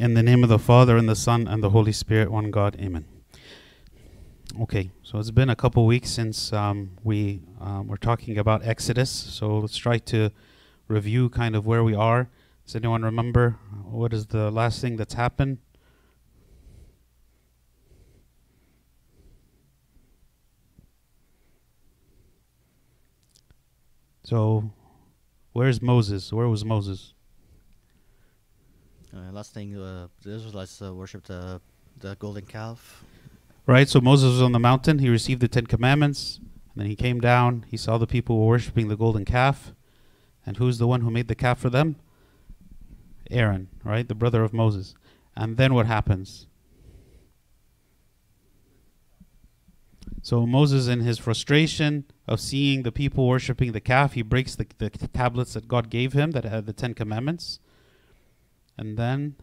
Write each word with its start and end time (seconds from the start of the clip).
In 0.00 0.14
the 0.14 0.22
name 0.22 0.42
of 0.42 0.48
the 0.48 0.58
Father, 0.58 0.96
and 0.96 1.06
the 1.06 1.14
Son, 1.14 1.46
and 1.46 1.62
the 1.62 1.68
Holy 1.68 1.92
Spirit, 1.92 2.32
one 2.32 2.50
God. 2.50 2.74
Amen. 2.80 3.04
Okay, 4.62 4.92
so 5.02 5.18
it's 5.18 5.30
been 5.30 5.50
a 5.50 5.54
couple 5.54 5.84
weeks 5.84 6.08
since 6.08 6.54
um, 6.54 6.92
we 7.04 7.42
um, 7.60 7.86
were 7.86 7.98
talking 7.98 8.38
about 8.38 8.64
Exodus. 8.64 9.10
So 9.10 9.58
let's 9.58 9.76
try 9.76 9.98
to 9.98 10.30
review 10.88 11.28
kind 11.28 11.54
of 11.54 11.66
where 11.66 11.84
we 11.84 11.94
are. 11.94 12.30
Does 12.64 12.76
anyone 12.76 13.02
remember 13.02 13.58
what 13.84 14.14
is 14.14 14.24
the 14.24 14.50
last 14.50 14.80
thing 14.80 14.96
that's 14.96 15.12
happened? 15.12 15.58
So, 24.24 24.72
where's 25.52 25.82
Moses? 25.82 26.32
Where 26.32 26.48
was 26.48 26.64
Moses? 26.64 27.12
Uh, 29.14 29.32
last 29.32 29.52
thing, 29.52 29.76
uh, 29.76 30.06
the 30.22 30.30
Israelites 30.30 30.80
uh, 30.80 30.94
worshipped 30.94 31.26
the 31.26 31.60
the 31.98 32.16
golden 32.16 32.46
calf. 32.46 33.04
Right, 33.66 33.88
so 33.88 34.00
Moses 34.00 34.30
was 34.30 34.42
on 34.42 34.52
the 34.52 34.58
mountain. 34.58 34.98
He 34.98 35.08
received 35.08 35.40
the 35.40 35.48
Ten 35.48 35.66
Commandments. 35.66 36.40
And 36.74 36.82
then 36.82 36.86
he 36.86 36.96
came 36.96 37.20
down. 37.20 37.64
He 37.68 37.76
saw 37.76 37.98
the 37.98 38.06
people 38.06 38.38
were 38.38 38.46
worshiping 38.46 38.88
the 38.88 38.96
golden 38.96 39.24
calf. 39.24 39.74
And 40.46 40.56
who's 40.56 40.78
the 40.78 40.86
one 40.86 41.02
who 41.02 41.10
made 41.10 41.28
the 41.28 41.34
calf 41.34 41.58
for 41.58 41.70
them? 41.70 41.96
Aaron, 43.30 43.68
right? 43.84 44.08
The 44.08 44.14
brother 44.14 44.42
of 44.42 44.52
Moses. 44.52 44.94
And 45.36 45.56
then 45.56 45.74
what 45.74 45.86
happens? 45.86 46.46
So 50.22 50.46
Moses, 50.46 50.86
in 50.86 51.00
his 51.00 51.18
frustration 51.18 52.04
of 52.26 52.40
seeing 52.40 52.82
the 52.82 52.92
people 52.92 53.26
worshiping 53.26 53.72
the 53.72 53.80
calf, 53.80 54.14
he 54.14 54.22
breaks 54.22 54.54
the, 54.54 54.66
the 54.78 54.90
tablets 54.90 55.54
that 55.54 55.68
God 55.68 55.90
gave 55.90 56.12
him 56.12 56.32
that 56.32 56.44
had 56.44 56.66
the 56.66 56.72
Ten 56.72 56.94
Commandments. 56.94 57.60
And 58.80 58.96
then 58.96 59.36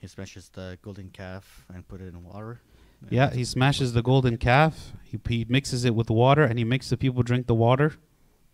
He 0.00 0.06
smashes 0.06 0.48
the 0.48 0.78
golden 0.80 1.10
calf 1.10 1.66
and 1.72 1.86
put 1.86 2.00
it 2.00 2.08
in 2.08 2.24
water. 2.24 2.60
Yeah, 3.10 3.30
he 3.30 3.44
smashes 3.44 3.92
the 3.92 4.02
golden 4.02 4.36
calf. 4.36 4.92
He, 5.04 5.18
he 5.28 5.46
mixes 5.48 5.84
it 5.84 5.94
with 5.94 6.10
water, 6.10 6.42
and 6.42 6.58
he 6.58 6.64
makes 6.64 6.88
the 6.90 6.96
people 6.96 7.22
drink 7.22 7.46
the 7.46 7.54
water. 7.54 7.94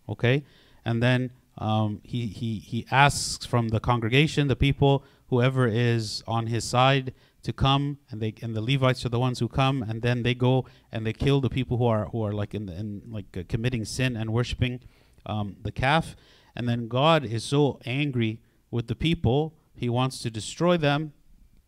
Okay, 0.09 0.43
and 0.85 1.01
then 1.01 1.31
um, 1.57 2.01
he 2.03 2.27
he 2.27 2.59
he 2.59 2.85
asks 2.91 3.45
from 3.45 3.69
the 3.69 3.79
congregation, 3.79 4.47
the 4.47 4.55
people, 4.55 5.03
whoever 5.29 5.67
is 5.67 6.23
on 6.27 6.47
his 6.47 6.63
side, 6.65 7.13
to 7.43 7.53
come, 7.53 7.97
and 8.09 8.21
they 8.21 8.33
and 8.41 8.53
the 8.53 8.61
Levites 8.61 9.05
are 9.05 9.09
the 9.09 9.19
ones 9.19 9.39
who 9.39 9.47
come, 9.47 9.83
and 9.83 10.01
then 10.01 10.23
they 10.23 10.33
go 10.33 10.65
and 10.91 11.05
they 11.05 11.13
kill 11.13 11.39
the 11.41 11.49
people 11.49 11.77
who 11.77 11.85
are 11.85 12.05
who 12.05 12.23
are 12.25 12.33
like 12.33 12.53
in, 12.53 12.65
the, 12.65 12.73
in 12.73 13.01
like 13.09 13.37
uh, 13.37 13.43
committing 13.47 13.85
sin 13.85 14.17
and 14.17 14.33
worshiping 14.33 14.81
um, 15.25 15.55
the 15.63 15.71
calf, 15.71 16.15
and 16.57 16.67
then 16.67 16.89
God 16.89 17.23
is 17.23 17.45
so 17.45 17.79
angry 17.85 18.41
with 18.69 18.87
the 18.87 18.95
people, 18.95 19.53
he 19.73 19.87
wants 19.87 20.19
to 20.19 20.29
destroy 20.29 20.75
them 20.75 21.13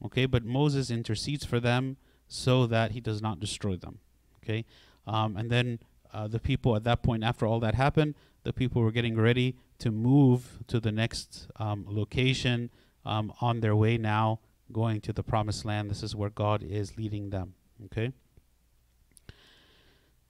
Okay, 0.05 0.25
but 0.25 0.45
Moses 0.45 0.89
intercedes 0.89 1.45
for 1.45 1.59
them 1.59 1.97
so 2.27 2.65
that 2.67 2.91
he 2.91 3.01
does 3.01 3.21
not 3.21 3.39
destroy 3.39 3.75
them. 3.75 3.99
Okay, 4.43 4.65
um, 5.05 5.35
and 5.35 5.49
then 5.49 5.79
uh, 6.13 6.27
the 6.27 6.39
people 6.39 6.75
at 6.75 6.83
that 6.85 7.03
point, 7.03 7.23
after 7.23 7.45
all 7.45 7.59
that 7.59 7.75
happened, 7.75 8.15
the 8.43 8.53
people 8.53 8.81
were 8.81 8.91
getting 8.91 9.17
ready 9.17 9.55
to 9.79 9.91
move 9.91 10.59
to 10.67 10.79
the 10.79 10.91
next 10.91 11.47
um, 11.57 11.85
location 11.87 12.69
um, 13.05 13.33
on 13.41 13.59
their 13.59 13.75
way 13.75 13.97
now, 13.97 14.39
going 14.71 15.01
to 15.01 15.13
the 15.13 15.23
promised 15.23 15.65
land. 15.65 15.89
This 15.89 16.03
is 16.03 16.15
where 16.15 16.29
God 16.29 16.63
is 16.63 16.97
leading 16.97 17.29
them. 17.29 17.53
Okay. 17.85 18.13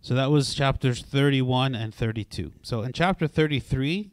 So 0.01 0.13
that 0.15 0.31
was 0.31 0.53
chapters 0.53 1.01
31 1.01 1.75
and 1.75 1.93
32. 1.93 2.53
So 2.61 2.83
in 2.83 2.93
chapter 2.93 3.27
33, 3.27 4.11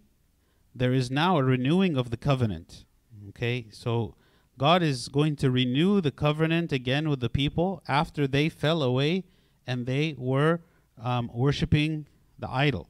there 0.78 0.92
is 0.92 1.10
now 1.10 1.38
a 1.38 1.44
renewing 1.44 1.96
of 1.96 2.10
the 2.10 2.16
covenant. 2.16 2.84
Okay, 3.30 3.66
so 3.70 4.14
God 4.58 4.82
is 4.82 5.08
going 5.08 5.36
to 5.36 5.50
renew 5.50 6.00
the 6.00 6.10
covenant 6.10 6.72
again 6.72 7.08
with 7.08 7.20
the 7.20 7.30
people 7.30 7.82
after 7.88 8.26
they 8.26 8.48
fell 8.48 8.82
away 8.82 9.24
and 9.66 9.86
they 9.86 10.14
were 10.16 10.60
um, 11.02 11.30
worshiping 11.34 12.06
the 12.38 12.50
idol. 12.50 12.88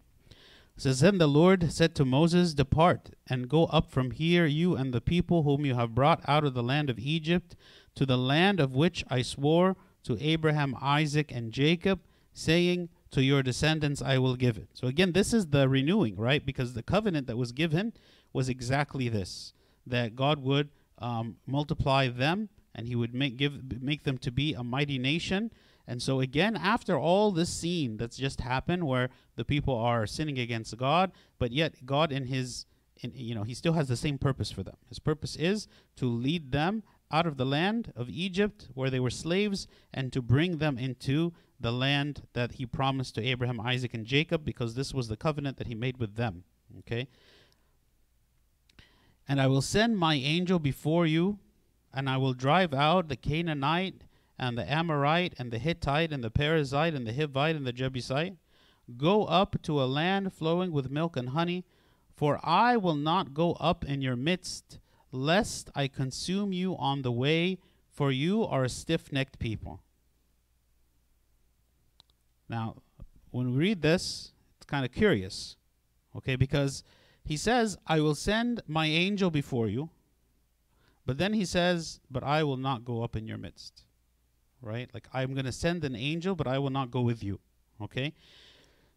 It 0.76 0.82
says, 0.82 1.00
Then 1.00 1.18
the 1.18 1.26
Lord 1.26 1.72
said 1.72 1.94
to 1.94 2.04
Moses, 2.04 2.54
Depart 2.54 3.10
and 3.28 3.48
go 3.48 3.64
up 3.66 3.90
from 3.90 4.10
here, 4.10 4.46
you 4.46 4.76
and 4.76 4.92
the 4.92 5.00
people 5.00 5.42
whom 5.42 5.64
you 5.64 5.74
have 5.74 5.94
brought 5.94 6.20
out 6.28 6.44
of 6.44 6.54
the 6.54 6.62
land 6.62 6.90
of 6.90 6.98
Egypt, 6.98 7.56
to 7.94 8.04
the 8.04 8.18
land 8.18 8.60
of 8.60 8.76
which 8.76 9.04
I 9.08 9.22
swore 9.22 9.76
to 10.04 10.18
Abraham, 10.20 10.76
Isaac, 10.80 11.32
and 11.32 11.50
Jacob, 11.50 12.00
saying, 12.32 12.90
To 13.12 13.22
your 13.22 13.42
descendants 13.42 14.02
I 14.02 14.18
will 14.18 14.36
give 14.36 14.56
it. 14.56 14.68
So 14.74 14.88
again, 14.88 15.12
this 15.12 15.32
is 15.32 15.46
the 15.46 15.68
renewing, 15.68 16.16
right? 16.16 16.44
Because 16.44 16.74
the 16.74 16.82
covenant 16.82 17.26
that 17.28 17.36
was 17.36 17.52
given 17.52 17.92
was 18.32 18.48
exactly 18.48 19.08
this 19.08 19.52
that 19.86 20.16
God 20.16 20.42
would 20.42 20.70
um, 20.98 21.36
multiply 21.46 22.08
them, 22.08 22.48
and 22.74 22.88
he 22.88 22.96
would 22.96 23.14
make 23.14 23.36
give 23.36 23.80
make 23.80 24.02
them 24.02 24.18
to 24.18 24.30
be 24.30 24.54
a 24.54 24.64
mighty 24.64 24.98
nation. 24.98 25.52
And 25.86 26.02
so 26.02 26.20
again, 26.20 26.56
after 26.56 26.98
all 26.98 27.30
this 27.30 27.48
scene 27.48 27.96
that's 27.96 28.16
just 28.16 28.40
happened, 28.40 28.86
where 28.86 29.10
the 29.36 29.44
people 29.44 29.76
are 29.76 30.06
sinning 30.06 30.38
against 30.38 30.76
God, 30.76 31.12
but 31.38 31.52
yet 31.52 31.86
God 31.86 32.10
in 32.10 32.26
His, 32.26 32.66
in, 33.00 33.12
you 33.14 33.34
know, 33.34 33.44
He 33.44 33.54
still 33.54 33.74
has 33.74 33.86
the 33.88 33.96
same 33.96 34.18
purpose 34.18 34.50
for 34.50 34.64
them. 34.64 34.76
His 34.88 34.98
purpose 34.98 35.36
is 35.36 35.68
to 35.96 36.06
lead 36.06 36.50
them 36.50 36.82
out 37.10 37.26
of 37.26 37.36
the 37.36 37.46
land 37.46 37.92
of 37.94 38.10
Egypt, 38.10 38.68
where 38.74 38.90
they 38.90 39.00
were 39.00 39.10
slaves, 39.10 39.66
and 39.92 40.12
to 40.12 40.20
bring 40.20 40.58
them 40.58 40.78
into 40.78 41.32
the 41.58 41.72
land 41.72 42.22
that 42.32 42.52
He 42.52 42.66
promised 42.66 43.14
to 43.14 43.24
Abraham, 43.24 43.60
Isaac, 43.60 43.94
and 43.94 44.04
Jacob, 44.04 44.44
because 44.44 44.74
this 44.74 44.92
was 44.92 45.08
the 45.08 45.16
covenant 45.16 45.56
that 45.56 45.66
He 45.68 45.74
made 45.74 45.98
with 45.98 46.16
them. 46.16 46.44
Okay. 46.78 47.08
And 49.28 49.40
I 49.40 49.46
will 49.46 49.62
send 49.62 49.98
my 49.98 50.14
angel 50.14 50.58
before 50.58 51.06
you, 51.06 51.38
and 51.92 52.08
I 52.08 52.16
will 52.16 52.34
drive 52.34 52.74
out 52.74 53.08
the 53.08 53.16
Canaanite, 53.16 54.02
and 54.38 54.58
the 54.58 54.70
Amorite, 54.70 55.34
and 55.38 55.50
the 55.50 55.58
Hittite, 55.58 56.12
and 56.12 56.22
the 56.22 56.30
Perizzite, 56.30 56.94
and 56.94 57.06
the 57.06 57.12
Hivite, 57.12 57.56
and 57.56 57.66
the 57.66 57.72
Jebusite. 57.72 58.34
Go 58.96 59.24
up 59.24 59.60
to 59.62 59.82
a 59.82 59.84
land 59.84 60.32
flowing 60.32 60.72
with 60.72 60.90
milk 60.90 61.16
and 61.16 61.30
honey, 61.30 61.64
for 62.14 62.38
I 62.42 62.76
will 62.76 62.94
not 62.94 63.34
go 63.34 63.54
up 63.54 63.84
in 63.84 64.02
your 64.02 64.16
midst, 64.16 64.78
lest 65.12 65.70
I 65.74 65.88
consume 65.88 66.52
you 66.52 66.76
on 66.76 67.02
the 67.02 67.12
way, 67.12 67.58
for 67.90 68.10
you 68.10 68.44
are 68.44 68.64
a 68.64 68.68
stiff 68.68 69.12
necked 69.12 69.38
people. 69.38 69.80
Now, 72.48 72.76
when 73.30 73.52
we 73.52 73.58
read 73.58 73.82
this, 73.82 74.32
it's 74.56 74.66
kind 74.66 74.84
of 74.84 74.92
curious, 74.92 75.56
okay, 76.14 76.36
because 76.36 76.82
he 77.24 77.36
says, 77.36 77.76
I 77.86 78.00
will 78.00 78.14
send 78.14 78.62
my 78.66 78.86
angel 78.86 79.30
before 79.30 79.68
you. 79.68 79.90
But 81.04 81.18
then 81.18 81.32
he 81.32 81.44
says, 81.44 82.00
But 82.10 82.24
I 82.24 82.42
will 82.44 82.56
not 82.56 82.84
go 82.84 83.02
up 83.02 83.16
in 83.16 83.26
your 83.26 83.38
midst. 83.38 83.84
Right? 84.60 84.88
Like, 84.92 85.08
I'm 85.12 85.34
going 85.34 85.44
to 85.44 85.52
send 85.52 85.84
an 85.84 85.94
angel, 85.94 86.34
but 86.34 86.46
I 86.46 86.58
will 86.58 86.70
not 86.70 86.90
go 86.90 87.00
with 87.00 87.22
you. 87.22 87.40
Okay? 87.80 88.12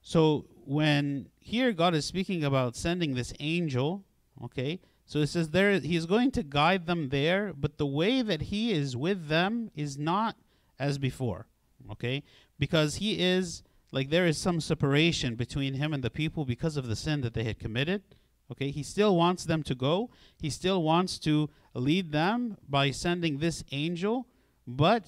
So, 0.01 0.45
when 0.65 1.29
here 1.39 1.71
God 1.71 1.93
is 1.93 2.05
speaking 2.05 2.43
about 2.43 2.75
sending 2.75 3.13
this 3.13 3.33
angel, 3.39 4.03
okay, 4.43 4.79
so 5.09 5.17
it 5.17 5.27
says 5.27 5.49
there 5.49 5.79
he's 5.79 6.05
going 6.05 6.29
to 6.31 6.43
guide 6.43 6.85
them 6.85 7.09
there, 7.09 7.51
but 7.57 7.79
the 7.79 7.85
way 7.87 8.21
that 8.21 8.43
he 8.43 8.71
is 8.71 8.95
with 8.95 9.27
them 9.27 9.71
is 9.75 9.97
not 9.97 10.35
as 10.77 10.99
before. 10.99 11.47
Okay? 11.91 12.21
Because 12.59 12.97
he 12.97 13.19
is 13.19 13.63
like 13.91 14.11
there 14.11 14.27
is 14.27 14.37
some 14.37 14.61
separation 14.61 15.33
between 15.33 15.73
him 15.73 15.95
and 15.95 16.03
the 16.03 16.11
people 16.11 16.45
because 16.45 16.77
of 16.77 16.85
the 16.85 16.95
sin 16.95 17.21
that 17.21 17.33
they 17.33 17.43
had 17.43 17.57
committed. 17.57 18.03
Okay, 18.51 18.69
he 18.69 18.83
still 18.83 19.15
wants 19.15 19.45
them 19.45 19.63
to 19.63 19.73
go. 19.73 20.11
He 20.39 20.51
still 20.51 20.83
wants 20.83 21.17
to 21.19 21.49
lead 21.73 22.11
them 22.11 22.57
by 22.67 22.91
sending 22.91 23.39
this 23.39 23.63
angel, 23.71 24.27
but 24.67 25.05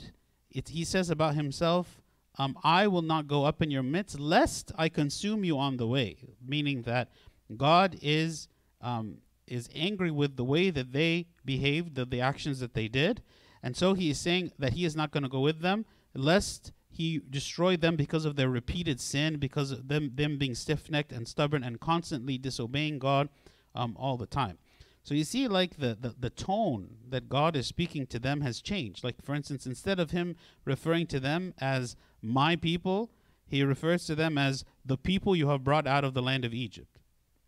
it, 0.50 0.70
he 0.70 0.84
says 0.84 1.12
about 1.12 1.36
himself, 1.36 2.02
um, 2.40 2.58
I 2.64 2.88
will 2.88 3.04
not 3.04 3.28
go 3.28 3.46
up 3.46 3.62
in 3.62 3.70
your 3.70 3.84
midst, 3.84 4.20
lest 4.20 4.72
I 4.76 4.90
consume 4.90 5.44
you 5.44 5.60
on 5.60 5.78
the 5.78 5.86
way. 5.86 6.18
Meaning 6.44 6.82
that 6.84 7.12
God 7.56 8.00
is 8.02 8.48
um, 8.82 9.18
is 9.52 9.70
angry 9.76 10.12
with 10.12 10.38
the 10.38 10.44
way 10.44 10.70
that 10.70 10.94
they 10.94 11.28
behaved, 11.46 11.96
the, 11.96 12.06
the 12.06 12.22
actions 12.22 12.59
that 12.59 12.74
they 12.74 12.88
did, 12.88 13.22
and 13.62 13.78
so 13.78 13.94
he 13.94 14.09
is 14.09 14.20
saying 14.20 14.52
that 14.58 14.74
he 14.74 14.86
is 14.86 14.96
not 14.96 15.12
going 15.12 15.24
to 15.24 15.30
go 15.30 15.42
with 15.42 15.62
them, 15.62 15.86
lest 16.16 16.72
he 16.90 17.22
destroy 17.30 17.78
them 17.78 17.96
because 17.96 18.26
of 18.26 18.36
their 18.36 18.50
repeated 18.50 19.00
sin, 19.00 19.38
because 19.38 19.72
of 19.72 19.88
them, 19.88 20.12
them 20.16 20.38
being 20.38 20.56
stiff 20.56 20.90
necked 20.90 21.12
and 21.12 21.28
stubborn 21.28 21.64
and 21.64 21.80
constantly 21.80 22.38
disobeying 22.38 23.00
God 23.00 23.30
um, 23.76 23.96
all 23.98 24.18
the 24.18 24.26
time. 24.26 24.58
So 25.03 25.16
you 25.16 25.24
see, 25.24 25.48
like 25.48 25.78
the, 25.78 25.97
the, 26.00 26.14
the 26.20 26.30
tone 26.30 26.97
that 27.09 27.30
God 27.30 27.56
is 27.56 27.66
speaking 27.66 28.06
to 28.08 28.20
them 28.20 28.42
has 28.42 28.62
changed. 28.62 29.04
Like, 29.04 29.24
for 29.24 29.34
instance, 29.34 29.66
instead 29.66 30.00
of 30.00 30.12
him 30.12 30.36
referring 30.66 31.08
to 31.08 31.20
them 31.20 31.54
as 31.59 31.96
my 32.22 32.56
people, 32.56 33.12
he 33.47 33.64
refers 33.64 34.06
to 34.06 34.16
them 34.16 34.38
as 34.38 34.64
the 34.86 34.97
people 34.97 35.36
you 35.36 35.50
have 35.50 35.64
brought 35.64 35.88
out 35.88 36.04
of 36.04 36.14
the 36.14 36.22
land 36.22 36.46
of 36.46 36.54
Egypt. 36.54 37.00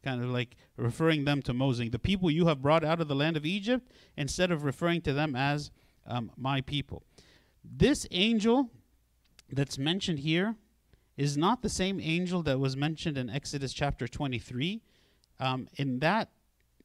Kind 0.03 0.23
of 0.23 0.29
like 0.29 0.55
referring 0.75 1.25
them 1.25 1.41
to 1.43 1.53
Moses, 1.53 1.89
the 1.89 1.99
people 1.99 2.29
you 2.29 2.47
have 2.47 2.61
brought 2.61 2.83
out 2.83 2.99
of 2.99 3.07
the 3.07 3.15
land 3.15 3.37
of 3.37 3.45
Egypt, 3.45 3.91
instead 4.17 4.51
of 4.51 4.63
referring 4.63 5.01
to 5.01 5.13
them 5.13 5.35
as 5.35 5.71
um, 6.05 6.31
my 6.35 6.61
people. 6.61 7.03
This 7.63 8.05
angel 8.11 8.69
that's 9.49 9.77
mentioned 9.77 10.19
here 10.19 10.55
is 11.15 11.37
not 11.37 11.61
the 11.61 11.69
same 11.69 11.99
angel 12.01 12.43
that 12.43 12.59
was 12.59 12.75
mentioned 12.75 13.17
in 13.17 13.29
Exodus 13.29 13.71
chapter 13.71 14.07
23. 14.07 14.81
Um, 15.39 15.67
in 15.75 15.99
that 15.99 16.29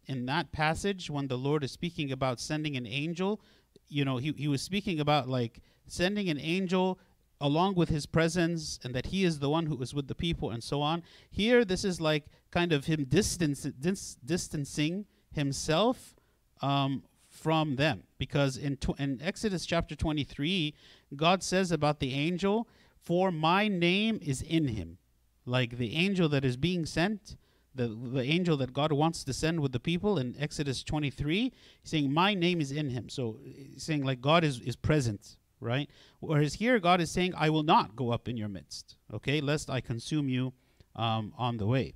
in 0.06 0.24
that 0.26 0.52
passage 0.52 1.10
when 1.10 1.28
the 1.28 1.36
Lord 1.36 1.62
is 1.62 1.70
speaking 1.70 2.10
about 2.12 2.40
sending 2.40 2.76
an 2.76 2.86
angel, 2.86 3.40
you 3.88 4.04
know, 4.04 4.16
he, 4.16 4.32
he 4.36 4.48
was 4.48 4.62
speaking 4.62 5.00
about 5.00 5.28
like 5.28 5.60
sending 5.86 6.28
an 6.30 6.38
angel 6.40 6.98
along 7.40 7.74
with 7.74 7.88
his 7.88 8.06
presence 8.06 8.78
and 8.82 8.94
that 8.94 9.06
he 9.06 9.24
is 9.24 9.38
the 9.38 9.50
one 9.50 9.66
who 9.66 9.80
is 9.80 9.94
with 9.94 10.08
the 10.08 10.14
people 10.14 10.50
and 10.50 10.62
so 10.62 10.82
on. 10.82 11.02
Here, 11.30 11.64
this 11.64 11.84
is 11.84 12.00
like 12.00 12.26
kind 12.50 12.72
of 12.72 12.86
him 12.86 13.04
distance, 13.04 13.62
dis- 13.62 14.16
distancing 14.24 15.06
himself 15.32 16.16
um, 16.62 17.04
from 17.28 17.76
them 17.76 18.02
because 18.18 18.56
in, 18.56 18.76
tw- 18.76 18.98
in 18.98 19.20
Exodus 19.22 19.66
chapter 19.66 19.94
23, 19.94 20.74
God 21.14 21.42
says 21.42 21.70
about 21.70 22.00
the 22.00 22.12
angel, 22.12 22.68
For 23.00 23.30
my 23.30 23.68
name 23.68 24.18
is 24.20 24.42
in 24.42 24.68
him. 24.68 24.98
Like 25.46 25.78
the 25.78 25.94
angel 25.94 26.28
that 26.30 26.44
is 26.44 26.56
being 26.56 26.84
sent, 26.84 27.36
the, 27.74 27.86
the 27.86 28.22
angel 28.22 28.56
that 28.56 28.72
God 28.72 28.90
wants 28.90 29.22
to 29.24 29.32
send 29.32 29.60
with 29.60 29.72
the 29.72 29.80
people 29.80 30.18
in 30.18 30.34
Exodus 30.40 30.82
23, 30.82 31.52
saying, 31.84 32.12
My 32.12 32.34
name 32.34 32.60
is 32.60 32.72
in 32.72 32.90
him. 32.90 33.08
So 33.08 33.38
saying 33.76 34.04
like 34.04 34.20
God 34.20 34.42
is, 34.42 34.60
is 34.60 34.74
present 34.74 35.36
right? 35.60 35.88
Whereas 36.20 36.54
here, 36.54 36.78
God 36.78 37.00
is 37.00 37.10
saying, 37.10 37.34
I 37.36 37.50
will 37.50 37.62
not 37.62 37.96
go 37.96 38.10
up 38.10 38.28
in 38.28 38.36
your 38.36 38.48
midst, 38.48 38.96
okay, 39.12 39.40
lest 39.40 39.70
I 39.70 39.80
consume 39.80 40.28
you 40.28 40.52
um, 40.96 41.32
on 41.36 41.56
the 41.56 41.66
way. 41.66 41.94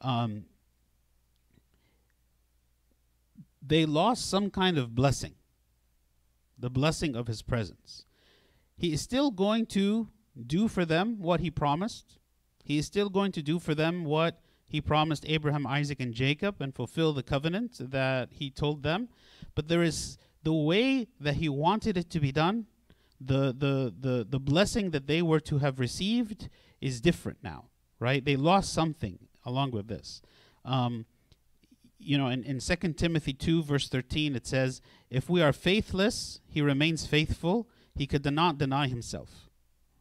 Um, 0.00 0.44
they 3.62 3.84
lost 3.84 4.28
some 4.28 4.50
kind 4.50 4.78
of 4.78 4.94
blessing, 4.94 5.34
the 6.58 6.70
blessing 6.70 7.14
of 7.14 7.26
his 7.26 7.42
presence. 7.42 8.06
He 8.76 8.92
is 8.92 9.02
still 9.02 9.30
going 9.30 9.66
to 9.66 10.08
do 10.46 10.68
for 10.68 10.84
them 10.84 11.20
what 11.20 11.40
he 11.40 11.50
promised. 11.50 12.18
He 12.64 12.78
is 12.78 12.86
still 12.86 13.10
going 13.10 13.32
to 13.32 13.42
do 13.42 13.58
for 13.58 13.74
them 13.74 14.04
what 14.04 14.40
he 14.66 14.80
promised 14.80 15.24
Abraham, 15.28 15.66
Isaac, 15.66 16.00
and 16.00 16.14
Jacob 16.14 16.62
and 16.62 16.74
fulfill 16.74 17.12
the 17.12 17.22
covenant 17.22 17.76
that 17.90 18.28
he 18.30 18.50
told 18.50 18.82
them. 18.82 19.08
But 19.54 19.68
there 19.68 19.82
is 19.82 20.16
the 20.42 20.52
way 20.52 21.08
that 21.20 21.34
he 21.34 21.48
wanted 21.48 21.96
it 21.96 22.08
to 22.10 22.20
be 22.20 22.32
done 22.32 22.66
the 23.20 23.54
the 23.56 23.94
the 24.00 24.26
the 24.28 24.40
blessing 24.40 24.90
that 24.90 25.06
they 25.06 25.22
were 25.22 25.40
to 25.40 25.58
have 25.58 25.78
received 25.78 26.48
is 26.80 27.00
different 27.00 27.38
now, 27.42 27.66
right? 27.98 28.24
They 28.24 28.36
lost 28.36 28.72
something 28.72 29.18
along 29.44 29.72
with 29.72 29.88
this. 29.88 30.22
Um, 30.64 31.06
you 31.98 32.16
know, 32.16 32.28
in, 32.28 32.42
in 32.44 32.60
2 32.60 32.94
Timothy 32.94 33.34
2, 33.34 33.62
verse 33.62 33.88
13, 33.88 34.34
it 34.34 34.46
says, 34.46 34.80
If 35.10 35.28
we 35.28 35.42
are 35.42 35.52
faithless, 35.52 36.40
he 36.48 36.62
remains 36.62 37.06
faithful. 37.06 37.68
He 37.94 38.06
could 38.06 38.24
not 38.32 38.56
deny 38.56 38.88
himself. 38.88 39.50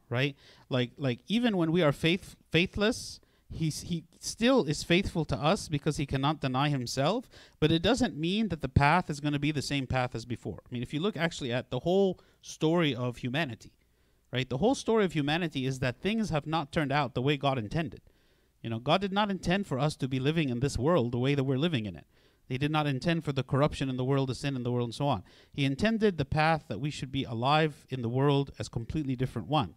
Right? 0.10 0.36
Like 0.70 0.92
like 0.98 1.20
even 1.28 1.58
when 1.58 1.72
we 1.72 1.84
are 1.84 1.92
faith 1.92 2.36
faithless, 2.52 3.20
he's 3.52 3.82
he 3.82 4.04
still 4.20 4.64
is 4.66 4.84
faithful 4.84 5.26
to 5.26 5.36
us 5.36 5.68
because 5.68 5.98
he 5.98 6.06
cannot 6.06 6.40
deny 6.40 6.70
himself 6.70 7.30
but 7.60 7.72
it 7.72 7.82
doesn't 7.82 8.18
mean 8.18 8.50
that 8.50 8.62
the 8.62 8.70
path 8.70 9.10
is 9.10 9.20
going 9.20 9.34
to 9.34 9.40
be 9.40 9.52
the 9.52 9.62
same 9.62 9.88
path 9.88 10.14
as 10.14 10.26
before. 10.26 10.60
I 10.66 10.74
mean 10.74 10.84
if 10.84 10.94
you 10.94 11.00
look 11.00 11.18
actually 11.18 11.52
at 11.52 11.70
the 11.70 11.80
whole 11.80 12.20
story 12.42 12.94
of 12.96 13.18
humanity 13.18 13.74
right? 14.32 14.48
The 14.48 14.58
whole 14.58 14.76
story 14.76 15.06
of 15.06 15.14
humanity 15.14 15.66
is 15.66 15.80
that 15.80 16.02
things 16.02 16.30
have 16.30 16.46
not 16.46 16.72
turned 16.72 16.92
out 16.92 17.16
the 17.16 17.22
way 17.22 17.36
god 17.38 17.58
intended. 17.58 18.02
You 18.62 18.70
know 18.70 18.80
god 18.80 19.02
did 19.02 19.14
not 19.14 19.32
intend 19.32 19.68
for 19.68 19.80
us 19.80 19.96
to 19.98 20.08
be 20.08 20.20
living 20.20 20.50
in 20.50 20.60
this 20.60 20.78
world 20.78 21.12
the 21.12 21.20
way 21.20 21.36
that 21.36 21.44
we're 21.44 21.58
living 21.58 21.86
in 21.86 21.96
it. 21.96 22.06
He 22.48 22.58
did 22.58 22.72
not 22.72 22.88
intend 22.88 23.24
for 23.24 23.32
the 23.32 23.44
corruption 23.44 23.90
in 23.90 23.98
the 23.98 24.04
world 24.04 24.30
the 24.30 24.36
sin 24.36 24.56
in 24.56 24.64
the 24.64 24.72
world 24.72 24.88
and 24.88 24.96
so 24.96 25.08
on. 25.08 25.24
He 25.54 25.66
intended 25.66 26.18
the 26.18 26.26
path 26.26 26.66
that 26.68 26.80
we 26.80 26.90
should 26.90 27.12
be 27.12 27.24
alive 27.24 27.86
in 27.90 28.02
the 28.02 28.10
world 28.10 28.52
as 28.60 28.70
completely 28.70 29.16
different 29.16 29.48
one. 29.48 29.76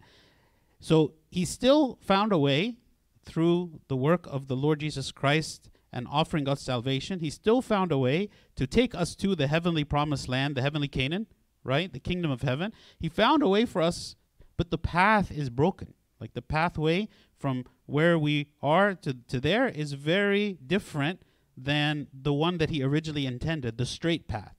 So 0.79 1.13
he 1.29 1.45
still 1.45 1.97
found 2.01 2.31
a 2.31 2.37
way 2.37 2.75
through 3.25 3.79
the 3.87 3.95
work 3.95 4.25
of 4.27 4.47
the 4.47 4.55
Lord 4.55 4.79
Jesus 4.79 5.11
Christ 5.11 5.69
and 5.91 6.07
offering 6.09 6.47
us 6.47 6.61
salvation, 6.61 7.19
he 7.19 7.29
still 7.29 7.61
found 7.61 7.91
a 7.91 7.97
way 7.97 8.29
to 8.55 8.67
take 8.67 8.95
us 8.95 9.15
to 9.15 9.35
the 9.35 9.47
heavenly 9.47 9.83
promised 9.83 10.27
land, 10.27 10.55
the 10.55 10.61
heavenly 10.61 10.87
Canaan, 10.87 11.27
right? 11.63 11.91
The 11.91 11.99
kingdom 11.99 12.31
of 12.31 12.41
heaven. 12.41 12.73
He 12.99 13.09
found 13.09 13.43
a 13.43 13.47
way 13.47 13.65
for 13.65 13.81
us, 13.81 14.15
but 14.57 14.71
the 14.71 14.77
path 14.77 15.31
is 15.31 15.49
broken. 15.49 15.93
Like 16.19 16.33
the 16.33 16.41
pathway 16.41 17.09
from 17.37 17.65
where 17.85 18.17
we 18.17 18.47
are 18.61 18.95
to, 18.95 19.13
to 19.27 19.39
there 19.39 19.67
is 19.67 19.93
very 19.93 20.57
different 20.65 21.21
than 21.57 22.07
the 22.13 22.33
one 22.33 22.57
that 22.57 22.69
he 22.69 22.81
originally 22.81 23.25
intended, 23.25 23.77
the 23.77 23.85
straight 23.85 24.27
path. 24.27 24.55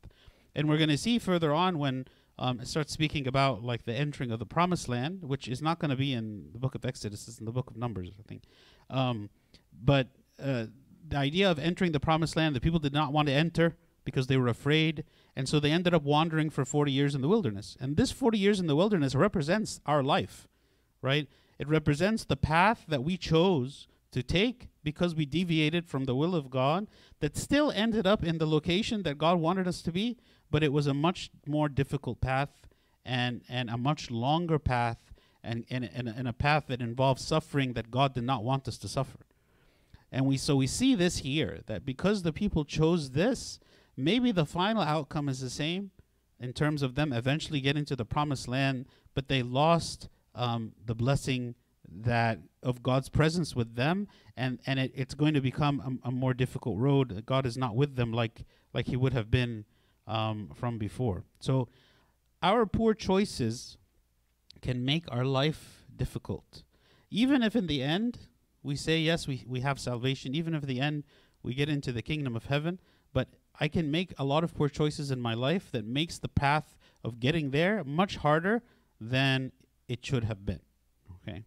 And 0.55 0.69
we're 0.69 0.79
going 0.79 0.91
to 0.91 0.99
see 0.99 1.19
further 1.19 1.53
on 1.53 1.79
when 1.79 2.07
um, 2.39 2.61
it 2.61 2.67
starts 2.67 2.93
speaking 2.93 3.27
about 3.27 3.63
like 3.63 3.85
the 3.85 3.95
entering 3.95 4.31
of 4.31 4.39
the 4.39 4.47
promised 4.47 4.89
land, 4.89 5.23
which 5.23 5.47
is 5.49 5.63
not 5.63 5.79
going 5.79 5.91
to 5.91 5.97
be 5.97 6.13
in 6.13 6.49
the 6.53 6.59
book 6.59 6.75
of 6.75 6.85
Exodus, 6.85 7.29
it's 7.29 7.39
in 7.39 7.45
the 7.45 7.53
book 7.53 7.71
of 7.71 7.77
Numbers, 7.77 8.11
I 8.19 8.23
think. 8.23 8.43
Um, 8.91 9.31
but 9.83 10.09
uh, 10.43 10.67
the 11.07 11.17
idea 11.17 11.51
of 11.51 11.59
entering 11.59 11.93
the 11.93 12.01
promised 12.01 12.37
land, 12.37 12.57
the 12.57 12.61
people 12.61 12.79
did 12.79 12.93
not 12.93 13.13
want 13.13 13.29
to 13.29 13.35
enter 13.35 13.77
because 14.05 14.27
they 14.27 14.37
were 14.37 14.49
afraid, 14.49 15.05
and 15.35 15.49
so 15.49 15.59
they 15.59 15.71
ended 15.71 15.95
up 15.95 16.03
wandering 16.03 16.51
for 16.51 16.65
40 16.65 16.93
years 16.93 17.15
in 17.15 17.23
the 17.23 17.29
wilderness. 17.29 17.77
And 17.81 17.97
this 17.97 18.13
40 18.13 18.39
years 18.39 18.61
in 18.61 18.67
the 18.67 18.77
wilderness 18.77 19.15
represents 19.15 19.81
our 19.87 20.03
life, 20.03 20.47
right? 21.01 21.29
It 21.59 21.69
represents 21.69 22.25
the 22.25 22.37
path 22.37 22.85
that 22.89 23.05
we 23.05 23.17
chose 23.17 23.87
to 24.11 24.23
take 24.23 24.69
because 24.83 25.15
we 25.15 25.27
deviated 25.27 25.89
from 25.89 26.05
the 26.05 26.15
will 26.15 26.35
of 26.35 26.51
God 26.51 26.87
that 27.21 27.37
still 27.37 27.73
ended 27.73 28.07
up 28.07 28.23
in 28.23 28.39
the 28.39 28.47
location 28.47 29.03
that 29.03 29.19
God 29.19 29.41
wanted 29.41 29.67
us 29.67 29.83
to 29.83 29.93
be, 29.93 30.19
but 30.55 30.63
it 30.63 30.73
was 30.73 30.87
a 30.87 30.95
much 30.95 31.33
more 31.49 31.69
difficult 31.69 32.21
path 32.21 32.69
and, 33.05 33.41
and 33.49 33.69
a 33.69 33.77
much 33.77 34.09
longer 34.09 34.57
path 34.57 35.13
and, 35.43 35.65
and, 35.69 35.91
and, 35.93 36.07
and 36.07 36.29
a 36.29 36.33
path 36.33 36.67
that 36.69 36.81
involves 36.81 37.25
suffering 37.25 37.73
that 37.73 37.91
God 37.91 38.15
did 38.15 38.23
not 38.23 38.45
want 38.45 38.69
us 38.69 38.79
to 38.79 38.87
suffer. 38.87 39.19
And 40.13 40.27
we 40.27 40.37
so 40.37 40.55
we 40.55 40.69
see 40.69 40.95
this 40.95 41.19
here 41.19 41.59
that 41.67 41.85
because 41.85 42.23
the 42.23 42.33
people 42.33 42.65
chose 42.65 43.11
this, 43.11 43.59
maybe 43.97 44.31
the 44.31 44.47
final 44.47 44.83
outcome 44.83 45.29
is 45.29 45.41
the 45.41 45.51
same 45.51 45.91
in 46.39 46.53
terms 46.53 46.83
of 46.83 46.95
them 46.95 47.13
eventually 47.13 47.61
getting 47.61 47.85
to 47.87 47.97
the 47.97 48.05
promised 48.05 48.47
land, 48.47 48.87
but 49.13 49.27
they 49.27 49.43
lost 49.43 50.09
um, 50.37 50.71
the 50.87 50.95
blessing 50.95 51.57
that 51.91 52.39
of 52.63 52.81
God's 52.81 53.09
presence 53.09 53.57
with 53.57 53.75
them, 53.75 54.07
and 54.37 54.61
and 54.69 54.79
it, 54.79 54.93
it's 54.95 55.15
going 55.15 55.35
to 55.35 55.41
become 55.41 56.01
a, 56.05 56.11
a, 56.11 56.13
more 56.13 56.33
difficult 56.33 56.79
road. 56.79 57.25
God 57.27 57.45
is 57.45 57.57
not 57.57 57.75
with 57.75 57.97
them 57.97 58.13
like 58.13 58.45
like 58.73 58.87
He 58.87 58.95
would 58.97 59.15
have 59.15 59.33
been 59.33 59.65
um, 60.07 60.51
from 60.55 60.79
before. 60.79 61.25
So 61.41 61.69
our 62.43 62.67
poor 62.67 62.95
choices 62.95 63.77
can 64.61 64.85
make 64.85 65.05
our 65.11 65.25
life 65.25 65.85
difficult. 65.97 66.63
Even 67.11 67.43
if 67.43 67.55
in 67.55 67.67
the 67.67 67.83
end 67.83 68.19
we 68.63 68.77
say, 68.77 68.99
yes, 68.99 69.27
we, 69.29 69.45
we 69.47 69.61
have 69.61 69.79
salvation, 69.79 70.35
even 70.35 70.55
if 70.55 70.63
in 70.63 70.69
the 70.69 70.81
end 70.81 71.05
we 71.43 71.55
get 71.55 71.69
into 71.69 71.93
the 71.93 72.03
kingdom 72.03 72.35
of 72.35 72.47
heaven, 72.47 72.81
but 73.13 73.29
I 73.61 73.69
can 73.69 73.91
make 73.91 74.13
a 74.19 74.25
lot 74.25 74.43
of 74.43 74.55
poor 74.55 74.69
choices 74.69 75.11
in 75.11 75.21
my 75.21 75.35
life 75.35 75.71
that 75.73 75.85
makes 75.85 76.19
the 76.19 76.29
path 76.29 76.77
of 77.05 77.21
getting 77.21 77.51
there 77.51 77.85
much 77.85 78.17
harder 78.17 78.63
than 79.01 79.53
it 79.87 80.05
should 80.05 80.25
have 80.25 80.45
been. 80.45 80.61
Okay? 81.29 81.45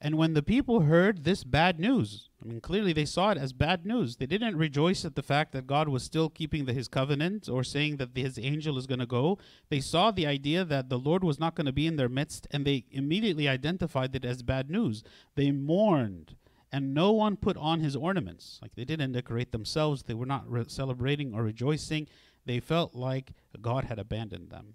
And 0.00 0.16
when 0.16 0.34
the 0.34 0.42
people 0.42 0.82
heard 0.82 1.24
this 1.24 1.42
bad 1.42 1.80
news, 1.80 2.28
I 2.40 2.46
mean, 2.46 2.60
clearly 2.60 2.92
they 2.92 3.04
saw 3.04 3.30
it 3.30 3.38
as 3.38 3.52
bad 3.52 3.84
news. 3.84 4.16
They 4.16 4.26
didn't 4.26 4.56
rejoice 4.56 5.04
at 5.04 5.16
the 5.16 5.24
fact 5.24 5.52
that 5.52 5.66
God 5.66 5.88
was 5.88 6.04
still 6.04 6.28
keeping 6.28 6.66
the, 6.66 6.72
his 6.72 6.86
covenant 6.86 7.48
or 7.48 7.64
saying 7.64 7.96
that 7.96 8.14
the, 8.14 8.22
his 8.22 8.38
angel 8.38 8.78
is 8.78 8.86
going 8.86 9.00
to 9.00 9.06
go. 9.06 9.38
They 9.70 9.80
saw 9.80 10.12
the 10.12 10.26
idea 10.26 10.64
that 10.64 10.88
the 10.88 11.00
Lord 11.00 11.24
was 11.24 11.40
not 11.40 11.56
going 11.56 11.66
to 11.66 11.72
be 11.72 11.88
in 11.88 11.96
their 11.96 12.08
midst, 12.08 12.46
and 12.52 12.64
they 12.64 12.84
immediately 12.92 13.48
identified 13.48 14.14
it 14.14 14.24
as 14.24 14.44
bad 14.44 14.70
news. 14.70 15.02
They 15.34 15.50
mourned, 15.50 16.36
and 16.70 16.94
no 16.94 17.10
one 17.10 17.36
put 17.36 17.56
on 17.56 17.80
his 17.80 17.96
ornaments. 17.96 18.60
Like 18.62 18.76
they 18.76 18.84
didn't 18.84 19.12
decorate 19.12 19.50
themselves, 19.50 20.04
they 20.04 20.14
were 20.14 20.26
not 20.26 20.48
re- 20.48 20.64
celebrating 20.68 21.34
or 21.34 21.42
rejoicing. 21.42 22.06
They 22.46 22.60
felt 22.60 22.94
like 22.94 23.32
God 23.60 23.84
had 23.84 23.98
abandoned 23.98 24.50
them. 24.50 24.74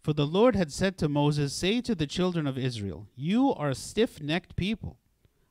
For 0.00 0.14
the 0.14 0.26
Lord 0.26 0.56
had 0.56 0.72
said 0.72 0.96
to 0.98 1.08
Moses, 1.08 1.52
Say 1.52 1.80
to 1.82 1.94
the 1.94 2.06
children 2.06 2.46
of 2.46 2.56
Israel, 2.56 3.06
You 3.14 3.52
are 3.52 3.70
a 3.70 3.74
stiff 3.74 4.22
necked 4.22 4.56
people. 4.56 4.96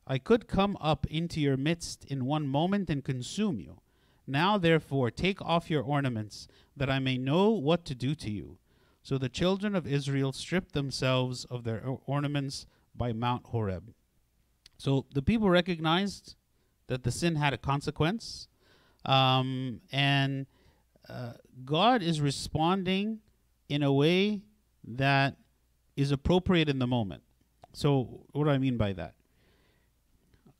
I 0.07 0.17
could 0.17 0.47
come 0.47 0.75
up 0.81 1.05
into 1.07 1.39
your 1.39 1.55
midst 1.55 2.03
in 2.05 2.25
one 2.25 2.47
moment 2.47 2.89
and 2.89 3.03
consume 3.03 3.59
you. 3.59 3.79
Now, 4.25 4.57
therefore, 4.57 5.11
take 5.11 5.39
off 5.41 5.69
your 5.69 5.83
ornaments, 5.83 6.47
that 6.75 6.89
I 6.89 6.97
may 6.97 7.17
know 7.17 7.49
what 7.49 7.85
to 7.85 7.95
do 7.95 8.15
to 8.15 8.29
you. 8.29 8.57
So 9.03 9.17
the 9.17 9.29
children 9.29 9.75
of 9.75 9.87
Israel 9.87 10.31
stripped 10.31 10.73
themselves 10.73 11.45
of 11.45 11.63
their 11.63 11.83
ornaments 12.05 12.65
by 12.95 13.13
Mount 13.13 13.45
Horeb. 13.47 13.93
So 14.77 15.05
the 15.13 15.21
people 15.21 15.49
recognized 15.49 16.35
that 16.87 17.03
the 17.03 17.11
sin 17.11 17.35
had 17.35 17.53
a 17.53 17.57
consequence, 17.57 18.47
um, 19.05 19.81
and 19.91 20.47
uh, 21.07 21.33
God 21.65 22.01
is 22.01 22.19
responding 22.19 23.19
in 23.69 23.83
a 23.83 23.93
way 23.93 24.41
that 24.83 25.37
is 25.95 26.11
appropriate 26.11 26.67
in 26.67 26.79
the 26.79 26.87
moment. 26.87 27.23
So, 27.73 28.25
what 28.31 28.45
do 28.45 28.49
I 28.49 28.57
mean 28.57 28.77
by 28.77 28.93
that? 28.93 29.13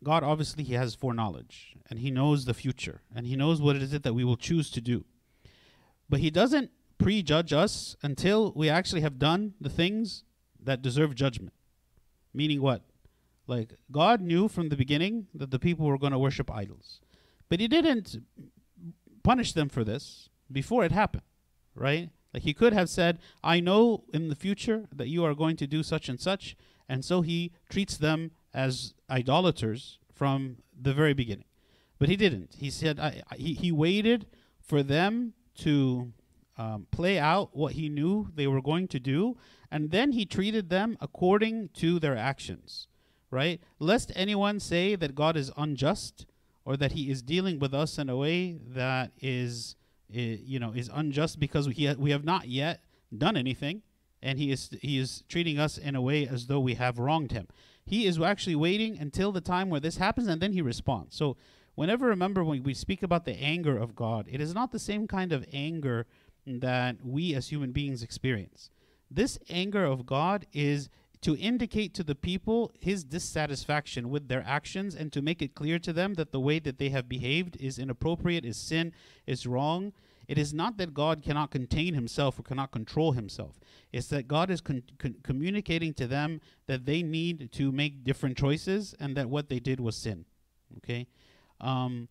God 0.04 0.24
obviously 0.24 0.64
he 0.64 0.76
has 0.76 0.96
foreknowledge 0.96 1.76
and 1.90 2.00
he 2.00 2.10
knows 2.12 2.46
the 2.46 2.54
future 2.54 3.02
and 3.14 3.28
he 3.28 3.36
knows 3.36 3.62
what 3.62 3.76
it 3.76 3.82
is 3.82 3.92
that 3.92 4.14
we 4.14 4.24
will 4.24 4.38
choose 4.38 4.70
to 4.72 4.82
do. 4.82 5.04
But 6.08 6.22
he 6.22 6.30
doesn't 6.30 6.72
prejudge 6.98 7.52
us 7.52 7.96
until 8.02 8.54
we 8.56 8.70
actually 8.70 9.02
have 9.02 9.20
done 9.20 9.54
the 9.60 9.70
things 9.70 10.24
that 10.62 10.82
deserve 10.82 11.16
judgment. 11.16 11.54
Meaning 12.34 12.62
what? 12.62 12.84
Like 13.48 13.74
God 13.92 14.22
knew 14.22 14.48
from 14.48 14.70
the 14.70 14.78
beginning 14.78 15.28
that 15.34 15.52
the 15.52 15.60
people 15.60 15.86
were 15.86 15.98
going 15.98 16.14
to 16.14 16.20
worship 16.20 16.50
idols. 16.52 17.02
But 17.50 17.60
he 17.60 17.68
didn't 17.68 18.18
punish 19.24 19.54
them 19.54 19.70
for 19.70 19.84
this 19.84 20.30
before 20.52 20.86
it 20.86 20.92
happened, 20.92 21.24
right? 21.76 22.10
Like 22.34 22.44
he 22.44 22.54
could 22.54 22.74
have 22.74 22.90
said, 22.90 23.20
I 23.44 23.60
know 23.60 24.04
in 24.14 24.30
the 24.30 24.36
future 24.36 24.86
that 24.96 25.08
you 25.08 25.24
are 25.26 25.34
going 25.34 25.56
to 25.58 25.68
do 25.68 25.84
such 25.84 26.10
and 26.10 26.20
such. 26.20 26.56
And 26.88 27.04
so 27.04 27.22
he 27.22 27.52
treats 27.70 27.98
them 27.98 28.32
as 28.54 28.94
idolaters 29.10 30.00
from 30.14 30.58
the 30.80 30.94
very 30.94 31.14
beginning. 31.14 31.46
But 31.98 32.10
he 32.10 32.16
didn't. 32.16 32.56
He 32.58 32.70
said, 32.70 33.00
I, 33.00 33.22
I, 33.32 33.36
he, 33.36 33.54
he 33.54 33.72
waited 33.72 34.28
for 34.62 34.84
them 34.84 35.34
to 35.60 36.14
um, 36.58 36.88
play 36.92 37.18
out 37.18 37.56
what 37.56 37.74
he 37.74 37.90
knew 37.90 38.28
they 38.36 38.48
were 38.48 38.62
going 38.62 38.88
to 38.90 39.00
do. 39.00 39.38
And 39.72 39.92
then 39.92 40.12
he 40.12 40.26
treated 40.26 40.70
them 40.70 40.98
according 41.00 41.70
to 41.76 42.00
their 42.00 42.18
actions, 42.18 42.88
right? 43.32 43.62
Lest 43.80 44.12
anyone 44.16 44.60
say 44.60 44.96
that 44.96 45.16
God 45.16 45.36
is 45.36 45.52
unjust 45.58 46.26
or 46.66 46.78
that 46.78 46.94
he 46.94 47.10
is 47.10 47.22
dealing 47.22 47.60
with 47.60 47.74
us 47.74 47.98
in 47.98 48.10
a 48.10 48.18
way 48.18 48.60
that 48.68 49.12
is 49.22 49.76
you 50.10 50.60
know 50.60 50.72
is 50.72 50.90
unjust 50.94 51.40
because 51.40 51.68
we 51.68 51.86
ha- 51.86 51.96
we 51.98 52.12
have 52.12 52.24
not 52.24 52.48
yet 52.48 52.84
done 53.16 53.38
anything 53.38 53.82
and 54.22 54.38
he 54.38 54.52
is 54.52 54.70
he 54.82 54.98
is 54.98 55.24
treating 55.30 55.60
us 55.60 55.78
in 55.78 55.96
a 55.96 56.02
way 56.02 56.28
as 56.28 56.48
though 56.48 56.60
we 56.60 56.76
have 56.76 57.00
wronged 57.00 57.32
him. 57.32 57.48
He 57.86 58.06
is 58.06 58.20
actually 58.20 58.56
waiting 58.56 58.98
until 59.00 59.32
the 59.32 59.42
time 59.42 59.70
where 59.70 59.80
this 59.80 59.98
happens 59.98 60.28
and 60.28 60.42
then 60.42 60.54
he 60.54 60.62
responds. 60.62 61.16
So 61.16 61.38
whenever 61.76 62.08
remember 62.08 62.44
when 62.44 62.64
we 62.64 62.74
speak 62.74 63.04
about 63.04 63.26
the 63.26 63.40
anger 63.42 63.78
of 63.78 63.96
god 63.96 64.28
it 64.30 64.42
is 64.42 64.54
not 64.54 64.72
the 64.72 64.80
same 64.80 65.08
kind 65.08 65.32
of 65.32 65.46
anger 65.54 66.06
that 66.46 66.98
we 67.04 67.34
as 67.36 67.50
human 67.50 67.72
beings 67.72 68.04
experience. 68.04 68.70
This 69.12 69.40
anger 69.50 69.86
of 69.86 70.06
god 70.06 70.46
is 70.54 70.90
to 71.22 71.36
indicate 71.38 71.94
to 71.94 72.04
the 72.04 72.16
people 72.16 72.72
his 72.80 73.04
dissatisfaction 73.04 74.10
with 74.10 74.28
their 74.30 74.44
actions 74.48 74.96
and 74.96 75.12
to 75.12 75.22
make 75.22 75.42
it 75.42 75.56
clear 75.56 75.78
to 75.80 75.92
them 75.92 76.14
that 76.14 76.32
the 76.32 76.40
way 76.40 76.60
that 76.60 76.78
they 76.78 76.90
have 76.90 77.10
behaved 77.10 77.58
is 77.60 77.78
inappropriate, 77.78 78.46
is 78.46 78.58
sin, 78.58 78.94
is 79.28 79.46
wrong. 79.46 79.92
It 80.30 80.38
is 80.38 80.54
not 80.54 80.78
that 80.78 80.94
God 80.94 81.24
cannot 81.24 81.52
contain 81.52 81.94
himself 81.94 82.40
or 82.40 82.44
cannot 82.44 82.72
control 82.72 83.14
himself. 83.14 83.60
It's 83.92 84.08
that 84.08 84.28
God 84.28 84.50
is 84.50 84.62
con- 84.62 84.84
con- 84.98 85.16
communicating 85.24 85.94
to 85.96 86.08
them 86.08 86.40
that 86.68 86.86
they 86.86 87.02
need 87.02 87.52
to 87.54 87.72
make 87.72 88.04
different 88.04 88.38
choices 88.38 88.96
and 89.00 89.18
that 89.18 89.30
what 89.30 89.50
they 89.50 89.60
did 89.60 89.80
was 89.80 89.96
sin. 89.96 90.26
Okay? 90.78 91.08
Um, 91.60 92.08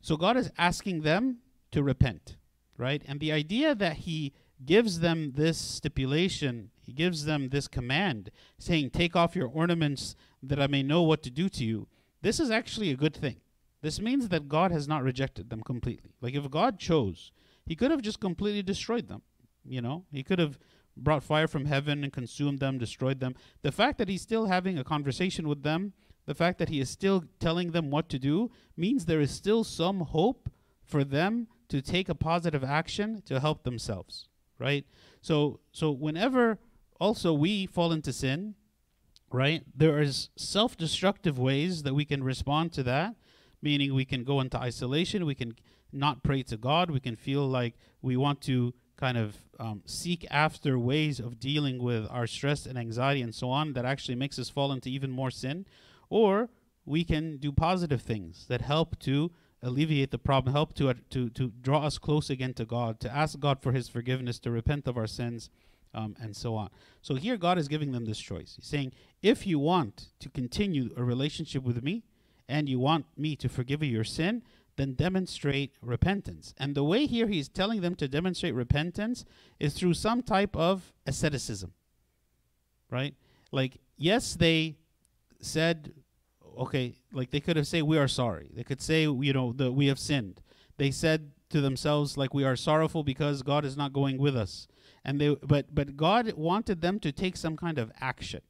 so 0.00 0.16
God 0.16 0.36
is 0.36 0.50
asking 0.56 1.02
them 1.02 1.38
to 1.72 1.82
repent, 1.82 2.36
right? 2.78 3.02
And 3.06 3.20
the 3.20 3.32
idea 3.32 3.74
that 3.74 3.96
He 3.98 4.32
gives 4.64 5.00
them 5.00 5.32
this 5.34 5.58
stipulation, 5.58 6.70
He 6.84 6.92
gives 6.92 7.24
them 7.24 7.48
this 7.48 7.68
command, 7.68 8.30
saying, 8.58 8.90
Take 8.90 9.16
off 9.16 9.34
your 9.34 9.48
ornaments 9.48 10.14
that 10.42 10.60
I 10.60 10.66
may 10.66 10.82
know 10.82 11.02
what 11.02 11.22
to 11.22 11.30
do 11.30 11.48
to 11.48 11.64
you, 11.64 11.88
this 12.24 12.40
is 12.40 12.50
actually 12.50 12.90
a 12.90 12.96
good 12.96 13.14
thing. 13.14 13.36
This 13.82 14.00
means 14.00 14.28
that 14.28 14.48
God 14.48 14.70
has 14.70 14.88
not 14.88 15.02
rejected 15.02 15.50
them 15.50 15.60
completely. 15.60 16.14
Like 16.22 16.34
if 16.34 16.50
God 16.50 16.78
chose, 16.78 17.32
He 17.66 17.76
could 17.76 17.90
have 17.90 18.00
just 18.00 18.18
completely 18.18 18.62
destroyed 18.62 19.08
them. 19.08 19.20
You 19.62 19.82
know, 19.82 20.04
He 20.10 20.22
could 20.22 20.38
have 20.38 20.58
brought 20.96 21.22
fire 21.22 21.46
from 21.46 21.66
heaven 21.66 22.02
and 22.02 22.12
consumed 22.12 22.60
them, 22.60 22.78
destroyed 22.78 23.20
them. 23.20 23.34
The 23.60 23.72
fact 23.72 23.98
that 23.98 24.08
He's 24.08 24.22
still 24.22 24.46
having 24.46 24.78
a 24.78 24.84
conversation 24.84 25.48
with 25.48 25.62
them, 25.62 25.92
the 26.24 26.34
fact 26.34 26.58
that 26.58 26.70
He 26.70 26.80
is 26.80 26.88
still 26.88 27.24
telling 27.40 27.72
them 27.72 27.90
what 27.90 28.08
to 28.08 28.18
do, 28.18 28.50
means 28.74 29.04
there 29.04 29.20
is 29.20 29.30
still 29.30 29.64
some 29.64 30.00
hope 30.00 30.48
for 30.82 31.04
them 31.04 31.48
to 31.68 31.82
take 31.82 32.08
a 32.08 32.14
positive 32.14 32.64
action 32.64 33.22
to 33.26 33.40
help 33.40 33.64
themselves, 33.64 34.28
right? 34.58 34.86
So, 35.20 35.60
so 35.72 35.90
whenever 35.90 36.58
also 37.00 37.32
we 37.32 37.66
fall 37.66 37.92
into 37.92 38.12
sin, 38.12 38.54
right? 39.30 39.62
There 39.74 40.00
is 40.00 40.30
self-destructive 40.36 41.38
ways 41.38 41.82
that 41.82 41.94
we 41.94 42.04
can 42.04 42.22
respond 42.22 42.72
to 42.74 42.82
that, 42.84 43.16
meaning 43.60 43.94
we 43.94 44.04
can 44.04 44.24
go 44.24 44.40
into 44.40 44.58
isolation, 44.58 45.26
we 45.26 45.34
can 45.34 45.56
not 45.92 46.22
pray 46.22 46.42
to 46.44 46.56
God, 46.56 46.90
we 46.90 47.00
can 47.00 47.16
feel 47.16 47.46
like 47.46 47.74
we 48.02 48.16
want 48.16 48.40
to 48.42 48.74
kind 48.96 49.16
of 49.16 49.36
um, 49.58 49.82
seek 49.86 50.26
after 50.30 50.78
ways 50.78 51.18
of 51.18 51.40
dealing 51.40 51.82
with 51.82 52.06
our 52.10 52.26
stress 52.26 52.66
and 52.66 52.78
anxiety 52.78 53.22
and 53.22 53.34
so 53.34 53.50
on 53.50 53.72
that 53.72 53.84
actually 53.84 54.14
makes 54.14 54.38
us 54.38 54.48
fall 54.48 54.72
into 54.72 54.88
even 54.88 55.10
more 55.10 55.30
sin, 55.30 55.66
or 56.08 56.48
we 56.84 57.04
can 57.04 57.38
do 57.38 57.50
positive 57.50 58.02
things 58.02 58.46
that 58.48 58.60
help 58.60 58.98
to 59.00 59.32
alleviate 59.62 60.10
the 60.10 60.18
problem, 60.18 60.52
help 60.52 60.74
to 60.74 60.90
uh, 60.90 60.94
to 61.10 61.30
to 61.30 61.50
draw 61.60 61.86
us 61.86 61.98
close 61.98 62.28
again 62.28 62.54
to 62.54 62.64
God, 62.64 63.00
to 63.00 63.14
ask 63.14 63.38
God 63.40 63.62
for 63.62 63.72
His 63.72 63.88
forgiveness, 63.88 64.38
to 64.40 64.50
repent 64.50 64.86
of 64.86 64.96
our 64.96 65.06
sins, 65.06 65.48
um, 65.94 66.16
and 66.20 66.34
so 66.34 66.54
on. 66.54 66.70
So 67.02 67.14
here, 67.14 67.36
God 67.36 67.58
is 67.58 67.68
giving 67.68 67.92
them 67.92 68.04
this 68.04 68.18
choice. 68.18 68.54
He's 68.56 68.66
saying, 68.66 68.92
if 69.22 69.46
you 69.46 69.58
want 69.58 70.08
to 70.20 70.28
continue 70.28 70.90
a 70.96 71.04
relationship 71.04 71.62
with 71.62 71.82
me, 71.82 72.04
and 72.48 72.68
you 72.68 72.78
want 72.78 73.06
me 73.16 73.36
to 73.36 73.48
forgive 73.48 73.82
you 73.82 73.90
your 73.90 74.04
sin, 74.04 74.42
then 74.76 74.94
demonstrate 74.94 75.72
repentance. 75.80 76.54
And 76.58 76.74
the 76.74 76.84
way 76.84 77.06
here 77.06 77.28
He's 77.28 77.48
telling 77.48 77.80
them 77.80 77.94
to 77.96 78.08
demonstrate 78.08 78.54
repentance 78.54 79.24
is 79.58 79.74
through 79.74 79.94
some 79.94 80.22
type 80.22 80.56
of 80.56 80.92
asceticism, 81.06 81.72
right? 82.90 83.14
Like, 83.52 83.78
yes, 83.96 84.34
they 84.34 84.76
said 85.40 85.92
okay, 86.56 86.94
like 87.12 87.30
they 87.30 87.40
could 87.40 87.56
have 87.56 87.66
said, 87.66 87.82
"We 87.82 87.98
are 87.98 88.08
sorry." 88.08 88.50
They 88.54 88.64
could 88.64 88.80
say, 88.80 89.02
you 89.02 89.32
know, 89.32 89.52
that 89.54 89.72
we 89.72 89.86
have 89.86 89.98
sinned. 89.98 90.40
They 90.76 90.90
said 90.90 91.32
to 91.50 91.60
themselves, 91.60 92.16
like, 92.16 92.34
"We 92.34 92.44
are 92.44 92.56
sorrowful 92.56 93.04
because 93.04 93.42
God 93.42 93.64
is 93.64 93.76
not 93.76 93.92
going 93.92 94.18
with 94.18 94.36
us." 94.36 94.66
And 95.04 95.20
they, 95.20 95.36
but 95.42 95.74
but 95.74 95.96
God 95.96 96.32
wanted 96.32 96.80
them 96.80 96.98
to 97.00 97.12
take 97.12 97.36
some 97.36 97.56
kind 97.56 97.78
of 97.78 97.92
action, 98.00 98.40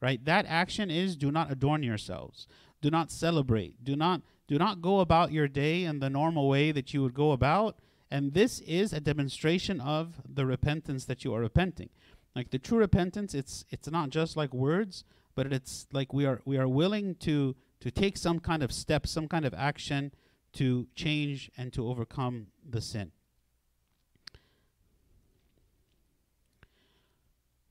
right? 0.00 0.24
That 0.24 0.46
action 0.48 0.90
is 0.90 1.16
do 1.16 1.30
not 1.30 1.50
adorn 1.50 1.82
yourselves, 1.82 2.46
do 2.80 2.90
not 2.90 3.10
celebrate, 3.10 3.84
do 3.84 3.94
not 3.94 4.22
do 4.46 4.56
not 4.56 4.80
go 4.80 5.00
about 5.00 5.32
your 5.32 5.48
day 5.48 5.84
in 5.84 5.98
the 5.98 6.08
normal 6.08 6.48
way 6.48 6.72
that 6.72 6.94
you 6.94 7.02
would 7.02 7.14
go 7.14 7.32
about. 7.32 7.78
And 8.10 8.32
this 8.32 8.60
is 8.60 8.94
a 8.94 9.00
demonstration 9.00 9.80
of 9.80 10.22
the 10.26 10.46
repentance 10.46 11.04
that 11.04 11.24
you 11.24 11.34
are 11.34 11.40
repenting. 11.40 11.90
Like 12.34 12.50
the 12.50 12.58
true 12.58 12.78
repentance, 12.78 13.34
it's 13.34 13.64
it's 13.68 13.90
not 13.90 14.08
just 14.08 14.36
like 14.36 14.54
words, 14.54 15.04
but 15.34 15.52
it's 15.52 15.86
like 15.92 16.14
we 16.14 16.24
are 16.24 16.40
we 16.46 16.56
are 16.56 16.68
willing 16.68 17.16
to 17.16 17.54
to 17.80 17.90
take 17.90 18.16
some 18.16 18.40
kind 18.40 18.62
of 18.62 18.72
step, 18.72 19.06
some 19.06 19.28
kind 19.28 19.44
of 19.44 19.54
action 19.54 20.12
to 20.54 20.88
change 20.94 21.50
and 21.56 21.72
to 21.72 21.86
overcome 21.86 22.46
the 22.68 22.80
sin. 22.80 23.12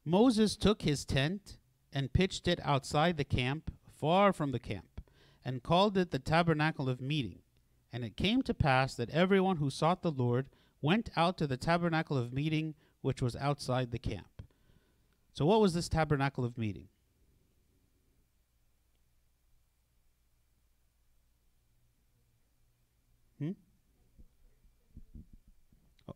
Moses 0.08 0.56
took 0.56 0.84
his 0.84 1.04
tent 1.04 1.58
and 1.92 2.14
pitched 2.14 2.48
it 2.48 2.62
outside 2.64 3.18
the 3.18 3.26
camp, 3.26 3.74
far 4.00 4.32
from 4.32 4.54
the 4.54 4.60
camp, 4.60 5.02
and 5.44 5.62
called 5.62 5.98
it 5.98 6.12
the 6.12 6.18
tabernacle 6.20 6.88
of 6.88 7.02
meeting. 7.02 7.40
And 7.92 8.06
it 8.06 8.16
came 8.16 8.42
to 8.44 8.54
pass 8.54 8.96
that 8.96 9.10
everyone 9.10 9.58
who 9.58 9.70
sought 9.70 10.04
the 10.04 10.12
Lord 10.12 10.48
went 10.82 11.10
out 11.18 11.38
to 11.40 11.46
the 11.48 11.58
tabernacle 11.58 12.18
of 12.18 12.32
meeting, 12.32 12.74
which 13.02 13.22
was 13.22 13.36
outside 13.36 13.92
the 13.92 14.00
camp. 14.00 14.44
So, 15.34 15.46
what 15.46 15.60
was 15.60 15.74
this 15.74 15.90
tabernacle 15.90 16.46
of 16.46 16.58
meeting? 16.58 16.88
Hmm? 23.40 23.52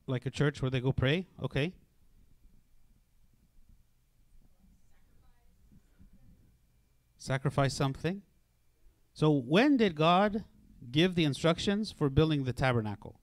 Like 0.08 0.26
a 0.26 0.32
church 0.32 0.62
where 0.62 0.72
they 0.72 0.80
go 0.80 0.94
pray? 0.94 1.28
Okay. 1.44 1.74
Sacrifice 7.22 7.76
something. 7.76 8.24
So, 9.14 9.30
when 9.30 9.78
did 9.78 9.94
God 9.94 10.44
give 10.90 11.14
the 11.14 11.24
instructions 11.24 11.92
for 11.92 12.10
building 12.10 12.46
the 12.46 12.52
tabernacle? 12.52 13.20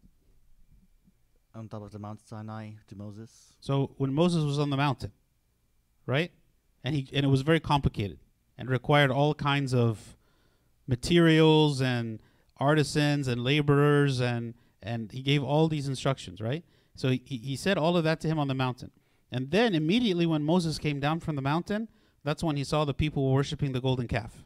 On 1.52 1.67
top 1.67 1.83
of 1.83 1.90
the 1.90 1.99
Mount 1.99 2.21
Sinai 2.25 2.71
to 2.87 2.95
Moses. 2.95 3.55
So 3.59 3.90
when 3.97 4.14
Moses 4.14 4.45
was 4.45 4.61
on 4.61 4.71
the 4.71 4.76
mountain, 4.76 5.11
right? 6.07 6.31
And 6.85 6.95
he 6.95 7.09
and 7.12 7.26
it 7.26 7.28
was 7.28 7.43
very 7.43 7.59
complicated 7.59 8.21
and 8.57 8.71
required 8.71 9.11
all 9.11 9.35
kinds 9.35 9.75
of 9.75 10.17
materials 10.87 11.81
and 11.81 12.21
artisans 12.59 13.26
and 13.26 13.43
laborers 13.43 14.21
and 14.21 14.55
and 14.81 15.11
he 15.11 15.23
gave 15.23 15.43
all 15.43 15.67
these 15.67 15.88
instructions, 15.88 16.40
right? 16.40 16.64
So 16.95 17.09
he, 17.09 17.23
he 17.26 17.57
said 17.57 17.76
all 17.76 17.97
of 17.97 18.05
that 18.05 18.21
to 18.21 18.28
him 18.28 18.38
on 18.38 18.47
the 18.47 18.55
mountain. 18.55 18.93
And 19.33 19.50
then 19.50 19.75
immediately 19.75 20.25
when 20.25 20.45
Moses 20.45 20.78
came 20.78 21.00
down 21.00 21.19
from 21.19 21.35
the 21.35 21.43
mountain, 21.43 21.88
that's 22.25 22.43
when 22.43 22.57
he 22.57 22.65
saw 22.65 22.85
the 22.85 22.95
people 22.95 23.33
worshiping 23.33 23.73
the 23.73 23.81
golden 23.81 24.09
calf, 24.09 24.45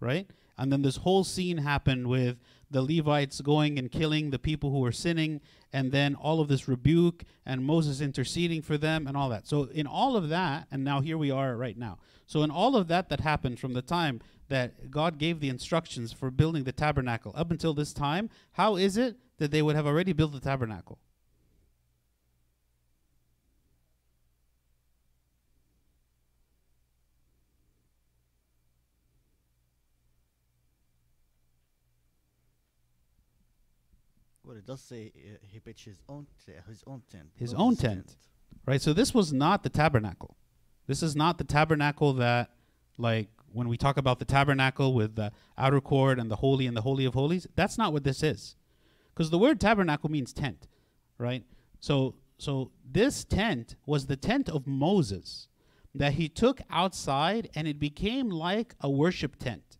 right? 0.00 0.28
And 0.58 0.72
then 0.72 0.82
this 0.82 0.96
whole 0.96 1.24
scene 1.24 1.58
happened 1.58 2.06
with 2.06 2.38
the 2.70 2.82
Levites 2.82 3.40
going 3.40 3.78
and 3.78 3.90
killing 3.90 4.30
the 4.30 4.38
people 4.38 4.70
who 4.70 4.80
were 4.80 4.92
sinning, 4.92 5.40
and 5.72 5.92
then 5.92 6.14
all 6.14 6.40
of 6.40 6.48
this 6.48 6.68
rebuke 6.68 7.24
and 7.44 7.64
Moses 7.64 8.00
interceding 8.00 8.62
for 8.62 8.78
them 8.78 9.06
and 9.06 9.16
all 9.16 9.28
that. 9.28 9.46
So, 9.46 9.64
in 9.64 9.86
all 9.86 10.16
of 10.16 10.28
that, 10.30 10.66
and 10.70 10.82
now 10.84 11.00
here 11.00 11.18
we 11.18 11.30
are 11.30 11.56
right 11.56 11.76
now. 11.76 11.98
So, 12.26 12.42
in 12.42 12.50
all 12.50 12.76
of 12.76 12.88
that 12.88 13.08
that 13.10 13.20
happened 13.20 13.58
from 13.58 13.74
the 13.74 13.82
time 13.82 14.20
that 14.48 14.90
God 14.90 15.18
gave 15.18 15.40
the 15.40 15.48
instructions 15.48 16.12
for 16.12 16.30
building 16.30 16.64
the 16.64 16.72
tabernacle 16.72 17.32
up 17.36 17.50
until 17.50 17.74
this 17.74 17.92
time, 17.92 18.30
how 18.52 18.76
is 18.76 18.96
it 18.96 19.16
that 19.38 19.50
they 19.50 19.62
would 19.62 19.76
have 19.76 19.86
already 19.86 20.12
built 20.12 20.32
the 20.32 20.40
tabernacle? 20.40 20.98
But 34.52 34.58
it 34.58 34.66
does 34.66 34.82
say 34.82 35.10
uh, 35.16 35.38
he 35.50 35.60
pitched 35.60 35.86
his 35.86 35.98
own 36.10 36.26
t- 36.44 36.52
his 36.68 36.84
own 36.86 37.00
tent. 37.10 37.30
His 37.36 37.54
own 37.54 37.74
tent. 37.74 38.16
right? 38.66 38.82
So 38.82 38.92
this 38.92 39.14
was 39.14 39.32
not 39.32 39.62
the 39.62 39.70
tabernacle. 39.70 40.36
This 40.86 41.02
is 41.02 41.16
not 41.16 41.38
the 41.38 41.44
tabernacle 41.44 42.12
that, 42.14 42.50
like, 42.98 43.30
when 43.50 43.66
we 43.66 43.78
talk 43.78 43.96
about 43.96 44.18
the 44.18 44.26
tabernacle 44.26 44.92
with 44.92 45.14
the 45.14 45.32
outer 45.56 45.80
court 45.80 46.18
and 46.18 46.30
the 46.30 46.36
holy 46.36 46.66
and 46.66 46.76
the 46.76 46.82
holy 46.82 47.06
of 47.06 47.14
holies, 47.14 47.46
that's 47.54 47.78
not 47.78 47.94
what 47.94 48.04
this 48.04 48.22
is, 48.22 48.56
because 49.14 49.30
the 49.30 49.38
word 49.38 49.58
tabernacle 49.58 50.10
means 50.10 50.34
tent, 50.34 50.68
right? 51.16 51.44
So, 51.80 52.16
so 52.36 52.72
this 52.84 53.24
tent 53.24 53.76
was 53.86 54.04
the 54.04 54.16
tent 54.16 54.50
of 54.50 54.66
Moses 54.66 55.48
that 55.94 56.12
he 56.12 56.28
took 56.28 56.60
outside, 56.68 57.48
and 57.54 57.66
it 57.66 57.78
became 57.78 58.28
like 58.28 58.74
a 58.82 58.90
worship 58.90 59.36
tent. 59.36 59.78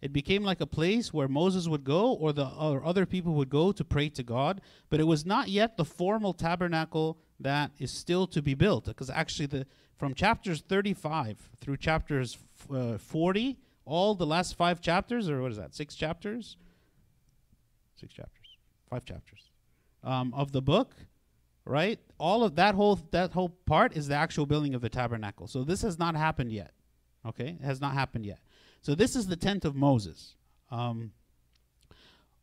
It 0.00 0.12
became 0.12 0.44
like 0.44 0.60
a 0.60 0.66
place 0.66 1.12
where 1.12 1.26
Moses 1.26 1.66
would 1.66 1.84
go, 1.84 2.12
or 2.12 2.32
the 2.32 2.46
or 2.48 2.84
other 2.84 3.04
people 3.04 3.34
would 3.34 3.50
go 3.50 3.72
to 3.72 3.84
pray 3.84 4.08
to 4.10 4.22
God. 4.22 4.60
But 4.90 5.00
it 5.00 5.04
was 5.04 5.26
not 5.26 5.48
yet 5.48 5.76
the 5.76 5.84
formal 5.84 6.32
tabernacle 6.32 7.18
that 7.40 7.72
is 7.78 7.90
still 7.90 8.26
to 8.28 8.40
be 8.40 8.54
built, 8.54 8.84
because 8.84 9.10
actually 9.10 9.46
the 9.46 9.66
from 9.96 10.14
chapters 10.14 10.62
35 10.68 11.50
through 11.60 11.76
chapters 11.76 12.38
f- 12.70 12.76
uh, 12.76 12.98
40, 12.98 13.58
all 13.84 14.14
the 14.14 14.26
last 14.26 14.54
five 14.56 14.80
chapters, 14.80 15.28
or 15.28 15.42
what 15.42 15.50
is 15.50 15.58
that, 15.58 15.74
six 15.74 15.96
chapters? 15.96 16.56
Six 17.96 18.14
chapters, 18.14 18.46
five 18.88 19.04
chapters 19.04 19.50
um, 20.04 20.32
of 20.34 20.52
the 20.52 20.62
book, 20.62 20.94
right? 21.64 21.98
All 22.18 22.44
of 22.44 22.54
that 22.56 22.76
whole 22.76 23.00
that 23.10 23.32
whole 23.32 23.48
part 23.48 23.96
is 23.96 24.06
the 24.06 24.14
actual 24.14 24.46
building 24.46 24.74
of 24.74 24.80
the 24.80 24.88
tabernacle. 24.88 25.48
So 25.48 25.64
this 25.64 25.82
has 25.82 25.98
not 25.98 26.14
happened 26.14 26.52
yet. 26.52 26.72
Okay, 27.26 27.56
it 27.60 27.64
has 27.64 27.80
not 27.80 27.94
happened 27.94 28.24
yet. 28.24 28.38
So 28.82 28.94
this 28.94 29.16
is 29.16 29.26
the 29.26 29.36
tent 29.36 29.64
of 29.64 29.74
Moses. 29.74 30.34
Um, 30.70 31.12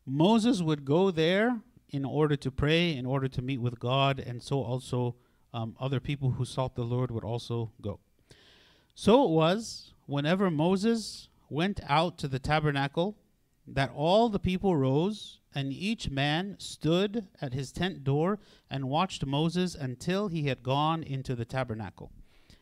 Moses 0.05 0.61
would 0.61 0.85
go 0.85 1.11
there 1.11 1.59
in 1.89 2.05
order 2.05 2.35
to 2.35 2.51
pray, 2.51 2.95
in 2.95 3.05
order 3.05 3.27
to 3.27 3.41
meet 3.41 3.59
with 3.59 3.79
God, 3.79 4.19
and 4.19 4.41
so 4.41 4.61
also 4.61 5.15
um, 5.53 5.75
other 5.79 5.99
people 5.99 6.31
who 6.31 6.45
sought 6.45 6.75
the 6.75 6.83
Lord 6.83 7.09
would 7.09 7.23
also 7.23 7.71
go. 7.81 7.99
So 8.93 9.23
it 9.25 9.29
was 9.31 9.93
whenever 10.05 10.51
Moses 10.51 11.29
went 11.49 11.79
out 11.87 12.17
to 12.19 12.27
the 12.27 12.39
tabernacle 12.39 13.15
that 13.67 13.91
all 13.95 14.29
the 14.29 14.39
people 14.39 14.75
rose, 14.75 15.39
and 15.53 15.73
each 15.73 16.09
man 16.09 16.55
stood 16.59 17.27
at 17.41 17.53
his 17.53 17.71
tent 17.71 18.03
door 18.03 18.39
and 18.69 18.89
watched 18.89 19.25
Moses 19.25 19.73
until 19.73 20.27
he 20.27 20.43
had 20.43 20.61
gone 20.61 21.01
into 21.01 21.33
the 21.33 21.45
tabernacle. 21.45 22.11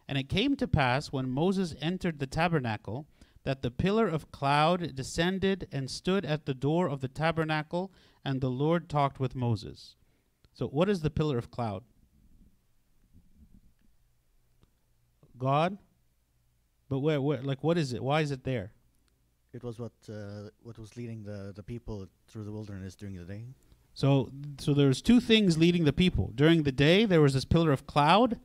And 0.07 0.17
it 0.17 0.29
came 0.29 0.55
to 0.57 0.67
pass 0.67 1.11
when 1.11 1.29
Moses 1.29 1.75
entered 1.81 2.19
the 2.19 2.27
tabernacle 2.27 3.07
that 3.43 3.61
the 3.61 3.71
pillar 3.71 4.07
of 4.07 4.31
cloud 4.31 4.95
descended 4.95 5.67
and 5.71 5.89
stood 5.91 6.25
at 6.25 6.45
the 6.45 6.53
door 6.53 6.87
of 6.87 7.01
the 7.01 7.07
tabernacle, 7.07 7.91
and 8.23 8.39
the 8.39 8.49
Lord 8.49 8.89
talked 8.89 9.19
with 9.19 9.35
Moses. 9.35 9.95
So, 10.53 10.67
what 10.67 10.89
is 10.89 11.01
the 11.01 11.09
pillar 11.09 11.37
of 11.37 11.51
cloud? 11.51 11.83
God? 15.37 15.77
But 16.89 16.99
where, 16.99 17.19
where, 17.19 17.41
like, 17.41 17.63
what 17.63 17.77
is 17.77 17.91
it? 17.91 18.03
Why 18.03 18.21
is 18.21 18.31
it 18.31 18.43
there? 18.43 18.71
It 19.51 19.63
was 19.63 19.79
what 19.79 19.91
uh, 20.09 20.49
what 20.61 20.79
was 20.79 20.95
leading 20.95 21.23
the, 21.23 21.53
the 21.55 21.63
people 21.63 22.07
through 22.27 22.43
the 22.43 22.51
wilderness 22.51 22.95
during 22.95 23.15
the 23.15 23.23
day. 23.23 23.45
So, 23.93 24.31
so 24.57 24.73
there's 24.73 25.01
two 25.01 25.19
things 25.19 25.57
leading 25.57 25.85
the 25.85 25.93
people. 25.93 26.31
During 26.33 26.63
the 26.63 26.71
day, 26.71 27.05
there 27.05 27.21
was 27.21 27.35
this 27.35 27.45
pillar 27.45 27.71
of 27.71 27.85
cloud, 27.85 28.39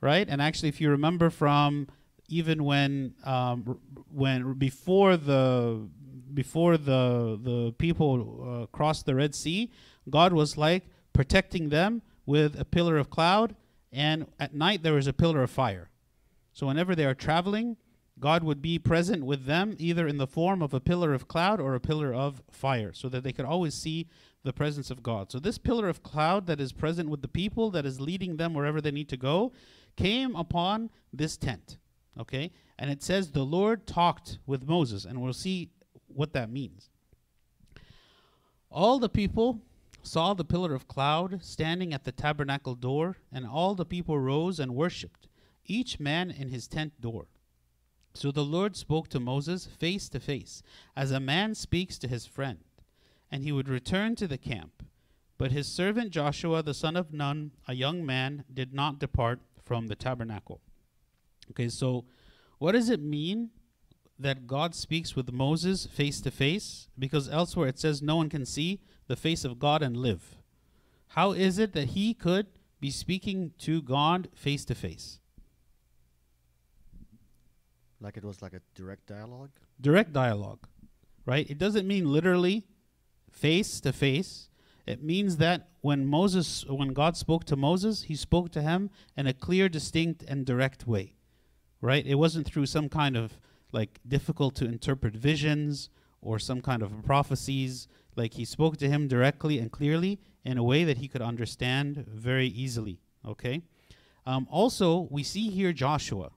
right? 0.00 0.26
And 0.26 0.40
actually, 0.40 0.70
if 0.70 0.80
you 0.80 0.88
remember 0.88 1.28
from 1.28 1.88
even 2.28 2.64
when, 2.64 3.14
um, 3.24 3.78
when 4.12 4.54
before 4.54 5.16
the 5.16 5.88
before 6.34 6.76
the 6.76 7.38
the 7.42 7.74
people 7.78 8.62
uh, 8.62 8.66
crossed 8.66 9.06
the 9.06 9.14
Red 9.14 9.34
Sea, 9.34 9.70
God 10.08 10.32
was 10.32 10.56
like 10.56 10.84
protecting 11.12 11.70
them 11.70 12.02
with 12.26 12.60
a 12.60 12.64
pillar 12.64 12.98
of 12.98 13.10
cloud, 13.10 13.56
and 13.90 14.26
at 14.38 14.54
night 14.54 14.82
there 14.82 14.92
was 14.92 15.06
a 15.06 15.12
pillar 15.12 15.42
of 15.42 15.50
fire. 15.50 15.88
So 16.52 16.66
whenever 16.66 16.94
they 16.94 17.06
are 17.06 17.14
traveling, 17.14 17.76
God 18.20 18.44
would 18.44 18.60
be 18.60 18.78
present 18.78 19.24
with 19.24 19.46
them 19.46 19.74
either 19.78 20.06
in 20.06 20.18
the 20.18 20.26
form 20.26 20.60
of 20.60 20.74
a 20.74 20.80
pillar 20.80 21.14
of 21.14 21.28
cloud 21.28 21.60
or 21.60 21.74
a 21.74 21.80
pillar 21.80 22.12
of 22.12 22.42
fire, 22.50 22.92
so 22.92 23.08
that 23.08 23.22
they 23.22 23.32
could 23.32 23.46
always 23.46 23.74
see 23.74 24.08
the 24.44 24.52
presence 24.52 24.90
of 24.90 25.02
God. 25.02 25.32
So 25.32 25.38
this 25.38 25.58
pillar 25.58 25.88
of 25.88 26.02
cloud 26.02 26.46
that 26.46 26.60
is 26.60 26.72
present 26.72 27.08
with 27.08 27.22
the 27.22 27.28
people, 27.28 27.70
that 27.70 27.86
is 27.86 28.00
leading 28.00 28.36
them 28.36 28.54
wherever 28.54 28.80
they 28.80 28.90
need 28.90 29.08
to 29.08 29.16
go, 29.16 29.52
came 29.96 30.36
upon 30.36 30.90
this 31.12 31.36
tent. 31.36 31.78
Okay? 32.18 32.50
And 32.78 32.90
it 32.90 33.02
says 33.02 33.30
the 33.30 33.44
Lord 33.44 33.86
talked 33.86 34.38
with 34.46 34.68
Moses, 34.68 35.04
and 35.04 35.20
we'll 35.20 35.32
see 35.32 35.70
what 36.06 36.32
that 36.32 36.50
means. 36.50 36.90
All 38.70 38.98
the 38.98 39.08
people 39.08 39.62
saw 40.02 40.34
the 40.34 40.44
pillar 40.44 40.74
of 40.74 40.88
cloud 40.88 41.42
standing 41.42 41.92
at 41.92 42.04
the 42.04 42.12
tabernacle 42.12 42.74
door, 42.74 43.16
and 43.32 43.46
all 43.46 43.74
the 43.74 43.84
people 43.84 44.18
rose 44.18 44.58
and 44.58 44.74
worshipped, 44.74 45.28
each 45.64 46.00
man 46.00 46.30
in 46.30 46.48
his 46.48 46.66
tent 46.66 47.00
door. 47.00 47.28
So 48.14 48.32
the 48.32 48.44
Lord 48.44 48.76
spoke 48.76 49.08
to 49.10 49.20
Moses 49.20 49.66
face 49.66 50.08
to 50.08 50.20
face, 50.20 50.62
as 50.96 51.10
a 51.10 51.20
man 51.20 51.54
speaks 51.54 51.98
to 51.98 52.08
his 52.08 52.26
friend. 52.26 52.58
And 53.30 53.44
he 53.44 53.52
would 53.52 53.68
return 53.68 54.16
to 54.16 54.26
the 54.26 54.38
camp. 54.38 54.82
But 55.36 55.52
his 55.52 55.68
servant 55.68 56.10
Joshua, 56.10 56.62
the 56.62 56.74
son 56.74 56.96
of 56.96 57.12
Nun, 57.12 57.52
a 57.68 57.74
young 57.74 58.04
man, 58.04 58.44
did 58.52 58.72
not 58.72 58.98
depart 58.98 59.40
from 59.62 59.86
the 59.86 59.94
tabernacle. 59.94 60.60
Okay, 61.50 61.68
so 61.68 62.04
what 62.58 62.72
does 62.72 62.90
it 62.90 63.00
mean 63.00 63.50
that 64.18 64.46
God 64.46 64.74
speaks 64.74 65.14
with 65.14 65.32
Moses 65.32 65.86
face 65.86 66.20
to 66.22 66.30
face? 66.30 66.88
Because 66.98 67.28
elsewhere 67.28 67.68
it 67.68 67.78
says 67.78 68.02
no 68.02 68.16
one 68.16 68.28
can 68.28 68.44
see 68.44 68.80
the 69.06 69.16
face 69.16 69.44
of 69.44 69.58
God 69.58 69.82
and 69.82 69.96
live. 69.96 70.36
How 71.08 71.32
is 71.32 71.58
it 71.58 71.72
that 71.72 71.88
he 71.88 72.14
could 72.14 72.46
be 72.80 72.90
speaking 72.90 73.52
to 73.58 73.80
God 73.82 74.28
face 74.34 74.64
to 74.66 74.74
face? 74.74 75.20
Like 78.00 78.16
it 78.16 78.24
was 78.24 78.42
like 78.42 78.52
a 78.52 78.60
direct 78.74 79.06
dialogue. 79.06 79.50
direct 79.80 80.12
dialogue, 80.12 80.68
right? 81.26 81.48
It 81.50 81.58
doesn't 81.58 81.86
mean 81.86 82.12
literally 82.12 82.64
face 83.30 83.80
to 83.80 83.92
face. 83.92 84.48
It 84.86 85.02
means 85.02 85.36
that 85.38 85.68
when 85.80 86.06
Moses, 86.06 86.64
when 86.66 86.92
God 86.92 87.16
spoke 87.16 87.44
to 87.46 87.56
Moses, 87.56 88.04
he 88.04 88.14
spoke 88.14 88.50
to 88.52 88.62
him 88.62 88.90
in 89.16 89.26
a 89.26 89.32
clear, 89.32 89.68
distinct, 89.68 90.22
and 90.22 90.46
direct 90.46 90.86
way, 90.86 91.14
right? 91.80 92.04
It 92.04 92.16
wasn't 92.16 92.46
through 92.46 92.66
some 92.66 92.88
kind 92.88 93.16
of 93.16 93.40
like 93.72 94.00
difficult 94.06 94.54
to 94.56 94.64
interpret 94.64 95.14
visions 95.14 95.90
or 96.20 96.38
some 96.38 96.60
kind 96.60 96.82
of 96.82 97.04
prophecies. 97.04 97.88
Like 98.16 98.34
he 98.34 98.44
spoke 98.44 98.76
to 98.78 98.88
him 98.88 99.08
directly 99.08 99.58
and 99.58 99.70
clearly 99.70 100.18
in 100.44 100.58
a 100.58 100.62
way 100.62 100.84
that 100.84 100.98
he 100.98 101.08
could 101.08 101.22
understand 101.22 102.04
very 102.08 102.48
easily, 102.48 103.00
okay? 103.26 103.62
Um, 104.26 104.46
also, 104.50 105.08
we 105.10 105.22
see 105.22 105.50
here 105.50 105.72
Joshua, 105.72 106.30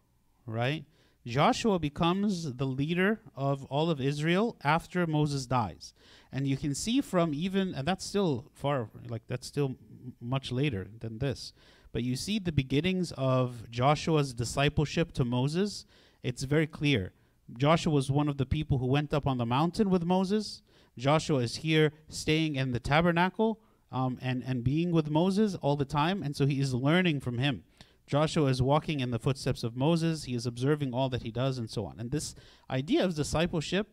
right? 0.45 0.85
Joshua 1.25 1.77
becomes 1.77 2.53
the 2.53 2.65
leader 2.65 3.19
of 3.35 3.65
all 3.65 3.89
of 3.89 4.01
Israel 4.01 4.57
after 4.63 5.05
Moses 5.05 5.45
dies. 5.45 5.93
And 6.31 6.47
you 6.47 6.57
can 6.57 6.73
see 6.73 7.01
from 7.01 7.33
even, 7.33 7.75
and 7.75 7.87
that's 7.87 8.05
still 8.05 8.45
far, 8.53 8.89
like 9.07 9.23
that's 9.27 9.45
still 9.45 9.75
much 10.19 10.51
later 10.51 10.87
than 10.99 11.19
this. 11.19 11.53
But 11.91 12.03
you 12.03 12.15
see 12.15 12.39
the 12.39 12.51
beginnings 12.51 13.11
of 13.13 13.69
Joshua's 13.69 14.33
discipleship 14.33 15.11
to 15.13 15.25
Moses. 15.25 15.85
It's 16.23 16.43
very 16.43 16.67
clear. 16.67 17.13
Joshua 17.57 17.91
was 17.91 18.09
one 18.09 18.29
of 18.29 18.37
the 18.37 18.45
people 18.45 18.77
who 18.77 18.85
went 18.85 19.13
up 19.13 19.27
on 19.27 19.37
the 19.37 19.45
mountain 19.45 19.89
with 19.89 20.05
Moses. 20.05 20.61
Joshua 20.97 21.39
is 21.39 21.57
here 21.57 21.91
staying 22.07 22.55
in 22.55 22.71
the 22.71 22.79
tabernacle 22.79 23.59
um, 23.91 24.17
and, 24.21 24.43
and 24.45 24.63
being 24.63 24.91
with 24.91 25.09
Moses 25.09 25.55
all 25.55 25.75
the 25.75 25.85
time. 25.85 26.23
And 26.23 26.35
so 26.35 26.45
he 26.45 26.59
is 26.59 26.73
learning 26.73 27.19
from 27.19 27.37
him. 27.37 27.63
Joshua 28.07 28.47
is 28.47 28.61
walking 28.61 28.99
in 28.99 29.11
the 29.11 29.19
footsteps 29.19 29.63
of 29.63 29.75
Moses. 29.75 30.25
He 30.25 30.35
is 30.35 30.45
observing 30.45 30.93
all 30.93 31.09
that 31.09 31.23
he 31.23 31.31
does 31.31 31.57
and 31.57 31.69
so 31.69 31.85
on. 31.85 31.99
And 31.99 32.11
this 32.11 32.35
idea 32.69 33.03
of 33.03 33.15
discipleship 33.15 33.87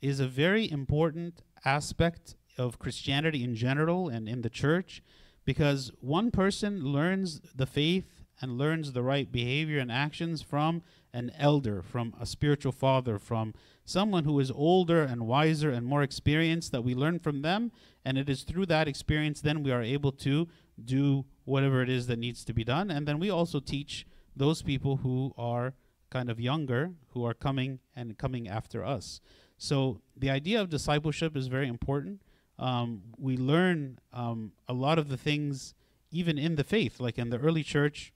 is 0.00 0.20
a 0.20 0.26
very 0.26 0.70
important 0.70 1.42
aspect 1.64 2.34
of 2.58 2.78
Christianity 2.78 3.42
in 3.42 3.54
general 3.54 4.08
and 4.08 4.28
in 4.28 4.42
the 4.42 4.50
church 4.50 5.02
because 5.44 5.90
one 6.00 6.30
person 6.30 6.84
learns 6.84 7.40
the 7.54 7.66
faith 7.66 8.22
and 8.40 8.58
learns 8.58 8.92
the 8.92 9.02
right 9.02 9.30
behavior 9.30 9.78
and 9.78 9.90
actions 9.90 10.42
from 10.42 10.82
an 11.14 11.30
elder, 11.38 11.82
from 11.82 12.14
a 12.20 12.26
spiritual 12.26 12.72
father, 12.72 13.18
from 13.18 13.54
someone 13.84 14.24
who 14.24 14.38
is 14.40 14.50
older 14.50 15.02
and 15.02 15.26
wiser 15.26 15.70
and 15.70 15.86
more 15.86 16.02
experienced 16.02 16.72
that 16.72 16.82
we 16.82 16.94
learn 16.94 17.18
from 17.18 17.42
them. 17.42 17.70
And 18.04 18.18
it 18.18 18.28
is 18.28 18.42
through 18.42 18.66
that 18.66 18.88
experience 18.88 19.40
then 19.40 19.62
we 19.62 19.70
are 19.70 19.82
able 19.82 20.12
to 20.12 20.48
do 20.82 21.24
whatever 21.44 21.82
it 21.82 21.90
is 21.90 22.06
that 22.06 22.18
needs 22.18 22.44
to 22.44 22.52
be 22.52 22.64
done. 22.64 22.90
And 22.90 23.06
then 23.06 23.18
we 23.18 23.30
also 23.30 23.60
teach 23.60 24.06
those 24.34 24.62
people 24.62 24.98
who 24.98 25.34
are 25.36 25.74
kind 26.10 26.30
of 26.30 26.40
younger, 26.40 26.92
who 27.10 27.24
are 27.24 27.34
coming 27.34 27.80
and 27.94 28.18
coming 28.18 28.48
after 28.48 28.84
us. 28.84 29.20
So 29.56 30.00
the 30.16 30.30
idea 30.30 30.60
of 30.60 30.68
discipleship 30.68 31.36
is 31.36 31.46
very 31.46 31.68
important. 31.68 32.22
Um, 32.58 33.02
we 33.18 33.36
learn 33.36 33.98
um, 34.12 34.52
a 34.68 34.72
lot 34.72 34.98
of 34.98 35.08
the 35.08 35.16
things 35.16 35.74
even 36.10 36.38
in 36.38 36.56
the 36.56 36.64
faith, 36.64 37.00
like 37.00 37.18
in 37.18 37.30
the 37.30 37.38
early 37.38 37.62
church, 37.62 38.12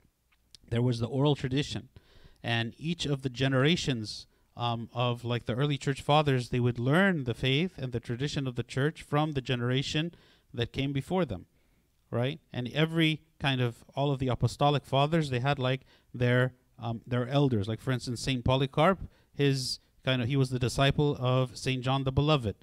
there 0.69 0.81
was 0.81 0.99
the 0.99 1.07
oral 1.07 1.35
tradition, 1.35 1.89
and 2.43 2.73
each 2.77 3.05
of 3.05 3.23
the 3.23 3.29
generations 3.29 4.27
um, 4.55 4.89
of 4.93 5.23
like 5.23 5.45
the 5.45 5.53
early 5.53 5.77
church 5.77 6.01
fathers, 6.01 6.49
they 6.49 6.59
would 6.59 6.79
learn 6.79 7.23
the 7.23 7.33
faith 7.33 7.77
and 7.77 7.91
the 7.91 7.99
tradition 7.99 8.47
of 8.47 8.55
the 8.55 8.63
church 8.63 9.01
from 9.01 9.33
the 9.33 9.41
generation 9.41 10.13
that 10.53 10.73
came 10.73 10.91
before 10.91 11.25
them, 11.25 11.45
right? 12.09 12.39
And 12.51 12.67
every 12.73 13.21
kind 13.39 13.61
of 13.61 13.83
all 13.95 14.11
of 14.11 14.19
the 14.19 14.29
apostolic 14.29 14.85
fathers, 14.85 15.29
they 15.29 15.39
had 15.39 15.59
like 15.59 15.81
their 16.13 16.53
um, 16.79 17.01
their 17.07 17.27
elders. 17.27 17.67
Like 17.67 17.81
for 17.81 17.91
instance, 17.91 18.21
Saint 18.21 18.43
Polycarp, 18.43 18.99
his 19.33 19.79
kind 20.03 20.21
of 20.21 20.27
he 20.27 20.35
was 20.35 20.49
the 20.49 20.59
disciple 20.59 21.15
of 21.19 21.57
Saint 21.57 21.83
John 21.83 22.03
the 22.03 22.11
Beloved, 22.11 22.55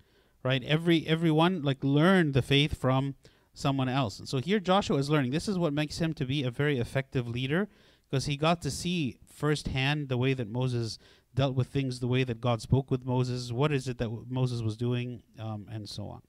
right? 0.45 0.63
Every 0.63 1.07
everyone 1.07 1.63
like 1.63 1.83
learned 1.83 2.35
the 2.35 2.43
faith 2.43 2.79
from 2.79 3.15
someone 3.55 3.89
else. 3.89 4.19
And 4.19 4.29
so 4.29 4.39
here 4.39 4.61
Joshua 4.61 4.99
is 4.99 5.11
learning. 5.11 5.31
This 5.31 5.49
is 5.49 5.59
what 5.59 5.73
makes 5.73 5.99
him 5.99 6.13
to 6.15 6.25
be 6.25 6.43
a 6.43 6.51
very 6.51 6.79
effective 6.79 7.27
leader 7.27 7.69
because 8.09 8.27
he 8.27 8.37
got 8.37 8.61
to 8.63 8.71
see 8.71 9.19
firsthand 9.27 10.09
the 10.09 10.19
way 10.19 10.35
that 10.35 10.49
Moses 10.49 10.99
dealt 11.35 11.55
with 11.55 11.69
things, 11.69 12.01
the 12.01 12.07
way 12.07 12.23
that 12.25 12.41
God 12.41 12.61
spoke 12.61 12.91
with 12.91 13.05
Moses, 13.05 13.51
what 13.51 13.73
is 13.73 13.89
it 13.89 13.99
that 13.99 14.05
w- 14.05 14.25
Moses 14.29 14.63
was 14.63 14.77
doing, 14.77 15.23
um, 15.39 15.67
and 15.71 15.89
so 15.89 16.07
on. 16.07 16.23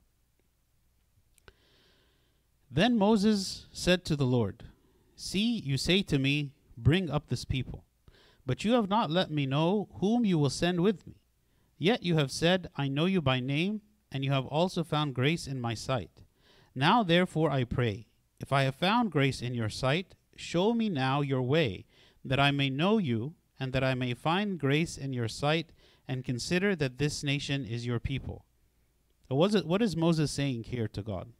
Then 2.71 2.97
Moses 2.97 3.67
said 3.71 4.03
to 4.05 4.15
the 4.15 4.25
Lord, 4.25 4.63
See, 5.15 5.59
you 5.59 5.77
say 5.77 6.01
to 6.03 6.17
me, 6.17 6.51
Bring 6.77 7.09
up 7.09 7.29
this 7.29 7.45
people. 7.45 7.85
But 8.45 8.65
you 8.65 8.73
have 8.73 8.89
not 8.89 9.09
let 9.09 9.31
me 9.31 9.45
know 9.45 9.87
whom 9.99 10.25
you 10.25 10.37
will 10.37 10.49
send 10.49 10.81
with 10.81 11.07
me. 11.07 11.15
Yet 11.77 12.03
you 12.03 12.17
have 12.17 12.31
said, 12.31 12.69
I 12.75 12.87
know 12.87 13.05
you 13.05 13.21
by 13.21 13.39
name, 13.39 13.81
and 14.15 14.23
you 14.23 14.31
have 14.31 14.45
also 14.45 14.81
found 14.81 15.13
grace 15.13 15.45
in 15.45 15.59
my 15.59 15.73
sight. 15.73 16.21
Now 16.73 17.03
therefore 17.03 17.51
I 17.51 17.65
pray, 17.65 18.07
if 18.39 18.53
I 18.53 18.63
have 18.63 18.75
found 18.75 19.11
grace 19.11 19.41
in 19.41 19.53
your 19.53 19.67
sight, 19.67 20.15
show 20.37 20.73
me 20.73 20.87
now 20.87 21.19
your 21.19 21.41
way, 21.41 21.85
that 22.23 22.39
I 22.39 22.51
may 22.51 22.69
know 22.69 22.97
you, 22.97 23.33
and 23.59 23.73
that 23.73 23.83
I 23.83 23.93
may 23.93 24.13
find 24.13 24.57
grace 24.57 24.95
in 24.97 25.11
your 25.11 25.27
sight, 25.27 25.73
and 26.07 26.23
consider 26.23 26.77
that 26.77 26.97
this 26.97 27.25
nation 27.25 27.65
is 27.65 27.85
your 27.85 27.99
people. 27.99 28.45
What 29.27 29.81
is 29.81 29.97
Moses 29.97 30.31
saying 30.31 30.63
here 30.63 30.87
to 30.87 31.01
God? 31.01 31.33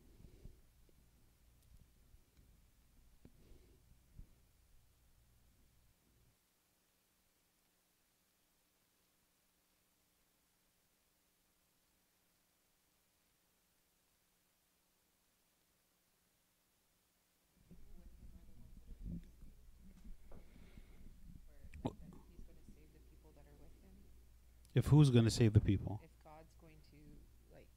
If 24.76 24.88
who's 24.88 25.10
going 25.10 25.26
to 25.26 25.32
save 25.32 25.54
the 25.54 25.62
people? 25.62 26.00
if 26.04 26.12
God's 26.24 26.54
going 26.62 26.76
to 26.92 27.56
like 27.56 27.68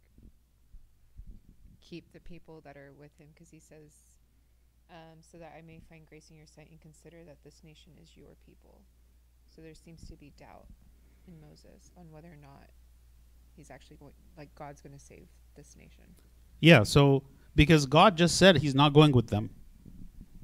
keep 1.80 2.12
the 2.12 2.20
people 2.20 2.60
that 2.64 2.76
are 2.76 2.92
with 2.98 3.16
him 3.18 3.28
because 3.32 3.50
he 3.50 3.60
says 3.60 3.92
um, 4.90 5.18
so 5.20 5.38
that 5.38 5.54
I 5.56 5.62
may 5.62 5.80
find 5.88 6.06
grace 6.06 6.30
in 6.30 6.36
your 6.36 6.46
sight 6.46 6.68
and 6.70 6.80
consider 6.80 7.18
that 7.24 7.38
this 7.44 7.62
nation 7.62 7.92
is 8.02 8.16
your 8.16 8.34
people. 8.44 8.80
So 9.54 9.62
there 9.62 9.74
seems 9.74 10.06
to 10.08 10.16
be 10.16 10.32
doubt 10.38 10.66
in 11.26 11.40
Moses 11.40 11.90
on 11.96 12.10
whether 12.10 12.28
or 12.28 12.38
not 12.40 12.68
he's 13.56 13.70
actually 13.70 13.96
going 13.96 14.12
like 14.36 14.54
God's 14.54 14.80
going 14.80 14.92
to 14.92 15.04
save 15.04 15.28
this 15.54 15.76
nation. 15.76 16.04
Yeah, 16.60 16.82
so 16.82 17.22
because 17.54 17.86
God 17.86 18.16
just 18.16 18.36
said 18.36 18.58
he's 18.58 18.74
not 18.74 18.92
going 18.92 19.12
with 19.12 19.28
them, 19.28 19.50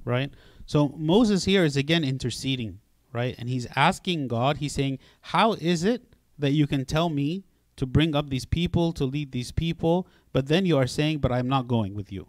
right? 0.05 0.31
So 0.67 0.89
Moses 0.97 1.45
here 1.45 1.65
is 1.65 1.77
again 1.77 2.05
interceding, 2.05 2.81
right? 3.13 3.35
And 3.39 3.49
he's 3.49 3.67
asking 3.75 4.29
God, 4.29 4.59
he's 4.59 4.73
saying, 4.73 4.99
How 5.21 5.55
is 5.55 5.85
it 5.85 6.14
that 6.39 6.53
you 6.53 6.67
can 6.67 6.85
tell 6.85 7.09
me 7.09 7.45
to 7.77 7.87
bring 7.87 8.15
up 8.15 8.31
these 8.31 8.45
people, 8.45 8.93
to 8.93 9.05
lead 9.05 9.33
these 9.33 9.53
people, 9.53 10.07
but 10.33 10.47
then 10.47 10.67
you 10.67 10.77
are 10.77 10.87
saying, 10.87 11.19
But 11.19 11.33
I'm 11.33 11.49
not 11.49 11.69
going 11.69 11.95
with 11.95 12.13
you, 12.13 12.29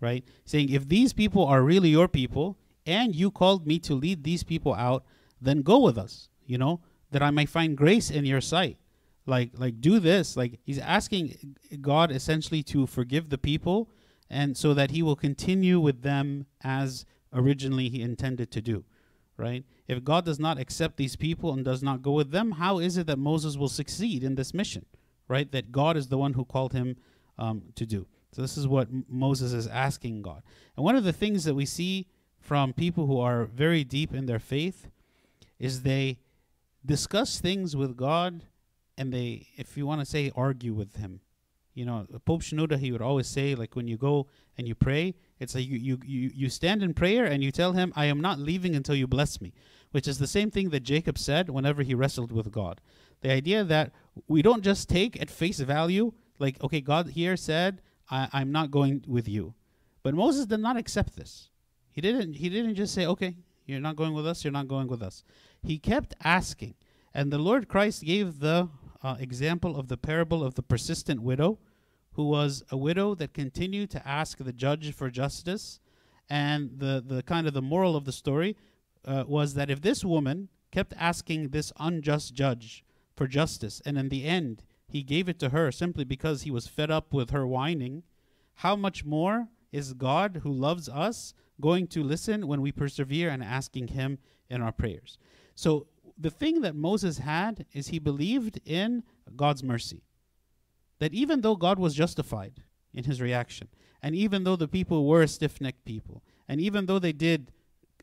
right? 0.00 0.24
Saying, 0.44 0.70
If 0.70 0.88
these 0.88 1.12
people 1.12 1.44
are 1.46 1.62
really 1.62 1.90
your 1.90 2.08
people 2.08 2.58
and 2.86 3.14
you 3.14 3.30
called 3.30 3.66
me 3.66 3.78
to 3.80 3.94
lead 3.94 4.24
these 4.24 4.42
people 4.42 4.74
out, 4.74 5.04
then 5.40 5.62
go 5.62 5.78
with 5.78 5.98
us, 5.98 6.28
you 6.46 6.58
know, 6.58 6.80
that 7.10 7.22
I 7.22 7.30
may 7.30 7.46
find 7.46 7.76
grace 7.76 8.10
in 8.10 8.24
your 8.24 8.40
sight. 8.40 8.78
Like 9.26 9.50
like 9.56 9.80
do 9.80 10.00
this. 10.00 10.36
Like 10.36 10.60
he's 10.64 10.78
asking 10.78 11.56
god 11.80 12.10
essentially 12.10 12.62
to 12.64 12.86
forgive 12.86 13.28
the 13.28 13.38
people 13.38 13.90
and 14.30 14.56
so 14.56 14.72
that 14.74 14.92
he 14.92 15.02
will 15.02 15.16
continue 15.16 15.80
with 15.80 16.02
them 16.02 16.46
as 16.62 17.04
originally 17.32 17.88
he 17.88 18.00
intended 18.00 18.50
to 18.52 18.62
do 18.62 18.84
right 19.36 19.64
if 19.90 20.04
god 20.04 20.24
does 20.24 20.38
not 20.38 20.58
accept 20.58 20.96
these 20.96 21.16
people 21.16 21.52
and 21.52 21.64
does 21.64 21.82
not 21.82 22.02
go 22.02 22.12
with 22.12 22.30
them 22.30 22.52
how 22.52 22.78
is 22.78 22.96
it 22.96 23.06
that 23.06 23.18
moses 23.18 23.56
will 23.56 23.68
succeed 23.68 24.22
in 24.22 24.34
this 24.36 24.54
mission 24.54 24.84
right 25.28 25.52
that 25.52 25.72
god 25.72 25.96
is 25.96 26.08
the 26.08 26.18
one 26.18 26.34
who 26.34 26.44
called 26.44 26.72
him 26.72 26.96
um, 27.38 27.62
to 27.74 27.86
do? 27.86 28.06
So 28.32 28.42
this 28.42 28.56
is 28.56 28.68
what 28.68 28.88
M- 28.88 29.04
moses 29.08 29.52
is 29.52 29.66
asking 29.66 30.22
god. 30.22 30.42
And 30.76 30.84
one 30.84 30.96
of 30.96 31.04
the 31.04 31.12
things 31.12 31.44
that 31.44 31.54
we 31.54 31.66
see 31.66 32.06
from 32.38 32.72
people 32.72 33.06
who 33.06 33.18
are 33.18 33.44
very 33.44 33.82
deep 33.84 34.14
in 34.14 34.26
their 34.26 34.38
faith 34.38 34.88
is 35.58 35.82
they 35.82 36.18
discuss 36.84 37.40
things 37.40 37.76
with 37.76 37.96
god 37.96 38.42
and 38.96 39.12
they, 39.12 39.46
if 39.56 39.76
you 39.78 39.86
want 39.86 40.00
to 40.00 40.06
say, 40.06 40.30
argue 40.36 40.74
with 40.74 40.96
him. 40.96 41.20
You 41.74 41.86
know, 41.86 42.06
Pope 42.26 42.42
Shenouda, 42.42 42.78
he 42.78 42.92
would 42.92 43.00
always 43.00 43.26
say, 43.26 43.54
like 43.54 43.74
when 43.74 43.88
you 43.88 43.96
go 43.96 44.26
and 44.58 44.68
you 44.68 44.74
pray, 44.74 45.14
it's 45.38 45.54
like 45.54 45.66
you, 45.66 45.78
you, 45.78 45.98
you, 46.04 46.30
you 46.34 46.48
stand 46.50 46.82
in 46.82 46.92
prayer 46.92 47.24
and 47.24 47.42
you 47.42 47.50
tell 47.50 47.72
him, 47.72 47.92
I 47.96 48.06
am 48.06 48.20
not 48.20 48.38
leaving 48.38 48.76
until 48.76 48.94
you 48.94 49.06
bless 49.06 49.40
me, 49.40 49.54
which 49.90 50.06
is 50.06 50.18
the 50.18 50.26
same 50.26 50.50
thing 50.50 50.70
that 50.70 50.80
Jacob 50.80 51.18
said 51.18 51.50
whenever 51.50 51.82
he 51.82 51.94
wrestled 51.94 52.32
with 52.32 52.50
God. 52.50 52.80
The 53.20 53.30
idea 53.30 53.64
that 53.64 53.92
we 54.28 54.42
don't 54.42 54.62
just 54.62 54.88
take 54.88 55.20
at 55.20 55.30
face 55.30 55.60
value, 55.60 56.12
like, 56.38 56.62
okay, 56.62 56.80
God 56.80 57.10
here 57.10 57.36
said, 57.36 57.82
I, 58.10 58.28
I'm 58.32 58.52
not 58.52 58.70
going 58.70 59.04
with 59.06 59.28
you. 59.28 59.54
But 60.02 60.14
Moses 60.14 60.46
did 60.46 60.60
not 60.60 60.76
accept 60.76 61.16
this. 61.16 61.50
He 61.92 62.00
didn't, 62.00 62.34
he 62.34 62.48
didn't 62.48 62.76
just 62.76 62.94
say, 62.94 63.06
okay, 63.06 63.36
you're 63.66 63.80
not 63.80 63.96
going 63.96 64.14
with 64.14 64.26
us, 64.26 64.44
you're 64.44 64.52
not 64.52 64.68
going 64.68 64.88
with 64.88 65.02
us. 65.02 65.24
He 65.62 65.78
kept 65.78 66.14
asking. 66.24 66.74
And 67.12 67.32
the 67.32 67.38
Lord 67.38 67.68
Christ 67.68 68.04
gave 68.04 68.38
the 68.38 68.68
uh, 69.02 69.16
example 69.18 69.76
of 69.76 69.88
the 69.88 69.96
parable 69.96 70.44
of 70.44 70.54
the 70.54 70.62
persistent 70.62 71.22
widow, 71.22 71.58
who 72.12 72.28
was 72.28 72.64
a 72.70 72.76
widow 72.76 73.14
that 73.16 73.34
continued 73.34 73.90
to 73.90 74.08
ask 74.08 74.38
the 74.38 74.52
judge 74.52 74.92
for 74.94 75.10
justice. 75.10 75.80
And 76.28 76.78
the, 76.78 77.02
the 77.04 77.22
kind 77.22 77.46
of 77.46 77.54
the 77.54 77.62
moral 77.62 77.96
of 77.96 78.04
the 78.04 78.12
story 78.12 78.56
uh, 79.04 79.24
was 79.26 79.54
that 79.54 79.70
if 79.70 79.80
this 79.80 80.04
woman 80.04 80.48
kept 80.70 80.94
asking 80.96 81.48
this 81.48 81.72
unjust 81.78 82.34
judge 82.34 82.84
for 83.16 83.26
justice, 83.26 83.82
and 83.84 83.98
in 83.98 84.08
the 84.08 84.24
end 84.24 84.62
he 84.86 85.02
gave 85.02 85.28
it 85.28 85.38
to 85.38 85.50
her 85.50 85.70
simply 85.70 86.04
because 86.04 86.42
he 86.42 86.50
was 86.50 86.66
fed 86.66 86.90
up 86.90 87.12
with 87.12 87.30
her 87.30 87.46
whining, 87.46 88.02
how 88.56 88.76
much 88.76 89.04
more 89.04 89.48
is 89.72 89.92
God, 89.94 90.40
who 90.42 90.52
loves 90.52 90.88
us, 90.88 91.32
going 91.60 91.86
to 91.88 92.02
listen 92.02 92.46
when 92.46 92.60
we 92.60 92.72
persevere 92.72 93.30
and 93.30 93.42
asking 93.42 93.88
him 93.88 94.18
in 94.48 94.60
our 94.60 94.72
prayers? 94.72 95.16
So 95.54 95.86
the 96.18 96.30
thing 96.30 96.60
that 96.60 96.74
Moses 96.74 97.18
had 97.18 97.66
is 97.72 97.88
he 97.88 97.98
believed 97.98 98.60
in 98.64 99.02
God's 99.36 99.62
mercy. 99.62 100.02
That 100.98 101.14
even 101.14 101.40
though 101.40 101.56
God 101.56 101.78
was 101.78 101.94
justified 101.94 102.62
in 102.92 103.04
his 103.04 103.20
reaction, 103.20 103.68
and 104.02 104.14
even 104.14 104.44
though 104.44 104.56
the 104.56 104.68
people 104.68 105.06
were 105.06 105.22
a 105.22 105.28
stiff 105.28 105.60
necked 105.60 105.84
people, 105.84 106.22
and 106.48 106.60
even 106.60 106.86
though 106.86 106.98
they 106.98 107.12
did 107.12 107.52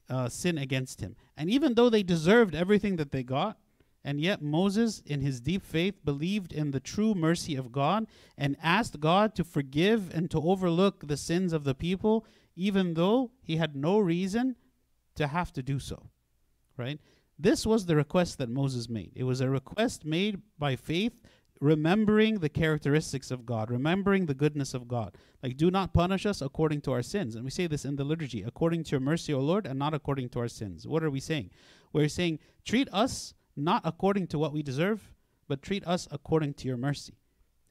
uh, 0.10 0.30
sin 0.30 0.58
against 0.58 1.02
him, 1.02 1.16
and 1.36 1.50
even 1.50 1.74
though 1.74 1.90
they 1.90 2.04
deserved 2.04 2.56
everything 2.56 2.96
that 2.98 3.12
they 3.12 3.24
got, 3.24 3.58
and 4.04 4.22
yet 4.22 4.42
Moses, 4.42 5.02
in 5.06 5.20
his 5.20 5.42
deep 5.42 5.66
faith, 5.66 6.06
believed 6.06 6.54
in 6.54 6.72
the 6.72 6.80
true 6.80 7.14
mercy 7.14 7.56
of 7.56 7.74
God 7.74 8.08
and 8.38 8.56
asked 8.64 9.02
God 9.02 9.36
to 9.36 9.44
forgive 9.44 10.14
and 10.16 10.32
to 10.32 10.40
overlook 10.40 11.08
the 11.08 11.18
sins 11.18 11.52
of 11.52 11.66
the 11.66 11.76
people, 11.76 12.26
even 12.56 12.94
though 12.94 13.32
he 13.42 13.58
had 13.58 13.76
no 13.76 14.00
reason 14.00 14.56
to 15.16 15.28
have 15.28 15.52
to 15.54 15.62
do 15.62 15.78
so. 15.78 16.10
Right? 16.78 17.02
This 17.38 17.66
was 17.66 17.86
the 17.86 17.98
request 17.98 18.38
that 18.38 18.50
Moses 18.50 18.88
made. 18.88 19.12
It 19.14 19.26
was 19.26 19.42
a 19.42 19.50
request 19.50 20.06
made 20.06 20.42
by 20.58 20.76
faith, 20.76 21.14
remembering 21.60 22.40
the 22.40 22.50
characteristics 22.50 23.32
of 23.32 23.46
God, 23.46 23.70
remembering 23.70 24.26
the 24.26 24.34
goodness 24.34 24.74
of 24.74 24.88
God. 24.88 25.16
Like, 25.42 25.58
do 25.58 25.72
not 25.72 25.94
punish 25.94 26.26
us 26.26 26.42
according 26.42 26.82
to 26.82 26.92
our 26.92 27.02
sins. 27.02 27.36
And 27.36 27.44
we 27.44 27.52
say 27.52 27.68
this 27.68 27.86
in 27.86 27.96
the 27.96 28.04
liturgy 28.04 28.44
according 28.44 28.84
to 28.86 28.92
your 28.92 29.00
mercy, 29.00 29.34
O 29.34 29.40
Lord, 29.40 29.66
and 29.66 29.80
not 29.80 29.94
according 29.94 30.30
to 30.30 30.40
our 30.40 30.48
sins. 30.48 30.88
What 30.88 31.04
are 31.04 31.10
we 31.10 31.20
saying? 31.20 31.52
We're 31.94 32.10
saying, 32.10 32.40
treat 32.66 32.88
us 32.92 33.34
not 33.56 33.82
according 33.86 34.28
to 34.28 34.40
what 34.40 34.54
we 34.54 34.62
deserve, 34.62 35.12
but 35.48 35.62
treat 35.62 35.86
us 35.88 36.08
according 36.12 36.54
to 36.56 36.68
your 36.68 36.78
mercy. 36.78 37.16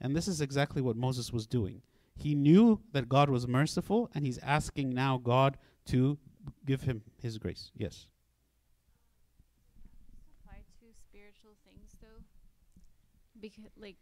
And 0.00 0.14
this 0.14 0.28
is 0.28 0.40
exactly 0.40 0.82
what 0.82 0.96
Moses 0.96 1.32
was 1.32 1.46
doing. 1.46 1.82
He 2.16 2.34
knew 2.34 2.80
that 2.92 3.08
God 3.08 3.28
was 3.28 3.46
merciful, 3.46 4.10
and 4.14 4.24
he's 4.24 4.38
asking 4.38 4.90
now 4.90 5.18
God 5.18 5.58
to 5.86 6.18
give 6.64 6.82
him 6.82 7.02
his 7.20 7.38
grace. 7.38 7.70
Yes. 7.76 8.06
apply 10.40 10.62
to 10.80 10.86
spiritual 11.08 11.52
things 11.64 11.96
though 12.00 12.24
because 13.40 13.64
like 13.80 13.96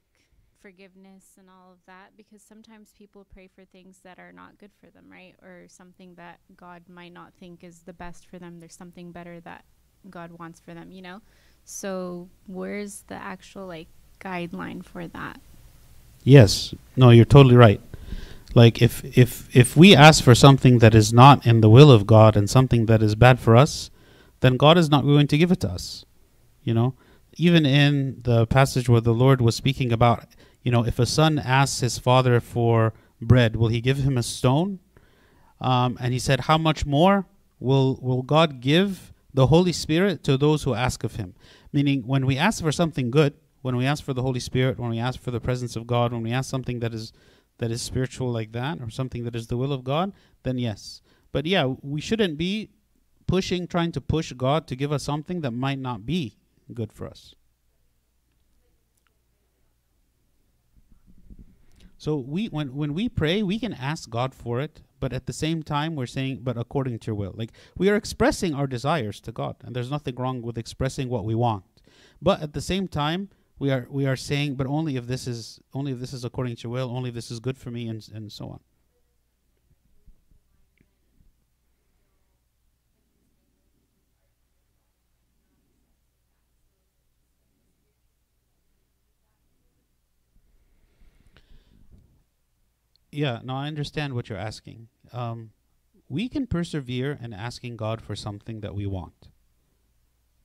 forgiveness 0.60 1.24
and 1.38 1.48
all 1.50 1.72
of 1.72 1.78
that 1.86 2.12
because 2.16 2.40
sometimes 2.40 2.94
people 2.96 3.26
pray 3.32 3.46
for 3.54 3.64
things 3.66 4.00
that 4.02 4.18
are 4.18 4.32
not 4.32 4.56
good 4.58 4.70
for 4.80 4.88
them 4.90 5.04
right 5.10 5.34
or 5.42 5.64
something 5.68 6.14
that 6.14 6.38
god 6.56 6.82
might 6.88 7.12
not 7.12 7.34
think 7.38 7.62
is 7.62 7.80
the 7.80 7.92
best 7.92 8.26
for 8.26 8.38
them 8.38 8.60
there's 8.60 8.74
something 8.74 9.12
better 9.12 9.40
that 9.40 9.62
god 10.08 10.30
wants 10.38 10.60
for 10.60 10.72
them 10.72 10.90
you 10.90 11.02
know 11.02 11.20
so 11.66 12.28
where's 12.46 13.02
the 13.08 13.14
actual 13.14 13.66
like 13.66 13.88
guideline 14.20 14.82
for 14.82 15.06
that 15.06 15.38
Yes. 16.24 16.74
No, 16.96 17.10
you're 17.10 17.26
totally 17.26 17.54
right. 17.56 17.80
like 18.54 18.80
if 18.80 19.04
if 19.16 19.54
if 19.54 19.76
we 19.76 19.94
ask 19.94 20.24
for 20.24 20.34
something 20.34 20.78
that 20.78 20.94
is 20.94 21.12
not 21.12 21.46
in 21.46 21.60
the 21.60 21.68
will 21.68 21.90
of 21.90 22.06
God 22.06 22.36
and 22.36 22.48
something 22.48 22.86
that 22.86 23.02
is 23.02 23.14
bad 23.14 23.38
for 23.38 23.56
us, 23.56 23.90
then 24.40 24.56
God 24.56 24.78
is 24.78 24.88
not 24.88 25.04
going 25.04 25.26
to 25.26 25.36
give 25.38 25.52
it 25.52 25.60
to 25.60 25.68
us. 25.68 26.04
You 26.62 26.72
know, 26.72 26.94
even 27.36 27.66
in 27.66 28.20
the 28.22 28.46
passage 28.46 28.88
where 28.88 29.00
the 29.00 29.14
Lord 29.14 29.40
was 29.40 29.56
speaking 29.56 29.92
about, 29.92 30.26
you 30.62 30.70
know, 30.70 30.84
if 30.84 30.98
a 30.98 31.06
son 31.06 31.38
asks 31.38 31.80
his 31.80 31.98
father 31.98 32.40
for 32.40 32.94
bread, 33.20 33.56
will 33.56 33.68
he 33.68 33.80
give 33.80 33.98
him 33.98 34.16
a 34.16 34.22
stone? 34.22 34.80
Um, 35.60 35.96
and 36.00 36.12
he 36.12 36.18
said, 36.18 36.40
how 36.40 36.58
much 36.58 36.84
more 36.84 37.26
will 37.64 37.98
will 38.00 38.22
God 38.22 38.60
give 38.60 39.12
the 39.32 39.48
Holy 39.48 39.72
Spirit 39.72 40.22
to 40.24 40.36
those 40.36 40.62
who 40.62 40.74
ask 40.74 41.02
of 41.02 41.16
Him? 41.16 41.34
Meaning, 41.72 42.06
when 42.06 42.26
we 42.26 42.38
ask 42.38 42.62
for 42.62 42.70
something 42.70 43.10
good, 43.10 43.34
when 43.62 43.76
we 43.76 43.86
ask 43.86 44.04
for 44.04 44.12
the 44.12 44.22
Holy 44.22 44.40
Spirit, 44.40 44.78
when 44.78 44.90
we 44.90 44.98
ask 44.98 45.20
for 45.20 45.30
the 45.30 45.40
presence 45.40 45.74
of 45.74 45.86
God, 45.86 46.12
when 46.12 46.22
we 46.22 46.32
ask 46.32 46.48
something 46.48 46.80
that 46.80 46.94
is 46.94 47.12
that 47.58 47.70
is 47.70 47.82
spiritual 47.82 48.30
like 48.30 48.52
that, 48.52 48.80
or 48.80 48.90
something 48.90 49.24
that 49.24 49.34
is 49.34 49.46
the 49.46 49.56
will 49.56 49.72
of 49.72 49.84
God, 49.84 50.12
then 50.42 50.58
yes. 50.58 51.00
But 51.32 51.46
yeah, 51.46 51.74
we 51.82 52.00
shouldn't 52.00 52.36
be 52.36 52.70
pushing, 53.26 53.66
trying 53.66 53.92
to 53.92 54.00
push 54.00 54.32
God 54.32 54.66
to 54.68 54.76
give 54.76 54.92
us 54.92 55.02
something 55.02 55.40
that 55.40 55.52
might 55.52 55.78
not 55.78 56.04
be 56.04 56.36
good 56.72 56.92
for 56.92 57.06
us. 57.06 57.34
So 61.98 62.16
we 62.16 62.46
when 62.46 62.74
when 62.74 62.92
we 62.92 63.08
pray, 63.08 63.42
we 63.42 63.58
can 63.58 63.72
ask 63.72 64.10
God 64.10 64.34
for 64.34 64.60
it, 64.60 64.82
but 65.00 65.12
at 65.12 65.26
the 65.26 65.32
same 65.32 65.62
time 65.62 65.96
we're 65.96 66.06
saying 66.06 66.40
but 66.42 66.58
according 66.58 66.98
to 66.98 67.06
your 67.06 67.14
will. 67.14 67.32
Like 67.34 67.52
we 67.78 67.88
are 67.88 67.96
expressing 67.96 68.54
our 68.54 68.66
desires 68.66 69.20
to 69.20 69.32
God, 69.32 69.56
and 69.64 69.74
there's 69.74 69.90
nothing 69.90 70.14
wrong 70.16 70.42
with 70.42 70.58
expressing 70.58 71.08
what 71.08 71.24
we 71.24 71.34
want. 71.34 71.64
But 72.20 72.42
at 72.42 72.52
the 72.52 72.60
same 72.60 72.88
time, 72.88 73.30
we 73.58 73.70
are 73.70 73.86
we 73.88 74.06
are 74.06 74.16
saying 74.16 74.56
but 74.56 74.66
only 74.66 74.96
if 74.96 75.06
this 75.06 75.26
is 75.26 75.60
only 75.72 75.92
if 75.92 75.98
this 75.98 76.12
is 76.12 76.24
according 76.24 76.56
to 76.56 76.62
your 76.64 76.72
will, 76.72 76.90
only 76.94 77.08
if 77.08 77.14
this 77.14 77.30
is 77.30 77.40
good 77.40 77.56
for 77.56 77.70
me 77.70 77.88
and 77.88 78.06
and 78.12 78.30
so 78.30 78.48
on. 78.48 78.60
Yeah, 93.14 93.40
no, 93.44 93.54
I 93.54 93.68
understand 93.68 94.14
what 94.14 94.28
you're 94.28 94.38
asking. 94.38 94.88
Um, 95.12 95.50
we 96.08 96.28
can 96.28 96.46
persevere 96.46 97.18
in 97.22 97.32
asking 97.32 97.76
God 97.76 98.00
for 98.00 98.14
something 98.16 98.60
that 98.60 98.74
we 98.74 98.86
want. 98.86 99.28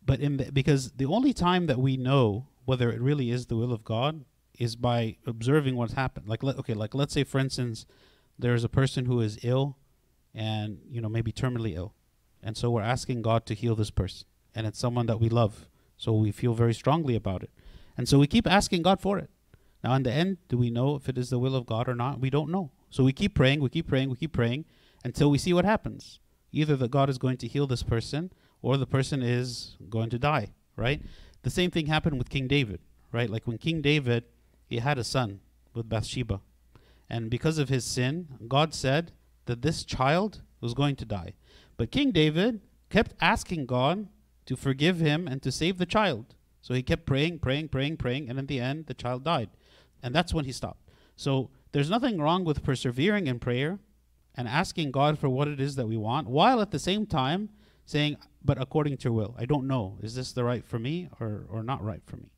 But 0.05 0.19
in 0.19 0.37
the, 0.37 0.51
because 0.51 0.91
the 0.91 1.05
only 1.05 1.33
time 1.33 1.67
that 1.67 1.79
we 1.79 1.97
know 1.97 2.47
whether 2.65 2.91
it 2.91 3.01
really 3.01 3.31
is 3.31 3.47
the 3.47 3.55
will 3.55 3.73
of 3.73 3.83
God 3.83 4.25
is 4.57 4.75
by 4.75 5.17
observing 5.25 5.75
what's 5.75 5.93
happened. 5.93 6.27
Like 6.27 6.43
okay, 6.43 6.73
like 6.73 6.93
let's 6.93 7.13
say 7.13 7.23
for 7.23 7.39
instance 7.39 7.85
there's 8.37 8.63
a 8.63 8.69
person 8.69 9.05
who 9.05 9.19
is 9.21 9.39
ill 9.43 9.77
and 10.33 10.79
you 10.89 11.01
know 11.01 11.09
maybe 11.09 11.31
terminally 11.31 11.75
ill. 11.75 11.93
And 12.41 12.55
so 12.55 12.71
we're 12.71 12.81
asking 12.81 13.21
God 13.21 13.45
to 13.47 13.53
heal 13.53 13.75
this 13.75 13.91
person 13.91 14.27
and 14.55 14.65
it's 14.65 14.79
someone 14.79 15.07
that 15.07 15.19
we 15.19 15.29
love. 15.29 15.67
So 15.97 16.13
we 16.13 16.31
feel 16.31 16.53
very 16.53 16.73
strongly 16.73 17.15
about 17.15 17.43
it. 17.43 17.51
And 17.97 18.07
so 18.07 18.17
we 18.17 18.27
keep 18.27 18.47
asking 18.47 18.83
God 18.83 19.01
for 19.01 19.17
it. 19.19 19.29
Now, 19.83 19.93
in 19.95 20.03
the 20.03 20.11
end, 20.11 20.37
do 20.47 20.57
we 20.57 20.69
know 20.69 20.95
if 20.95 21.07
it 21.07 21.17
is 21.17 21.29
the 21.29 21.39
will 21.39 21.55
of 21.55 21.65
God 21.65 21.87
or 21.87 21.95
not? 21.95 22.19
We 22.19 22.29
don't 22.29 22.51
know. 22.51 22.71
So 22.89 23.03
we 23.03 23.13
keep 23.13 23.35
praying, 23.35 23.61
we 23.61 23.69
keep 23.69 23.87
praying, 23.87 24.09
we 24.09 24.17
keep 24.17 24.33
praying 24.33 24.65
until 25.03 25.31
we 25.31 25.37
see 25.37 25.53
what 25.53 25.65
happens. 25.65 26.19
Either 26.51 26.75
that 26.75 26.91
God 26.91 27.09
is 27.09 27.17
going 27.17 27.37
to 27.37 27.47
heal 27.47 27.67
this 27.67 27.83
person 27.83 28.31
or 28.61 28.77
the 28.77 28.87
person 28.87 29.21
is 29.21 29.77
going 29.89 30.09
to 30.09 30.19
die, 30.19 30.49
right? 30.75 31.01
The 31.43 31.49
same 31.49 31.71
thing 31.71 31.85
happened 31.85 32.17
with 32.17 32.29
King 32.29 32.47
David, 32.47 32.81
right? 33.11 33.29
Like 33.29 33.47
when 33.47 33.57
King 33.57 33.81
David, 33.81 34.25
he 34.67 34.79
had 34.79 34.97
a 34.97 35.03
son 35.03 35.39
with 35.73 35.87
Bathsheba. 35.87 36.41
And 37.09 37.29
because 37.29 37.57
of 37.57 37.69
his 37.69 37.85
sin, 37.85 38.27
God 38.47 38.73
said 38.73 39.11
that 39.45 39.61
this 39.61 39.83
child 39.83 40.41
was 40.59 40.73
going 40.73 40.95
to 40.97 41.05
die. 41.05 41.33
But 41.77 41.91
King 41.91 42.11
David 42.11 42.61
kept 42.89 43.13
asking 43.21 43.65
God 43.65 44.07
to 44.45 44.55
forgive 44.55 44.99
him 44.99 45.27
and 45.27 45.41
to 45.43 45.51
save 45.51 45.77
the 45.77 45.85
child. 45.85 46.35
So 46.61 46.73
he 46.73 46.83
kept 46.83 47.05
praying, 47.05 47.39
praying, 47.39 47.69
praying, 47.69 47.97
praying, 47.97 48.29
and 48.29 48.37
in 48.37 48.47
the 48.47 48.59
end, 48.59 48.87
the 48.87 48.93
child 48.93 49.23
died. 49.23 49.49
And 50.01 50.13
that's 50.13 50.33
when 50.33 50.45
he 50.45 50.51
stopped. 50.51 50.89
So 51.15 51.49
there's 51.71 51.89
nothing 51.89 52.19
wrong 52.21 52.45
with 52.45 52.63
persevering 52.63 53.27
in 53.27 53.39
prayer 53.39 53.79
and 54.35 54.47
asking 54.47 54.91
God 54.91 55.19
for 55.19 55.29
what 55.29 55.47
it 55.47 55.59
is 55.59 55.75
that 55.75 55.87
we 55.87 55.97
want, 55.97 56.27
while 56.27 56.61
at 56.61 56.71
the 56.71 56.79
same 56.79 57.05
time 57.05 57.49
saying, 57.85 58.17
but 58.43 58.61
according 58.61 58.97
to 58.97 59.05
your 59.05 59.13
will. 59.13 59.35
I 59.37 59.45
don't 59.45 59.67
know. 59.67 59.97
Is 60.01 60.15
this 60.15 60.31
the 60.31 60.43
right 60.43 60.63
for 60.63 60.79
me 60.79 61.09
or, 61.19 61.45
or 61.49 61.63
not 61.63 61.83
right 61.83 62.01
for 62.05 62.17
me? 62.17 62.31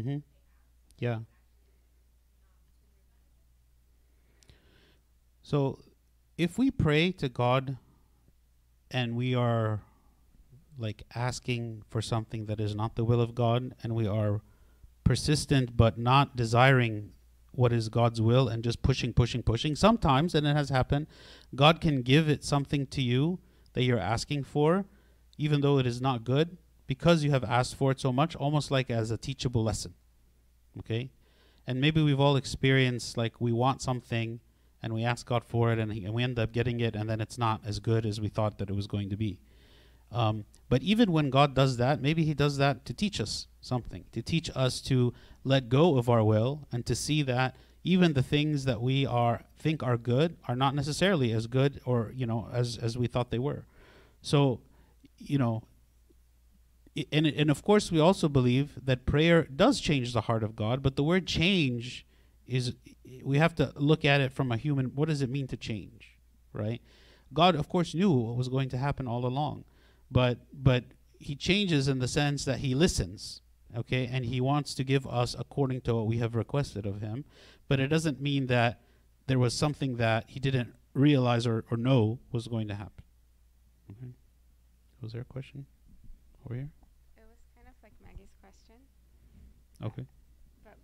Mm-hmm. 0.00 0.18
Yeah. 0.98 1.18
So 5.42 5.80
if 6.38 6.56
we 6.56 6.70
pray 6.70 7.12
to 7.12 7.28
God 7.28 7.76
and 8.90 9.14
we 9.14 9.34
are 9.34 9.80
like 10.78 11.02
asking 11.14 11.82
for 11.90 12.00
something 12.00 12.46
that 12.46 12.60
is 12.60 12.74
not 12.74 12.96
the 12.96 13.04
will 13.04 13.20
of 13.20 13.34
God 13.34 13.74
and 13.82 13.94
we 13.94 14.06
are 14.06 14.40
persistent 15.04 15.76
but 15.76 15.98
not 15.98 16.34
desiring 16.34 17.12
what 17.52 17.72
is 17.72 17.90
God's 17.90 18.22
will 18.22 18.48
and 18.48 18.64
just 18.64 18.80
pushing, 18.80 19.12
pushing, 19.12 19.42
pushing, 19.42 19.74
sometimes, 19.74 20.34
and 20.34 20.46
it 20.46 20.56
has 20.56 20.70
happened, 20.70 21.08
God 21.54 21.80
can 21.80 22.02
give 22.02 22.28
it 22.28 22.44
something 22.44 22.86
to 22.86 23.02
you 23.02 23.40
that 23.74 23.82
you're 23.82 23.98
asking 23.98 24.44
for, 24.44 24.86
even 25.36 25.60
though 25.60 25.78
it 25.78 25.86
is 25.86 26.00
not 26.00 26.24
good, 26.24 26.56
because 26.90 27.22
you 27.22 27.30
have 27.30 27.44
asked 27.44 27.76
for 27.76 27.92
it 27.92 28.00
so 28.00 28.12
much, 28.12 28.34
almost 28.34 28.68
like 28.68 28.90
as 28.90 29.12
a 29.12 29.16
teachable 29.16 29.62
lesson. 29.62 29.94
Okay? 30.80 31.12
And 31.64 31.80
maybe 31.80 32.02
we've 32.02 32.18
all 32.18 32.34
experienced 32.34 33.16
like 33.16 33.40
we 33.40 33.52
want 33.52 33.80
something 33.80 34.40
and 34.82 34.92
we 34.92 35.04
ask 35.04 35.24
God 35.24 35.44
for 35.44 35.72
it, 35.72 35.78
and, 35.78 35.92
he, 35.92 36.04
and 36.04 36.12
we 36.12 36.24
end 36.24 36.36
up 36.36 36.50
getting 36.50 36.80
it, 36.80 36.96
and 36.96 37.08
then 37.08 37.20
it's 37.20 37.38
not 37.38 37.60
as 37.64 37.78
good 37.78 38.04
as 38.04 38.20
we 38.20 38.26
thought 38.26 38.58
that 38.58 38.68
it 38.68 38.74
was 38.74 38.88
going 38.88 39.08
to 39.08 39.16
be. 39.16 39.38
Um, 40.10 40.46
but 40.68 40.82
even 40.82 41.12
when 41.12 41.30
God 41.30 41.54
does 41.54 41.76
that, 41.76 42.02
maybe 42.02 42.24
He 42.24 42.34
does 42.34 42.56
that 42.56 42.84
to 42.86 42.92
teach 42.92 43.20
us 43.20 43.46
something, 43.60 44.02
to 44.10 44.20
teach 44.20 44.50
us 44.56 44.80
to 44.80 45.14
let 45.44 45.68
go 45.68 45.96
of 45.96 46.08
our 46.08 46.24
will 46.24 46.66
and 46.72 46.84
to 46.86 46.96
see 46.96 47.22
that 47.22 47.54
even 47.84 48.14
the 48.14 48.22
things 48.24 48.64
that 48.64 48.82
we 48.82 49.06
are 49.06 49.44
think 49.56 49.84
are 49.84 49.96
good 49.96 50.38
are 50.48 50.56
not 50.56 50.74
necessarily 50.74 51.30
as 51.32 51.46
good 51.46 51.80
or 51.84 52.12
you 52.16 52.26
know 52.26 52.48
as 52.52 52.76
as 52.78 52.98
we 52.98 53.06
thought 53.06 53.30
they 53.30 53.38
were. 53.38 53.64
So, 54.22 54.60
you 55.18 55.38
know, 55.38 55.62
and 57.12 57.26
and 57.26 57.50
of 57.50 57.62
course 57.62 57.90
we 57.90 58.00
also 58.00 58.28
believe 58.28 58.78
that 58.84 59.06
prayer 59.06 59.42
does 59.44 59.80
change 59.80 60.12
the 60.12 60.22
heart 60.22 60.42
of 60.42 60.56
God, 60.56 60.82
but 60.82 60.96
the 60.96 61.04
word 61.04 61.26
change 61.26 62.06
is 62.46 62.74
we 63.22 63.38
have 63.38 63.54
to 63.56 63.72
look 63.76 64.04
at 64.04 64.20
it 64.20 64.32
from 64.32 64.50
a 64.52 64.56
human 64.56 64.86
what 64.94 65.08
does 65.08 65.22
it 65.22 65.30
mean 65.30 65.46
to 65.48 65.56
change, 65.56 66.18
right? 66.52 66.80
God 67.32 67.54
of 67.54 67.68
course 67.68 67.94
knew 67.94 68.10
what 68.10 68.36
was 68.36 68.48
going 68.48 68.68
to 68.70 68.78
happen 68.78 69.06
all 69.06 69.24
along, 69.26 69.64
but 70.10 70.38
but 70.52 70.84
he 71.18 71.36
changes 71.36 71.86
in 71.86 71.98
the 71.98 72.08
sense 72.08 72.44
that 72.46 72.58
he 72.58 72.74
listens, 72.74 73.42
okay? 73.76 74.08
And 74.10 74.24
he 74.24 74.40
wants 74.40 74.74
to 74.74 74.84
give 74.84 75.06
us 75.06 75.36
according 75.38 75.82
to 75.82 75.94
what 75.94 76.06
we 76.06 76.16
have 76.18 76.34
requested 76.34 76.86
of 76.86 77.02
him, 77.02 77.24
but 77.68 77.78
it 77.78 77.88
doesn't 77.88 78.20
mean 78.20 78.46
that 78.46 78.80
there 79.26 79.38
was 79.38 79.54
something 79.54 79.96
that 79.96 80.24
he 80.28 80.40
didn't 80.40 80.74
realize 80.94 81.46
or, 81.46 81.64
or 81.70 81.76
know 81.76 82.18
was 82.32 82.48
going 82.48 82.68
to 82.68 82.74
happen. 82.74 83.04
Okay. 83.90 84.12
Was 85.02 85.12
there 85.12 85.22
a 85.22 85.24
question 85.24 85.66
over 86.44 86.54
here? 86.54 86.70
It 87.16 87.24
was 87.28 87.38
kind 87.54 87.68
of 87.68 87.74
like 87.82 87.92
Maggie's 88.04 88.34
question. 88.40 88.76
Okay. 89.80 90.04
But 90.64 90.76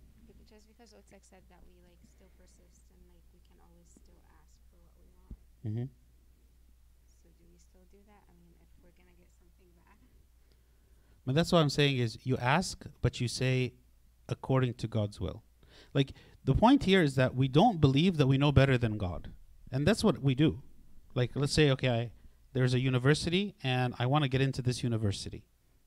just 0.49 0.65
because 0.67 0.93
Otsek 0.97 1.21
said 1.21 1.45
that 1.49 1.61
we 1.69 1.77
like 1.85 2.01
still 2.01 2.29
persist 2.33 2.81
and 2.89 2.99
like 3.13 3.25
we 3.29 3.39
can 3.45 3.61
always 3.61 3.85
still 3.93 4.17
ask 4.41 4.57
for 4.69 4.81
what 4.81 4.91
we 4.97 5.05
want. 5.13 5.37
Mm-hmm. 5.61 5.87
So 7.21 7.29
do 7.37 7.45
we 7.45 7.59
still 7.61 7.85
do 7.91 8.01
that? 8.09 8.25
I 8.25 8.33
mean, 8.41 8.57
if 8.57 8.69
we're 8.81 8.95
gonna 8.97 9.13
get 9.13 9.29
something 9.37 9.69
back. 9.77 10.01
But 11.25 11.35
that's 11.35 11.51
what 11.51 11.59
I'm 11.59 11.69
saying 11.69 11.97
is 11.97 12.17
you 12.23 12.37
ask, 12.37 12.85
but 13.01 13.21
you 13.21 13.27
say 13.27 13.73
according 14.29 14.73
to 14.75 14.87
God's 14.87 15.19
will. 15.19 15.43
Like 15.93 16.13
the 16.43 16.55
point 16.55 16.83
here 16.83 17.03
is 17.03 17.15
that 17.15 17.35
we 17.35 17.47
don't 17.47 17.79
believe 17.79 18.17
that 18.17 18.27
we 18.27 18.37
know 18.37 18.51
better 18.51 18.77
than 18.77 18.97
God. 18.97 19.29
And 19.71 19.85
that's 19.85 20.03
what 20.03 20.23
we 20.23 20.33
do. 20.33 20.61
Like 21.13 21.31
let's 21.35 21.53
say, 21.53 21.69
okay, 21.71 21.89
I, 21.89 22.11
there's 22.53 22.73
a 22.73 22.79
university 22.79 23.53
and 23.63 23.93
I 23.99 24.07
want 24.07 24.23
to 24.23 24.29
get 24.29 24.41
into 24.41 24.61
this 24.63 24.81
university. 24.83 25.43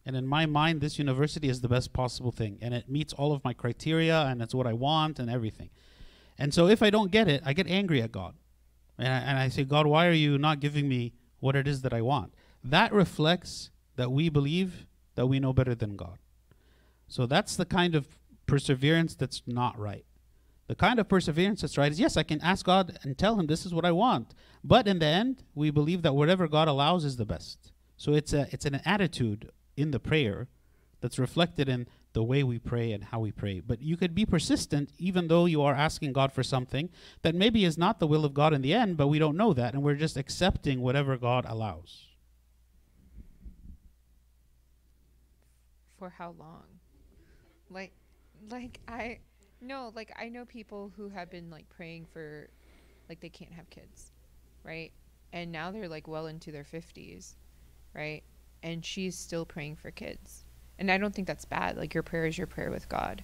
And 0.07 0.17
in 0.17 0.27
my 0.27 0.47
mind, 0.47 0.81
this 0.81 0.99
university 0.99 1.49
is 1.49 1.61
the 1.61 1.69
best 1.69 1.93
possible 1.93 2.33
thing. 2.33 2.59
And 2.61 2.73
it 2.75 2.89
meets 2.89 3.13
all 3.13 3.33
of 3.33 3.45
my 3.45 3.53
criteria 3.53 4.23
and 4.23 4.41
it's 4.41 4.55
what 4.55 4.67
I 4.67 4.73
want 4.73 5.19
and 5.19 5.31
everything. 5.31 5.71
And 6.39 6.55
so 6.55 6.69
if 6.69 6.83
I 6.83 6.91
don't 6.91 7.11
get 7.11 7.29
it, 7.29 7.43
I 7.45 7.53
get 7.53 7.67
angry 7.67 8.01
at 8.01 8.13
God. 8.13 8.35
And 8.99 9.09
I, 9.09 9.19
and 9.19 9.39
I 9.39 9.49
say, 9.49 9.65
God, 9.65 9.87
why 9.87 10.07
are 10.07 10.13
you 10.13 10.39
not 10.39 10.61
giving 10.61 10.89
me 10.89 11.13
what 11.39 11.55
it 11.55 11.69
is 11.69 11.83
that 11.83 11.93
I 11.93 12.01
want? 12.01 12.35
That 12.65 12.93
reflects 12.93 13.71
that 13.97 14.11
we 14.11 14.29
believe 14.29 14.87
that 15.15 15.27
we 15.27 15.39
know 15.39 15.53
better 15.53 15.75
than 15.75 15.97
God. 15.97 16.19
So 17.09 17.27
that's 17.27 17.57
the 17.57 17.67
kind 17.67 17.95
of 17.95 18.07
perseverance 18.47 19.15
that's 19.15 19.43
not 19.47 19.79
right. 19.79 20.05
The 20.67 20.77
kind 20.77 21.01
of 21.01 21.09
perseverance 21.09 21.63
that's 21.63 21.77
right 21.77 21.91
is 21.91 21.99
yes, 21.99 22.17
I 22.17 22.23
can 22.23 22.41
ask 22.41 22.65
God 22.65 22.99
and 23.03 23.19
tell 23.19 23.39
Him 23.39 23.47
this 23.47 23.67
is 23.67 23.75
what 23.75 23.85
I 23.85 23.91
want, 23.91 24.35
but 24.63 24.87
in 24.87 25.01
the 25.01 25.07
end, 25.07 25.43
we 25.55 25.71
believe 25.71 26.03
that 26.03 26.15
whatever 26.15 26.47
God 26.47 26.69
allows 26.69 27.05
is 27.05 27.17
the 27.17 27.25
best. 27.25 27.73
So 27.97 28.15
it's 28.15 28.33
a 28.33 28.47
it's 28.53 28.67
an 28.67 28.81
attitude 28.85 29.51
in 29.81 29.91
the 29.91 30.01
prayer 30.01 30.49
that's 31.01 31.19
reflected 31.19 31.69
in 31.69 31.87
the 32.13 32.23
way 32.23 32.43
we 32.43 32.59
pray 32.59 32.93
and 32.93 33.05
how 33.05 33.21
we 33.21 33.31
pray. 33.31 33.61
But 33.61 33.81
you 33.81 33.97
could 33.97 34.15
be 34.15 34.27
persistent 34.27 34.91
even 34.99 35.29
though 35.29 35.47
you 35.47 35.63
are 35.63 35.75
asking 35.75 36.13
God 36.13 36.33
for 36.33 36.43
something 36.43 36.91
that 37.23 37.35
maybe 37.35 37.65
is 37.65 37.79
not 37.79 38.01
the 38.01 38.07
will 38.07 38.25
of 38.25 38.35
God 38.35 38.53
in 38.53 38.63
the 38.63 38.75
end, 38.75 38.97
but 38.97 39.09
we 39.09 39.19
don't 39.19 39.37
know 39.37 39.53
that 39.55 39.75
and 39.75 39.83
we're 39.83 39.95
just 39.95 40.17
accepting 40.17 40.81
whatever 40.81 41.17
God 41.17 41.45
allows. 41.49 42.09
For 45.99 46.11
how 46.11 46.35
long? 46.39 46.65
Like, 47.69 47.93
like 48.51 48.81
I, 48.89 49.19
no, 49.61 49.93
like 49.95 50.13
I 50.19 50.29
know 50.29 50.45
people 50.45 50.93
who 50.97 51.09
have 51.09 51.31
been 51.31 51.51
like 51.51 51.69
praying 51.69 52.07
for, 52.13 52.49
like 53.09 53.21
they 53.21 53.29
can't 53.29 53.53
have 53.53 53.69
kids, 53.71 54.13
right? 54.65 54.93
And 55.33 55.53
now 55.53 55.71
they're 55.71 55.89
like 55.89 56.09
well 56.09 56.27
into 56.27 56.51
their 56.51 56.65
fifties, 56.65 57.37
right? 57.95 58.23
And 58.63 58.85
she's 58.85 59.17
still 59.17 59.45
praying 59.45 59.77
for 59.77 59.91
kids. 59.91 60.45
And 60.79 60.91
I 60.91 60.99
don't 60.99 61.15
think 61.15 61.27
that's 61.27 61.45
bad. 61.45 61.77
Like 61.77 61.95
your 61.95 62.03
prayer 62.03 62.27
is 62.27 62.39
your 62.39 62.47
prayer 62.47 62.71
with 62.71 62.89
God, 62.89 63.23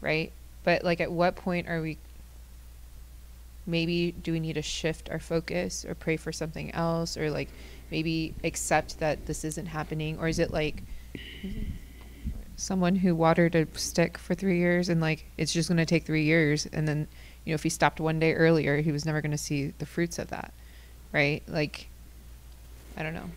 right? 0.00 0.32
But 0.64 0.84
like 0.84 1.00
at 1.00 1.10
what 1.10 1.36
point 1.36 1.68
are 1.68 1.80
we 1.80 1.98
maybe 3.66 4.12
do 4.12 4.32
we 4.32 4.40
need 4.40 4.54
to 4.54 4.62
shift 4.62 5.08
our 5.10 5.18
focus 5.18 5.84
or 5.84 5.94
pray 5.94 6.16
for 6.16 6.32
something 6.32 6.74
else 6.74 7.16
or 7.16 7.30
like 7.30 7.48
maybe 7.90 8.34
accept 8.44 8.98
that 8.98 9.26
this 9.26 9.44
isn't 9.44 9.66
happening 9.66 10.18
or 10.18 10.28
is 10.28 10.38
it 10.38 10.50
like 10.50 10.82
someone 12.56 12.96
who 12.96 13.14
watered 13.14 13.54
a 13.54 13.66
stick 13.78 14.18
for 14.18 14.34
3 14.34 14.58
years 14.58 14.88
and 14.88 15.00
like 15.00 15.24
it's 15.36 15.52
just 15.52 15.68
going 15.68 15.78
to 15.78 15.86
take 15.86 16.04
3 16.04 16.22
years 16.22 16.66
and 16.72 16.88
then 16.88 17.06
you 17.44 17.52
know 17.52 17.54
if 17.54 17.62
he 17.62 17.68
stopped 17.68 18.00
one 18.00 18.18
day 18.18 18.34
earlier 18.34 18.80
he 18.80 18.92
was 18.92 19.04
never 19.04 19.20
going 19.20 19.30
to 19.30 19.38
see 19.38 19.72
the 19.78 19.86
fruits 19.86 20.18
of 20.18 20.28
that 20.28 20.52
right 21.12 21.42
like 21.46 21.88
i 22.96 23.02
don't 23.02 23.14
know 23.14 23.30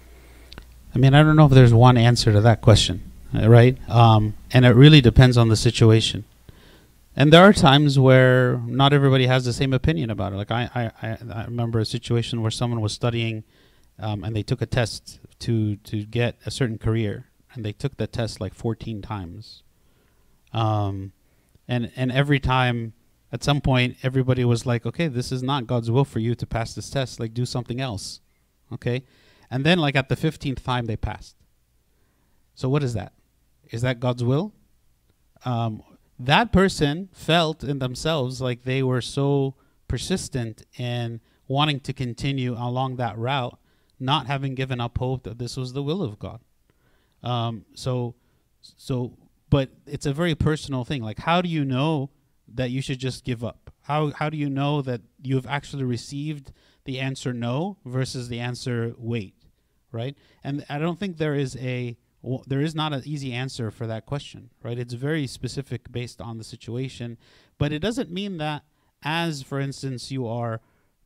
I 0.95 0.99
mean, 0.99 1.13
I 1.13 1.23
don't 1.23 1.35
know 1.35 1.45
if 1.45 1.51
there's 1.51 1.73
one 1.73 1.97
answer 1.97 2.31
to 2.31 2.41
that 2.41 2.61
question, 2.61 3.11
uh, 3.35 3.49
right? 3.49 3.77
Um, 3.89 4.35
and 4.51 4.65
it 4.65 4.75
really 4.75 5.01
depends 5.01 5.37
on 5.37 5.49
the 5.49 5.55
situation. 5.55 6.23
And 7.15 7.31
there 7.31 7.43
are 7.43 7.53
times 7.53 7.99
where 7.99 8.57
not 8.65 8.93
everybody 8.93 9.27
has 9.27 9.45
the 9.45 9.53
same 9.53 9.73
opinion 9.73 10.09
about 10.09 10.33
it. 10.33 10.35
Like 10.35 10.51
I, 10.51 10.91
I, 11.01 11.17
I, 11.31 11.45
remember 11.45 11.79
a 11.79 11.85
situation 11.85 12.41
where 12.41 12.51
someone 12.51 12.81
was 12.81 12.93
studying, 12.93 13.43
um, 13.99 14.23
and 14.23 14.35
they 14.35 14.41
took 14.41 14.61
a 14.61 14.65
test 14.65 15.19
to 15.39 15.75
to 15.77 16.05
get 16.05 16.37
a 16.45 16.51
certain 16.51 16.79
career, 16.79 17.27
and 17.53 17.63
they 17.63 17.71
took 17.71 17.97
the 17.97 18.07
test 18.07 18.41
like 18.41 18.55
14 18.55 19.03
times. 19.03 19.61
Um, 20.53 21.11
and 21.67 21.91
and 21.95 22.11
every 22.11 22.39
time, 22.39 22.93
at 23.31 23.43
some 23.43 23.61
point, 23.61 23.97
everybody 24.01 24.43
was 24.43 24.65
like, 24.65 24.83
"Okay, 24.83 25.07
this 25.07 25.31
is 25.31 25.43
not 25.43 25.67
God's 25.67 25.91
will 25.91 26.05
for 26.05 26.19
you 26.19 26.33
to 26.33 26.47
pass 26.47 26.73
this 26.73 26.89
test. 26.89 27.19
Like, 27.19 27.35
do 27.35 27.45
something 27.45 27.79
else." 27.79 28.21
Okay, 28.71 29.03
and 29.53 29.63
then 29.63 29.77
like 29.77 29.95
at 29.95 30.09
the 30.09 30.15
15th 30.15 30.63
time 30.63 30.87
they 30.87 30.97
passed. 30.97 31.35
So 32.55 32.67
what 32.67 32.81
is 32.81 32.95
that? 32.95 33.13
Is 33.69 33.83
that 33.83 33.99
God's 33.99 34.23
will? 34.23 34.51
Um, 35.45 35.83
that 36.17 36.51
person 36.51 37.09
felt 37.13 37.63
in 37.63 37.77
themselves 37.77 38.41
like 38.41 38.63
they 38.63 38.81
were 38.81 38.99
so 38.99 39.53
persistent 39.87 40.63
in 40.79 41.21
wanting 41.47 41.79
to 41.81 41.93
continue 41.93 42.53
along 42.53 42.95
that 42.95 43.15
route, 43.15 43.59
not 43.99 44.25
having 44.25 44.55
given 44.55 44.81
up 44.81 44.97
hope 44.97 45.21
that 45.21 45.37
this 45.37 45.55
was 45.55 45.73
the 45.73 45.83
will 45.83 46.01
of 46.01 46.17
God. 46.17 46.39
Um, 47.21 47.65
so, 47.75 48.15
so, 48.59 49.15
but 49.51 49.69
it's 49.85 50.07
a 50.07 50.13
very 50.13 50.33
personal 50.33 50.83
thing. 50.83 51.03
Like, 51.03 51.19
how 51.19 51.43
do 51.43 51.49
you 51.49 51.63
know 51.63 52.09
that 52.55 52.71
you 52.71 52.81
should 52.81 52.99
just 52.99 53.23
give 53.23 53.43
up? 53.43 53.71
How 53.83 54.11
how 54.11 54.31
do 54.31 54.37
you 54.37 54.49
know 54.49 54.81
that 54.81 55.01
you 55.21 55.35
have 55.35 55.45
actually 55.45 55.83
received 55.83 56.51
the 56.85 56.99
answer 56.99 57.33
no 57.33 57.77
versus 57.85 58.29
the 58.29 58.39
answer 58.39 58.93
wait, 58.97 59.35
right? 59.93 60.17
And 60.43 60.65
I 60.69 60.79
don't 60.79 60.99
think 60.99 61.17
there 61.17 61.35
is 61.35 61.55
a 61.57 61.97
there 62.47 62.61
is 62.61 62.73
not 62.73 62.93
an 62.93 63.01
easy 63.05 63.33
answer 63.33 63.69
for 63.69 63.85
that 63.85 64.05
question, 64.05 64.49
right? 64.63 64.79
It's 64.79 64.93
very 64.93 65.27
specific 65.27 65.91
based 65.91 66.21
on 66.21 66.37
the 66.37 66.43
situation, 66.43 67.17
but 67.57 67.73
it 67.73 67.79
doesn't 67.79 68.11
mean 68.11 68.37
that 68.37 68.63
as 69.03 69.41
for 69.41 69.59
instance 69.59 70.09
you 70.09 70.25
are 70.25 70.61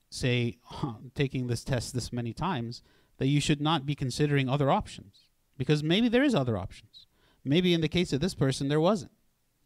say 0.10 0.58
taking 1.16 1.48
this 1.48 1.64
test 1.64 1.94
this 1.94 2.14
many 2.14 2.34
times 2.34 2.84
that 3.18 3.28
you 3.28 3.42
should 3.42 3.60
not 3.60 3.86
be 3.86 3.96
considering 3.96 4.48
other 4.48 4.70
options 4.70 5.26
because 5.58 5.84
maybe 5.84 6.08
there 6.08 6.24
is 6.24 6.36
other 6.36 6.58
options. 6.58 7.08
Maybe 7.44 7.74
in 7.74 7.82
the 7.82 7.88
case 7.88 8.14
of 8.14 8.22
this 8.22 8.36
person 8.36 8.68
there 8.68 8.80
wasn't. 8.80 9.12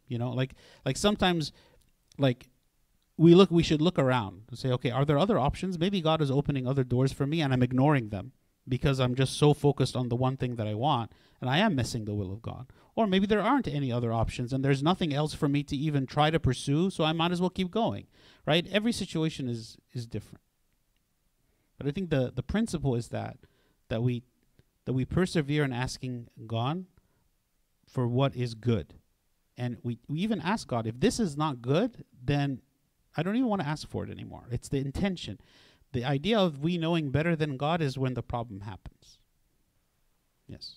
You 0.07 0.17
know, 0.17 0.31
like 0.31 0.55
like 0.86 0.97
sometimes 0.97 1.51
like 2.17 2.47
we 3.17 3.36
look 3.36 3.51
we 3.51 3.63
should 3.63 3.81
look 3.81 3.99
around 3.99 4.43
and 4.49 4.57
say 4.57 4.69
okay 4.69 4.89
are 4.89 5.05
there 5.05 5.19
other 5.19 5.38
options 5.38 5.77
maybe 5.77 6.01
god 6.01 6.21
is 6.21 6.31
opening 6.31 6.67
other 6.67 6.84
doors 6.84 7.13
for 7.13 7.27
me 7.27 7.41
and 7.41 7.53
i'm 7.53 7.63
ignoring 7.63 8.10
them 8.10 8.31
because 8.67 9.00
i'm 9.00 9.15
just 9.15 9.38
so 9.38 9.54
focused 9.54 9.95
on 9.95 10.10
the 10.10 10.15
one 10.15 10.38
thing 10.38 10.56
that 10.56 10.67
i 10.67 10.74
want 10.74 11.12
and 11.39 11.50
i 11.50 11.58
am 11.58 11.76
missing 11.76 12.06
the 12.06 12.13
will 12.13 12.32
of 12.32 12.41
god 12.41 12.67
or 12.95 13.08
maybe 13.08 13.26
there 13.26 13.41
aren't 13.41 13.67
any 13.67 13.91
other 13.91 14.13
options 14.13 14.54
and 14.54 14.63
there's 14.63 14.84
nothing 14.84 15.13
else 15.13 15.34
for 15.34 15.47
me 15.47 15.63
to 15.63 15.76
even 15.76 16.06
try 16.06 16.30
to 16.30 16.39
pursue 16.39 16.89
so 16.89 17.04
i 17.04 17.12
might 17.12 17.32
as 17.32 17.41
well 17.41 17.50
keep 17.50 17.71
going 17.71 18.06
right 18.45 18.67
every 18.71 18.91
situation 18.91 19.47
is 19.47 19.78
is 19.93 20.06
different 20.06 20.41
but 21.78 21.88
i 21.88 21.91
think 21.91 22.10
the 22.10 22.32
the 22.36 22.43
principle 22.43 22.95
is 22.95 23.10
that 23.10 23.38
that 23.89 24.02
we 24.02 24.24
that 24.86 24.93
we 24.93 25.06
persevere 25.06 25.63
in 25.63 25.74
asking 25.74 26.28
god 26.47 26.86
for 27.88 28.08
what 28.08 28.36
is 28.36 28.54
good 28.54 28.93
and 29.58 29.78
we, 29.84 30.00
we 30.08 30.19
even 30.19 30.39
ask 30.41 30.67
god 30.67 30.86
if 30.86 31.00
this 31.00 31.19
is 31.19 31.36
not 31.36 31.62
good 31.62 32.06
then 32.24 32.62
I 33.15 33.24
don't 33.24 33.36
even 33.36 33.50
want 33.50 33.62
to 33.62 33.67
ask 33.67 33.88
for 33.88 34.04
it 34.04 34.10
anymore. 34.10 34.43
It's 34.52 34.69
the 34.69 34.78
intention. 34.78 35.39
The 35.93 36.06
idea 36.06 36.39
of 36.39 36.60
we 36.60 36.77
knowing 36.77 37.12
better 37.12 37.36
than 37.36 37.58
God 37.58 37.82
is 37.82 37.97
when 37.97 38.13
the 38.13 38.23
problem 38.23 38.62
happens. 38.62 39.19
Yes. 40.47 40.75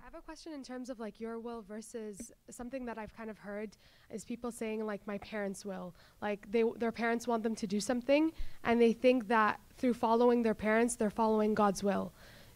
I 0.00 0.04
have 0.04 0.14
a 0.14 0.22
question 0.22 0.52
in 0.52 0.64
terms 0.64 0.90
of 0.90 0.98
like 0.98 1.20
your 1.20 1.38
will 1.38 1.62
versus 1.62 2.32
something 2.50 2.84
that 2.86 2.98
I've 2.98 3.14
kind 3.16 3.30
of 3.30 3.38
heard 3.38 3.76
is 4.10 4.24
people 4.24 4.50
saying 4.50 4.84
like 4.84 5.06
my 5.06 5.18
parents' 5.18 5.64
will. 5.64 5.94
Like 6.20 6.50
they 6.50 6.64
their 6.76 6.92
parents 6.92 7.28
want 7.28 7.44
them 7.44 7.54
to 7.56 7.66
do 7.66 7.78
something 7.78 8.32
and 8.64 8.80
they 8.80 8.92
think 8.92 9.28
that 9.28 9.60
through 9.76 9.94
following 9.94 10.42
their 10.42 10.54
parents 10.54 10.96
they're 10.96 11.10
following 11.10 11.54
God's 11.54 11.84
will. 11.84 12.12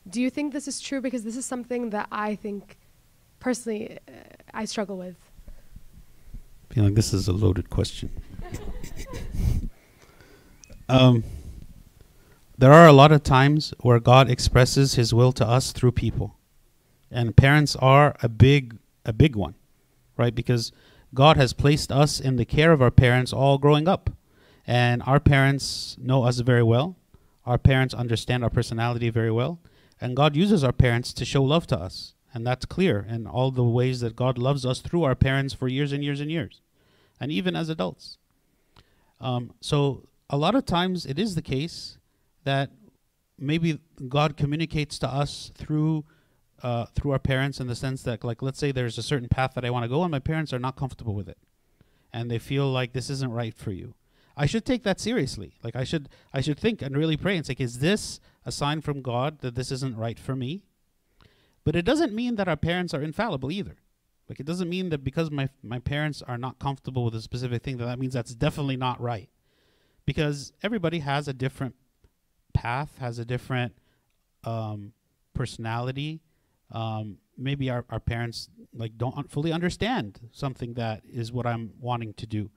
Do 0.09 0.21
you 0.21 0.31
think 0.31 0.53
this 0.53 0.67
is 0.67 0.81
true 0.81 1.01
because 1.01 1.23
this 1.23 1.37
is 1.37 1.47
something 1.47 1.91
that 1.91 2.09
I 2.11 2.35
think 2.35 2.77
personally 3.39 3.99
uh, 4.09 4.13
I 4.53 4.65
struggle 4.65 4.99
with? 4.99 5.32
Feel 6.73 6.85
like 6.85 6.95
this 6.95 7.13
is 7.13 7.29
a 7.29 7.33
loaded 7.33 7.69
question. 7.69 8.09
um, 10.89 11.23
there 12.57 12.73
are 12.73 12.87
a 12.87 12.93
lot 12.93 13.13
of 13.13 13.23
times 13.23 13.75
where 13.81 14.01
God 14.01 14.31
expresses 14.31 14.95
His 14.95 15.13
will 15.13 15.33
to 15.33 15.47
us 15.47 15.73
through 15.73 15.93
people, 15.93 16.39
and 17.11 17.37
parents 17.37 17.77
are 17.77 18.17
a 18.23 18.29
big 18.31 18.79
a 19.05 19.13
big 19.13 19.37
one, 19.37 19.55
right? 20.17 20.35
Because 20.35 20.73
God 21.13 21.37
has 21.37 21.53
placed 21.53 21.93
us 21.93 22.19
in 22.19 22.37
the 22.37 22.47
care 22.47 22.73
of 22.73 22.81
our 22.81 22.91
parents 22.91 23.35
all 23.35 23.59
growing 23.59 23.87
up, 23.87 24.09
and 24.67 25.03
our 25.03 25.21
parents 25.21 25.99
know 26.01 26.25
us 26.25 26.39
very 26.39 26.63
well. 26.63 26.97
Our 27.45 27.59
parents 27.59 27.93
understand 27.93 28.45
our 28.45 28.51
personality 28.51 29.11
very 29.11 29.31
well, 29.31 29.61
and 30.01 30.17
God 30.17 30.37
uses 30.37 30.65
our 30.65 30.73
parents 30.73 31.13
to 31.13 31.27
show 31.27 31.43
love 31.43 31.67
to 31.67 31.79
us. 31.79 32.15
And 32.35 32.47
that's 32.47 32.65
clear 32.65 33.07
in 33.09 33.27
all 33.27 33.51
the 33.51 33.65
ways 33.65 34.01
that 34.01 34.17
God 34.17 34.39
loves 34.39 34.65
us 34.65 34.81
through 34.81 35.05
our 35.05 35.15
parents 35.15 35.53
for 35.53 35.69
years 35.69 35.93
and 35.93 36.03
years 36.03 36.21
and 36.21 36.31
years, 36.31 36.61
and 37.21 37.31
even 37.31 37.55
as 37.55 37.69
adults. 37.69 38.19
Um, 39.21 39.53
so, 39.61 40.09
a 40.31 40.37
lot 40.37 40.55
of 40.55 40.65
times 40.65 41.05
it 41.05 41.19
is 41.19 41.35
the 41.35 41.43
case 41.43 41.99
that 42.45 42.71
maybe 43.39 43.81
God 44.09 44.37
communicates 44.37 44.99
to 45.01 45.09
us 45.09 45.53
through. 45.55 46.05
Uh, 46.63 46.87
through 46.95 47.11
our 47.11 47.19
parents, 47.19 47.59
in 47.59 47.67
the 47.67 47.75
sense 47.75 48.05
that, 48.05 48.23
like, 48.23 48.41
let's 48.41 48.57
say 48.57 48.71
there's 48.71 48.97
a 48.97 49.03
certain 49.03 49.29
path 49.29 49.55
that 49.55 49.65
I 49.65 49.71
want 49.71 49.83
to 49.83 49.89
go, 49.89 50.05
and 50.05 50.13
my 50.13 50.21
parents 50.21 50.53
are 50.53 50.61
not 50.61 50.77
comfortable 50.77 51.13
with 51.13 51.29
it, 51.29 51.37
and 52.13 52.31
they 52.31 52.39
feel 52.39 52.71
like 52.71 52.93
this 52.93 53.11
isn't 53.11 53.33
right 53.33 53.53
for 53.53 53.73
you. 53.73 53.95
I 54.37 54.47
should 54.47 54.65
take 54.65 54.85
that 54.85 55.01
seriously. 55.01 55.55
Like, 55.65 55.75
I 55.75 55.83
should, 55.83 56.09
I 56.33 56.41
should 56.41 56.61
think 56.61 56.81
and 56.81 56.97
really 56.97 57.17
pray 57.17 57.37
and 57.37 57.45
say, 57.45 57.57
is 57.59 57.81
this 57.81 58.21
a 58.47 58.53
sign 58.53 58.81
from 58.81 59.03
God 59.03 59.41
that 59.41 59.57
this 59.57 59.73
isn't 59.73 59.97
right 59.97 60.21
for 60.21 60.37
me? 60.37 60.63
But 61.65 61.77
it 61.77 61.85
doesn't 61.85 62.13
mean 62.13 62.37
that 62.37 62.49
our 62.49 62.57
parents 62.57 62.93
are 62.93 63.03
infallible 63.03 63.53
either. 63.53 63.77
Like 64.29 64.41
it 64.41 64.47
doesn't 64.47 64.69
mean 64.69 64.89
that 64.91 65.05
because 65.05 65.31
my 65.31 65.49
my 65.63 65.79
parents 65.79 66.23
are 66.23 66.39
not 66.39 66.59
comfortable 66.59 67.05
with 67.05 67.15
a 67.15 67.21
specific 67.21 67.63
thing 67.63 67.77
that 67.79 67.87
that 67.87 67.99
means 67.99 68.15
that's 68.15 68.35
definitely 68.35 68.77
not 68.77 69.01
right. 69.01 69.29
Because 70.07 70.53
everybody 70.63 71.01
has 71.01 71.29
a 71.29 71.33
different 71.33 71.75
path, 72.55 72.97
has 72.99 73.19
a 73.19 73.25
different 73.25 73.75
um, 74.45 74.93
personality. 75.35 76.23
Um, 76.71 77.19
maybe 77.37 77.69
our, 77.71 77.85
our 77.91 78.01
parents 78.01 78.49
like 78.75 78.97
don't 78.97 79.17
un- 79.17 79.29
fully 79.29 79.53
understand 79.53 80.21
something 80.33 80.75
that 80.75 81.03
is 81.09 81.33
what 81.33 81.47
I'm 81.47 81.75
wanting 81.79 82.15
to 82.15 82.27
do. 82.27 82.51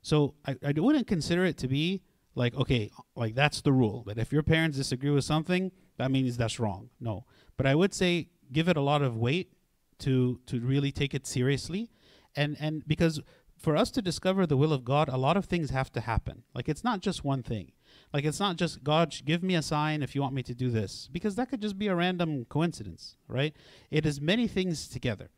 So 0.00 0.34
I, 0.46 0.56
I 0.64 0.72
wouldn't 0.76 1.06
consider 1.06 1.44
it 1.44 1.58
to 1.58 1.68
be 1.68 2.02
like 2.34 2.54
okay, 2.54 2.90
like 3.16 3.34
that's 3.34 3.60
the 3.60 3.72
rule. 3.72 4.04
That 4.06 4.18
if 4.18 4.32
your 4.32 4.42
parents 4.42 4.78
disagree 4.78 5.10
with 5.10 5.24
something, 5.24 5.72
that 5.98 6.10
means 6.10 6.36
that's 6.36 6.58
wrong. 6.58 6.90
No, 7.00 7.26
but 7.56 7.66
I 7.66 7.74
would 7.74 7.92
say 7.92 8.28
give 8.52 8.68
it 8.68 8.76
a 8.76 8.80
lot 8.80 9.02
of 9.02 9.16
weight 9.16 9.52
to 10.00 10.40
to 10.46 10.60
really 10.60 10.92
take 10.92 11.14
it 11.14 11.26
seriously. 11.26 11.90
And 12.36 12.56
and 12.60 12.86
because 12.86 13.20
for 13.56 13.76
us 13.76 13.90
to 13.90 14.02
discover 14.02 14.46
the 14.46 14.56
will 14.56 14.72
of 14.72 14.84
God 14.84 15.08
a 15.08 15.16
lot 15.16 15.36
of 15.36 15.46
things 15.46 15.70
have 15.70 15.90
to 15.92 16.00
happen. 16.00 16.44
Like 16.54 16.68
it's 16.68 16.84
not 16.84 17.00
just 17.00 17.24
one 17.24 17.42
thing. 17.42 17.72
Like 18.12 18.24
it's 18.24 18.40
not 18.40 18.56
just 18.56 18.84
God 18.84 19.14
give 19.24 19.42
me 19.42 19.54
a 19.54 19.62
sign 19.62 20.02
if 20.02 20.14
you 20.14 20.22
want 20.22 20.34
me 20.34 20.42
to 20.44 20.54
do 20.54 20.70
this. 20.70 21.08
Because 21.10 21.34
that 21.34 21.50
could 21.50 21.60
just 21.60 21.78
be 21.78 21.88
a 21.88 21.94
random 21.94 22.44
coincidence 22.48 23.16
right? 23.26 23.54
It 23.90 24.06
is 24.06 24.20
many 24.20 24.46
things 24.46 24.88
together 24.88 25.30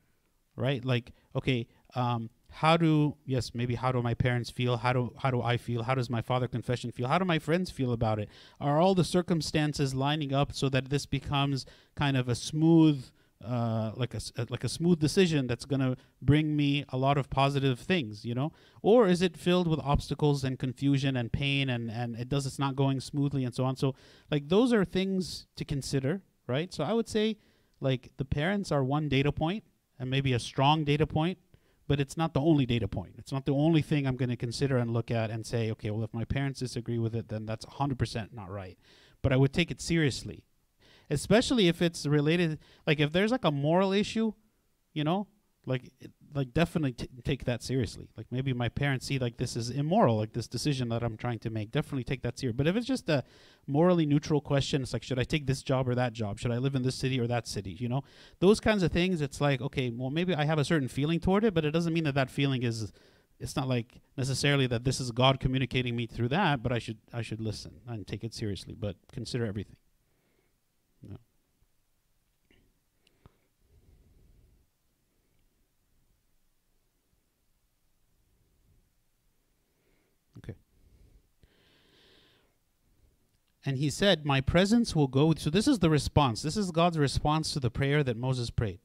right? 0.56 0.84
Like 0.84 1.12
okay 1.34 1.66
um 1.94 2.30
how 2.50 2.76
do 2.76 3.16
yes 3.24 3.52
maybe 3.54 3.74
how 3.74 3.92
do 3.92 4.02
my 4.02 4.14
parents 4.14 4.50
feel? 4.50 4.76
How 4.78 4.92
do 4.92 5.12
how 5.18 5.30
do 5.30 5.42
i 5.42 5.56
feel? 5.56 5.82
How 5.82 5.94
does 5.94 6.10
my 6.10 6.22
father 6.22 6.48
confession 6.48 6.90
feel? 6.92 7.08
How 7.08 7.18
do 7.18 7.24
my 7.24 7.38
friends 7.38 7.70
feel 7.70 7.92
about 7.92 8.18
it? 8.18 8.28
Are 8.60 8.80
all 8.80 8.94
the 8.94 9.04
circumstances 9.04 9.94
lining 9.94 10.32
up 10.32 10.52
so 10.52 10.68
that 10.68 10.90
this 10.90 11.06
becomes 11.06 11.66
kind 11.96 12.16
of 12.16 12.28
a 12.28 12.34
smooth 12.34 13.04
uh, 13.44 13.92
like 13.96 14.12
a 14.12 14.20
uh, 14.36 14.44
like 14.50 14.64
a 14.64 14.68
smooth 14.68 14.98
decision 14.98 15.46
that's 15.46 15.64
going 15.64 15.80
to 15.80 15.96
bring 16.20 16.54
me 16.54 16.84
a 16.90 16.96
lot 16.98 17.16
of 17.16 17.30
positive 17.30 17.78
things 17.78 18.24
you 18.24 18.34
know? 18.34 18.52
Or 18.82 19.08
is 19.08 19.22
it 19.22 19.36
filled 19.36 19.66
with 19.66 19.80
obstacles 19.80 20.44
and 20.44 20.58
confusion 20.58 21.16
and 21.16 21.32
pain 21.32 21.70
and 21.70 21.90
and 21.90 22.16
it 22.16 22.28
does 22.28 22.46
it's 22.46 22.58
not 22.58 22.76
going 22.76 23.00
smoothly 23.00 23.44
and 23.44 23.54
so 23.54 23.64
on? 23.64 23.76
So 23.76 23.94
like 24.30 24.48
those 24.48 24.72
are 24.72 24.84
things 24.84 25.46
to 25.56 25.64
consider 25.64 26.22
right? 26.46 26.74
So 26.74 26.84
i 26.84 26.92
would 26.92 27.08
say 27.08 27.36
like 27.80 28.10
the 28.18 28.24
parents 28.24 28.70
are 28.70 28.84
one 28.84 29.08
data 29.08 29.32
point 29.32 29.64
and 29.98 30.10
maybe 30.10 30.32
a 30.32 30.38
strong 30.38 30.84
data 30.84 31.06
point 31.06 31.38
but 31.90 31.98
it's 31.98 32.16
not 32.16 32.34
the 32.34 32.40
only 32.40 32.64
data 32.66 32.86
point. 32.86 33.16
It's 33.18 33.32
not 33.32 33.46
the 33.46 33.52
only 33.52 33.82
thing 33.82 34.06
I'm 34.06 34.14
going 34.14 34.28
to 34.28 34.36
consider 34.36 34.78
and 34.78 34.92
look 34.92 35.10
at 35.10 35.28
and 35.28 35.44
say, 35.44 35.72
okay, 35.72 35.90
well, 35.90 36.04
if 36.04 36.14
my 36.14 36.24
parents 36.24 36.60
disagree 36.60 37.00
with 37.00 37.16
it, 37.16 37.28
then 37.28 37.46
that's 37.46 37.66
100% 37.66 38.32
not 38.32 38.48
right. 38.48 38.78
But 39.22 39.32
I 39.32 39.36
would 39.36 39.52
take 39.52 39.72
it 39.72 39.80
seriously, 39.80 40.44
especially 41.10 41.66
if 41.66 41.82
it's 41.82 42.06
related, 42.06 42.60
like 42.86 43.00
if 43.00 43.10
there's 43.10 43.32
like 43.32 43.44
a 43.44 43.50
moral 43.50 43.92
issue, 43.92 44.34
you 44.92 45.02
know, 45.02 45.26
like 45.66 45.90
it, 45.98 46.12
like 46.34 46.52
definitely 46.52 46.92
t- 46.92 47.08
take 47.24 47.44
that 47.44 47.62
seriously. 47.62 48.08
Like 48.16 48.26
maybe 48.30 48.52
my 48.52 48.68
parents 48.68 49.06
see 49.06 49.18
like 49.18 49.36
this 49.36 49.56
is 49.56 49.70
immoral, 49.70 50.16
like 50.16 50.32
this 50.32 50.46
decision 50.46 50.88
that 50.90 51.02
I'm 51.02 51.16
trying 51.16 51.38
to 51.40 51.50
make. 51.50 51.70
Definitely 51.72 52.04
take 52.04 52.22
that 52.22 52.38
serious. 52.38 52.56
But 52.56 52.66
if 52.66 52.76
it's 52.76 52.86
just 52.86 53.08
a 53.08 53.24
morally 53.66 54.06
neutral 54.06 54.40
question, 54.40 54.82
it's 54.82 54.92
like 54.92 55.02
should 55.02 55.18
I 55.18 55.24
take 55.24 55.46
this 55.46 55.62
job 55.62 55.88
or 55.88 55.94
that 55.94 56.12
job? 56.12 56.38
Should 56.38 56.52
I 56.52 56.58
live 56.58 56.74
in 56.74 56.82
this 56.82 56.94
city 56.94 57.18
or 57.18 57.26
that 57.26 57.46
city? 57.46 57.72
You 57.72 57.88
know, 57.88 58.02
those 58.38 58.60
kinds 58.60 58.82
of 58.82 58.92
things. 58.92 59.20
It's 59.20 59.40
like 59.40 59.60
okay, 59.60 59.90
well 59.90 60.10
maybe 60.10 60.34
I 60.34 60.44
have 60.44 60.58
a 60.58 60.64
certain 60.64 60.88
feeling 60.88 61.20
toward 61.20 61.44
it, 61.44 61.54
but 61.54 61.64
it 61.64 61.72
doesn't 61.72 61.92
mean 61.92 62.04
that 62.04 62.14
that 62.14 62.30
feeling 62.30 62.62
is. 62.62 62.92
It's 63.38 63.56
not 63.56 63.68
like 63.68 64.02
necessarily 64.18 64.66
that 64.66 64.84
this 64.84 65.00
is 65.00 65.12
God 65.12 65.40
communicating 65.40 65.96
me 65.96 66.06
through 66.06 66.28
that, 66.28 66.62
but 66.62 66.72
I 66.72 66.78
should 66.78 66.98
I 67.12 67.22
should 67.22 67.40
listen 67.40 67.80
and 67.88 68.06
take 68.06 68.22
it 68.22 68.34
seriously, 68.34 68.76
but 68.78 68.96
consider 69.12 69.46
everything. 69.46 69.76
And 83.64 83.76
he 83.76 83.90
said, 83.90 84.24
My 84.24 84.40
presence 84.40 84.96
will 84.96 85.08
go 85.08 85.26
with 85.26 85.38
so 85.38 85.50
this 85.50 85.68
is 85.68 85.80
the 85.80 85.90
response. 85.90 86.42
This 86.42 86.56
is 86.56 86.70
God's 86.70 86.98
response 86.98 87.52
to 87.52 87.60
the 87.60 87.70
prayer 87.70 88.02
that 88.02 88.16
Moses 88.16 88.50
prayed. 88.50 88.80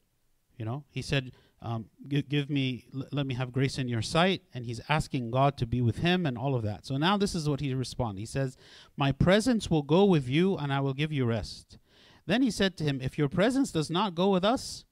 You 0.57 0.65
know, 0.65 0.83
he 0.89 1.01
said, 1.01 1.31
um, 1.61 1.85
give 2.07 2.49
me, 2.49 2.85
let 3.11 3.25
me 3.25 3.33
have 3.33 3.51
grace 3.51 3.79
in 3.79 3.87
your 3.87 4.01
sight. 4.01 4.43
And 4.53 4.65
he's 4.65 4.81
asking 4.87 5.31
God 5.31 5.57
to 5.57 5.65
be 5.65 5.81
with 5.81 5.97
him 5.97 6.25
and 6.25 6.37
all 6.37 6.53
of 6.55 6.63
that. 6.63 6.85
So 6.85 6.97
now 6.97 7.17
this 7.17 7.33
is 7.33 7.49
what 7.49 7.59
he 7.59 7.73
responds. 7.73 8.19
He 8.19 8.25
says, 8.25 8.55
My 8.95 9.11
presence 9.11 9.69
will 9.69 9.81
go 9.81 10.05
with 10.05 10.29
you 10.29 10.57
and 10.57 10.71
I 10.71 10.79
will 10.81 10.93
give 10.93 11.11
you 11.11 11.25
rest. 11.25 11.79
Then 12.27 12.41
he 12.41 12.51
said 12.51 12.77
to 12.77 12.83
him, 12.83 12.99
If 13.01 13.17
your 13.17 13.29
presence 13.29 13.71
does 13.71 13.89
not 13.89 14.15
go 14.15 14.29
with 14.29 14.45
us, 14.45 14.85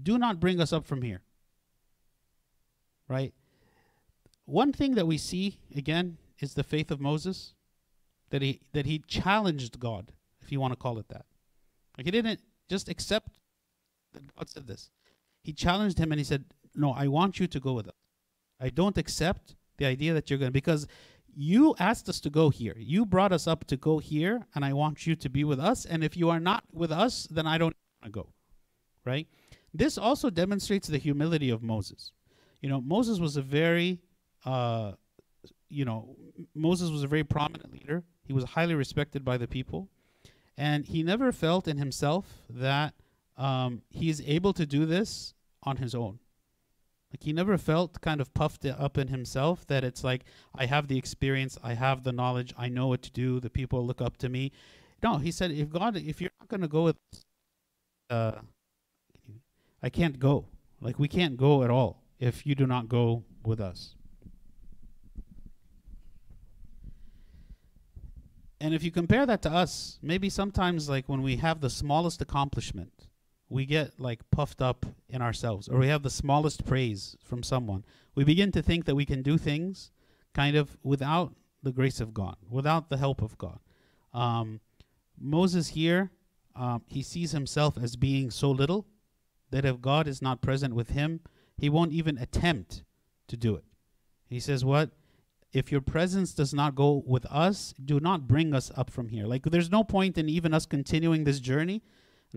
do 0.00 0.18
not 0.18 0.40
bring 0.40 0.60
us 0.60 0.72
up 0.72 0.84
from 0.84 1.02
here. 1.02 1.22
Right? 3.08 3.32
One 4.44 4.72
thing 4.72 4.96
that 4.96 5.06
we 5.06 5.18
see, 5.18 5.58
again, 5.74 6.18
is 6.40 6.54
the 6.54 6.62
faith 6.62 6.90
of 6.90 7.00
Moses 7.00 7.54
that 8.30 8.42
he 8.42 8.60
that 8.72 8.86
he 8.86 8.98
challenged 9.00 9.78
God, 9.78 10.12
if 10.40 10.52
you 10.52 10.60
want 10.60 10.72
to 10.72 10.78
call 10.78 10.98
it 10.98 11.08
that. 11.08 11.26
Like 11.96 12.06
he 12.06 12.10
didn't 12.10 12.40
just 12.68 12.88
accept 12.88 13.40
that 14.12 14.34
God 14.34 14.48
said 14.48 14.66
this. 14.66 14.90
He 15.42 15.52
challenged 15.52 15.98
him 15.98 16.12
and 16.12 16.18
he 16.18 16.24
said, 16.24 16.44
"No, 16.74 16.92
I 16.92 17.08
want 17.08 17.40
you 17.40 17.46
to 17.46 17.60
go 17.60 17.72
with 17.72 17.88
us. 17.88 17.94
I 18.60 18.70
don't 18.70 18.98
accept 18.98 19.56
the 19.78 19.86
idea 19.86 20.14
that 20.14 20.28
you're 20.28 20.38
going 20.38 20.48
to 20.48 20.52
because 20.52 20.86
you 21.34 21.74
asked 21.78 22.08
us 22.08 22.20
to 22.20 22.30
go 22.30 22.50
here. 22.50 22.74
You 22.76 23.06
brought 23.06 23.32
us 23.32 23.46
up 23.46 23.64
to 23.66 23.76
go 23.76 23.98
here, 23.98 24.46
and 24.54 24.64
I 24.64 24.72
want 24.72 25.06
you 25.06 25.14
to 25.14 25.28
be 25.28 25.44
with 25.44 25.60
us. 25.60 25.84
And 25.84 26.02
if 26.02 26.16
you 26.16 26.28
are 26.30 26.40
not 26.40 26.64
with 26.72 26.90
us, 26.90 27.28
then 27.30 27.46
I 27.46 27.58
don't 27.58 27.74
want 28.02 28.04
to 28.04 28.10
go." 28.10 28.32
Right? 29.04 29.26
This 29.72 29.96
also 29.96 30.28
demonstrates 30.28 30.88
the 30.88 30.98
humility 30.98 31.50
of 31.50 31.62
Moses. 31.62 32.12
You 32.60 32.68
know, 32.68 32.80
Moses 32.80 33.20
was 33.20 33.36
a 33.36 33.42
very 33.42 34.00
uh, 34.44 34.92
you 35.68 35.84
know, 35.84 36.16
Moses 36.54 36.90
was 36.90 37.02
a 37.02 37.06
very 37.06 37.24
prominent 37.24 37.72
leader. 37.72 38.02
He 38.28 38.34
was 38.34 38.44
highly 38.44 38.74
respected 38.74 39.24
by 39.24 39.38
the 39.38 39.48
people, 39.48 39.88
and 40.56 40.84
he 40.84 41.02
never 41.02 41.32
felt 41.32 41.66
in 41.66 41.78
himself 41.78 42.42
that 42.50 42.92
um, 43.38 43.80
he 43.88 44.10
is 44.10 44.22
able 44.26 44.52
to 44.52 44.66
do 44.66 44.84
this 44.84 45.32
on 45.62 45.78
his 45.78 45.94
own. 45.94 46.18
Like 47.10 47.22
he 47.22 47.32
never 47.32 47.56
felt 47.56 48.02
kind 48.02 48.20
of 48.20 48.34
puffed 48.34 48.66
up 48.66 48.98
in 48.98 49.08
himself 49.08 49.66
that 49.68 49.82
it's 49.82 50.04
like 50.04 50.24
I 50.54 50.66
have 50.66 50.88
the 50.88 50.98
experience, 50.98 51.56
I 51.64 51.72
have 51.72 52.04
the 52.04 52.12
knowledge, 52.12 52.52
I 52.58 52.68
know 52.68 52.88
what 52.88 53.00
to 53.02 53.10
do. 53.10 53.40
The 53.40 53.48
people 53.48 53.86
look 53.86 54.02
up 54.02 54.18
to 54.18 54.28
me. 54.28 54.52
No, 55.02 55.16
he 55.16 55.30
said, 55.30 55.50
if 55.50 55.70
God, 55.70 55.96
if 55.96 56.20
you're 56.20 56.30
not 56.38 56.48
going 56.48 56.60
to 56.60 56.68
go 56.68 56.84
with, 56.84 56.96
uh, 58.10 58.32
I 59.82 59.88
can't 59.88 60.18
go. 60.18 60.48
Like 60.82 60.98
we 60.98 61.08
can't 61.08 61.38
go 61.38 61.62
at 61.62 61.70
all 61.70 62.02
if 62.18 62.46
you 62.46 62.54
do 62.54 62.66
not 62.66 62.90
go 62.90 63.24
with 63.42 63.58
us. 63.58 63.94
And 68.60 68.74
if 68.74 68.82
you 68.82 68.90
compare 68.90 69.24
that 69.26 69.42
to 69.42 69.50
us, 69.50 69.98
maybe 70.02 70.28
sometimes 70.28 70.88
like 70.88 71.08
when 71.08 71.22
we 71.22 71.36
have 71.36 71.60
the 71.60 71.70
smallest 71.70 72.20
accomplishment, 72.20 73.08
we 73.48 73.64
get 73.64 73.98
like 73.98 74.28
puffed 74.30 74.60
up 74.60 74.84
in 75.08 75.22
ourselves, 75.22 75.68
or 75.68 75.78
we 75.78 75.88
have 75.88 76.02
the 76.02 76.10
smallest 76.10 76.66
praise 76.66 77.16
from 77.22 77.42
someone. 77.42 77.84
We 78.14 78.24
begin 78.24 78.52
to 78.52 78.62
think 78.62 78.84
that 78.86 78.94
we 78.94 79.06
can 79.06 79.22
do 79.22 79.38
things 79.38 79.90
kind 80.34 80.56
of 80.56 80.76
without 80.82 81.34
the 81.62 81.72
grace 81.72 82.00
of 82.00 82.12
God, 82.12 82.36
without 82.50 82.90
the 82.90 82.98
help 82.98 83.22
of 83.22 83.38
God. 83.38 83.58
Um, 84.12 84.60
Moses 85.18 85.68
here, 85.68 86.10
um, 86.54 86.82
he 86.86 87.02
sees 87.02 87.32
himself 87.32 87.78
as 87.80 87.96
being 87.96 88.30
so 88.30 88.50
little 88.50 88.86
that 89.50 89.64
if 89.64 89.80
God 89.80 90.06
is 90.06 90.20
not 90.20 90.42
present 90.42 90.74
with 90.74 90.90
him, 90.90 91.20
he 91.56 91.68
won't 91.68 91.92
even 91.92 92.18
attempt 92.18 92.82
to 93.28 93.36
do 93.36 93.54
it. 93.54 93.64
He 94.28 94.40
says, 94.40 94.64
What? 94.64 94.90
If 95.52 95.72
your 95.72 95.80
presence 95.80 96.34
does 96.34 96.52
not 96.52 96.74
go 96.74 97.02
with 97.06 97.24
us, 97.26 97.74
do 97.82 98.00
not 98.00 98.28
bring 98.28 98.54
us 98.54 98.70
up 98.76 98.90
from 98.90 99.08
here. 99.08 99.26
Like 99.26 99.44
there's 99.44 99.70
no 99.70 99.82
point 99.82 100.18
in 100.18 100.28
even 100.28 100.52
us 100.52 100.66
continuing 100.66 101.24
this 101.24 101.40
journey, 101.40 101.82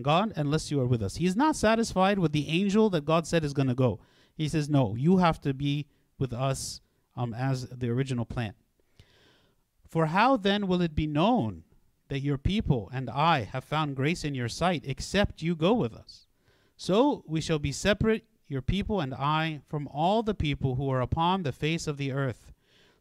God, 0.00 0.32
unless 0.36 0.70
you 0.70 0.80
are 0.80 0.86
with 0.86 1.02
us. 1.02 1.16
He's 1.16 1.36
not 1.36 1.56
satisfied 1.56 2.18
with 2.18 2.32
the 2.32 2.48
angel 2.48 2.88
that 2.90 3.04
God 3.04 3.26
said 3.26 3.44
is 3.44 3.52
going 3.52 3.68
to 3.68 3.74
go. 3.74 4.00
He 4.34 4.48
says, 4.48 4.68
no, 4.68 4.94
you 4.96 5.18
have 5.18 5.40
to 5.42 5.52
be 5.52 5.86
with 6.18 6.32
us 6.32 6.80
um, 7.16 7.34
as 7.34 7.68
the 7.68 7.90
original 7.90 8.24
plan. 8.24 8.54
For 9.86 10.06
how 10.06 10.38
then 10.38 10.66
will 10.66 10.80
it 10.80 10.94
be 10.94 11.06
known 11.06 11.64
that 12.08 12.20
your 12.20 12.38
people 12.38 12.90
and 12.94 13.10
I 13.10 13.42
have 13.42 13.64
found 13.64 13.96
grace 13.96 14.24
in 14.24 14.34
your 14.34 14.48
sight, 14.48 14.84
except 14.86 15.42
you 15.42 15.54
go 15.54 15.74
with 15.74 15.92
us? 15.92 16.26
So 16.78 17.24
we 17.26 17.42
shall 17.42 17.58
be 17.58 17.72
separate, 17.72 18.24
your 18.48 18.62
people 18.62 19.00
and 19.00 19.12
I, 19.12 19.60
from 19.68 19.86
all 19.88 20.22
the 20.22 20.34
people 20.34 20.76
who 20.76 20.90
are 20.90 21.02
upon 21.02 21.42
the 21.42 21.52
face 21.52 21.86
of 21.86 21.98
the 21.98 22.10
earth. 22.12 22.51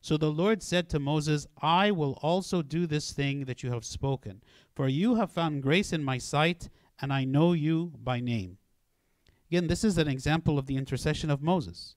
So 0.01 0.17
the 0.17 0.31
Lord 0.31 0.63
said 0.63 0.89
to 0.89 0.99
Moses, 0.99 1.45
I 1.61 1.91
will 1.91 2.17
also 2.21 2.61
do 2.63 2.87
this 2.87 3.11
thing 3.11 3.45
that 3.45 3.61
you 3.61 3.71
have 3.71 3.85
spoken, 3.85 4.41
for 4.75 4.87
you 4.87 5.15
have 5.15 5.31
found 5.31 5.61
grace 5.61 5.93
in 5.93 6.03
my 6.03 6.17
sight, 6.17 6.69
and 6.99 7.13
I 7.13 7.23
know 7.23 7.53
you 7.53 7.93
by 8.03 8.19
name. 8.19 8.57
Again, 9.49 9.67
this 9.67 9.83
is 9.83 9.97
an 9.97 10.07
example 10.07 10.57
of 10.57 10.65
the 10.65 10.77
intercession 10.77 11.29
of 11.29 11.41
Moses. 11.43 11.95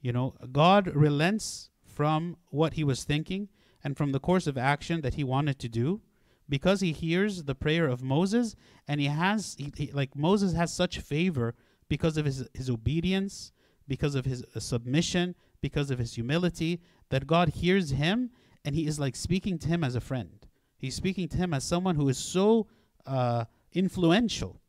You 0.00 0.12
know, 0.12 0.34
God 0.52 0.88
relents 0.88 1.70
from 1.84 2.36
what 2.50 2.74
he 2.74 2.84
was 2.84 3.04
thinking 3.04 3.48
and 3.84 3.96
from 3.96 4.12
the 4.12 4.20
course 4.20 4.46
of 4.46 4.58
action 4.58 5.00
that 5.02 5.14
he 5.14 5.24
wanted 5.24 5.58
to 5.60 5.68
do 5.68 6.00
because 6.48 6.80
he 6.80 6.92
hears 6.92 7.44
the 7.44 7.54
prayer 7.54 7.86
of 7.86 8.02
Moses 8.02 8.56
and 8.88 9.00
he 9.00 9.06
has 9.06 9.56
he, 9.58 9.72
he- 9.76 9.92
like 9.92 10.16
Moses 10.16 10.52
has 10.54 10.72
such 10.72 10.98
favor 10.98 11.54
because 11.88 12.16
of 12.16 12.24
his 12.24 12.48
his 12.54 12.68
obedience, 12.70 13.52
because 13.86 14.14
of 14.14 14.24
his 14.24 14.44
uh, 14.54 14.60
submission, 14.60 15.34
because 15.60 15.90
of 15.90 15.98
his 15.98 16.14
humility 16.14 16.80
that 17.10 17.26
God 17.26 17.50
hears 17.50 17.90
him 17.90 18.30
and 18.64 18.74
he 18.74 18.86
is 18.86 18.98
like 19.00 19.16
speaking 19.16 19.58
to 19.60 19.68
him 19.68 19.84
as 19.84 19.94
a 19.96 20.00
friend. 20.00 20.46
He's 20.78 20.94
speaking 20.96 21.28
to 21.30 21.36
him 21.38 21.54
as 21.54 21.64
someone 21.64 21.96
who 21.96 22.08
is 22.08 22.18
so 22.18 22.68
uh, 23.06 23.46
influential, 23.72 24.60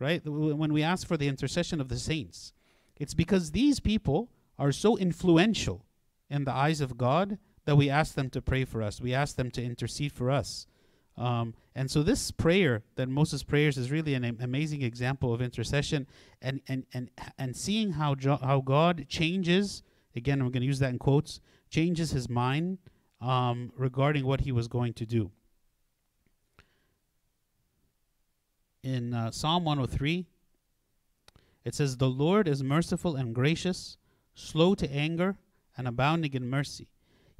right? 0.00 0.22
When 0.26 0.72
we 0.72 0.82
ask 0.82 1.06
for 1.06 1.16
the 1.18 1.28
intercession 1.28 1.80
of 1.80 1.88
the 1.88 1.98
saints, 1.98 2.52
it's 2.98 3.14
because 3.14 3.52
these 3.52 3.80
people 3.80 4.30
are 4.58 4.72
so 4.72 4.96
influential 4.98 5.86
in 6.30 6.44
the 6.44 6.52
eyes 6.52 6.80
of 6.80 6.98
God 6.98 7.38
that 7.66 7.76
we 7.76 7.90
ask 7.90 8.14
them 8.14 8.30
to 8.30 8.42
pray 8.42 8.64
for 8.64 8.82
us. 8.82 9.00
We 9.00 9.14
ask 9.14 9.36
them 9.36 9.50
to 9.52 9.62
intercede 9.64 10.12
for 10.12 10.30
us 10.30 10.66
Um, 11.16 11.54
and 11.76 11.90
so 11.90 12.02
this 12.02 12.32
prayer 12.32 12.82
that 12.96 13.08
Moses 13.08 13.44
prayers 13.44 13.78
is 13.78 13.90
really 13.90 14.14
an 14.14 14.24
amazing 14.40 14.82
example 14.82 15.34
of 15.34 15.42
intercession 15.42 16.08
and 16.42 16.60
and 16.68 16.86
and 16.94 17.10
and 17.38 17.56
seeing 17.56 17.92
how 17.92 18.16
jo- 18.16 18.38
how 18.42 18.60
God 18.62 19.06
changes 19.08 19.82
again 20.16 20.40
I'm 20.40 20.50
going 20.50 20.62
to 20.62 20.66
use 20.66 20.80
that 20.80 20.90
in 20.90 20.98
quotes 20.98 21.40
changes 21.70 22.10
his 22.10 22.28
mind 22.28 22.78
um, 23.20 23.72
regarding 23.76 24.24
what 24.24 24.40
he 24.40 24.52
was 24.52 24.68
going 24.68 24.92
to 24.94 25.06
do. 25.06 25.30
In 28.82 29.12
uh, 29.12 29.30
Psalm 29.30 29.64
103 29.64 30.26
it 31.62 31.74
says 31.74 31.96
the 31.98 32.08
Lord 32.08 32.48
is 32.48 32.62
merciful 32.62 33.16
and 33.16 33.34
gracious 33.34 33.98
slow 34.34 34.74
to 34.74 34.90
anger 34.90 35.36
and 35.76 35.86
abounding 35.86 36.32
in 36.32 36.48
mercy 36.48 36.88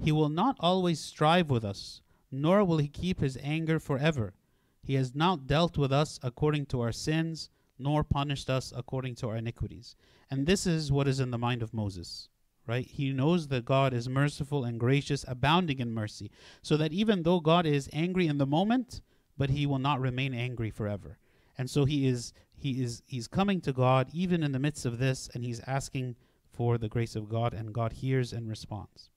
he 0.03 0.13
will 0.13 0.29
not 0.29 0.57
always 0.61 1.01
strive 1.01 1.49
with 1.49 1.65
us 1.65 2.03
nor 2.31 2.65
will 2.65 2.79
he 2.79 2.89
keep 2.89 3.21
his 3.21 3.39
anger 3.43 3.79
forever. 3.79 4.35
He 4.83 4.95
has 4.95 5.15
not 5.15 5.47
dealt 5.47 5.77
with 5.77 5.93
us 5.93 6.19
according 6.23 6.67
to 6.67 6.81
our 6.81 6.93
sins, 6.93 7.51
nor 7.79 8.05
punished 8.05 8.49
us 8.49 8.73
according 8.75 9.17
to 9.17 9.29
our 9.29 9.37
iniquities. 9.37 9.97
And 10.31 10.47
this 10.47 10.67
is 10.67 10.93
what 10.93 11.09
is 11.09 11.21
in 11.21 11.31
the 11.31 11.39
mind 11.39 11.63
of 11.63 11.75
Moses, 11.75 12.29
right? 12.71 12.87
He 12.87 13.13
knows 13.13 13.49
that 13.49 13.65
God 13.65 13.93
is 13.93 14.09
merciful 14.09 14.65
and 14.65 14.79
gracious, 14.79 15.25
abounding 15.27 15.81
in 15.81 15.93
mercy, 15.93 16.31
so 16.63 16.77
that 16.77 16.93
even 16.93 17.25
though 17.25 17.41
God 17.41 17.67
is 17.67 17.91
angry 17.93 18.29
in 18.29 18.39
the 18.39 18.47
moment, 18.47 19.01
but 19.37 19.51
he 19.51 19.67
will 19.67 19.81
not 19.81 20.01
remain 20.01 20.33
angry 20.33 20.71
forever. 20.71 21.19
And 21.59 21.69
so 21.69 21.85
he 21.85 22.07
is 22.07 22.33
he 22.55 22.83
is 22.83 23.03
he's 23.07 23.27
coming 23.27 23.61
to 23.63 23.73
God 23.73 24.09
even 24.13 24.45
in 24.45 24.53
the 24.53 24.61
midst 24.61 24.87
of 24.87 24.99
this 24.99 25.29
and 25.35 25.43
he's 25.43 25.61
asking 25.67 26.15
for 26.49 26.79
the 26.79 26.89
grace 26.89 27.17
of 27.17 27.29
God 27.29 27.53
and 27.53 27.73
God 27.75 27.93
hears 27.95 28.33
and 28.33 28.49
responds. 28.49 29.11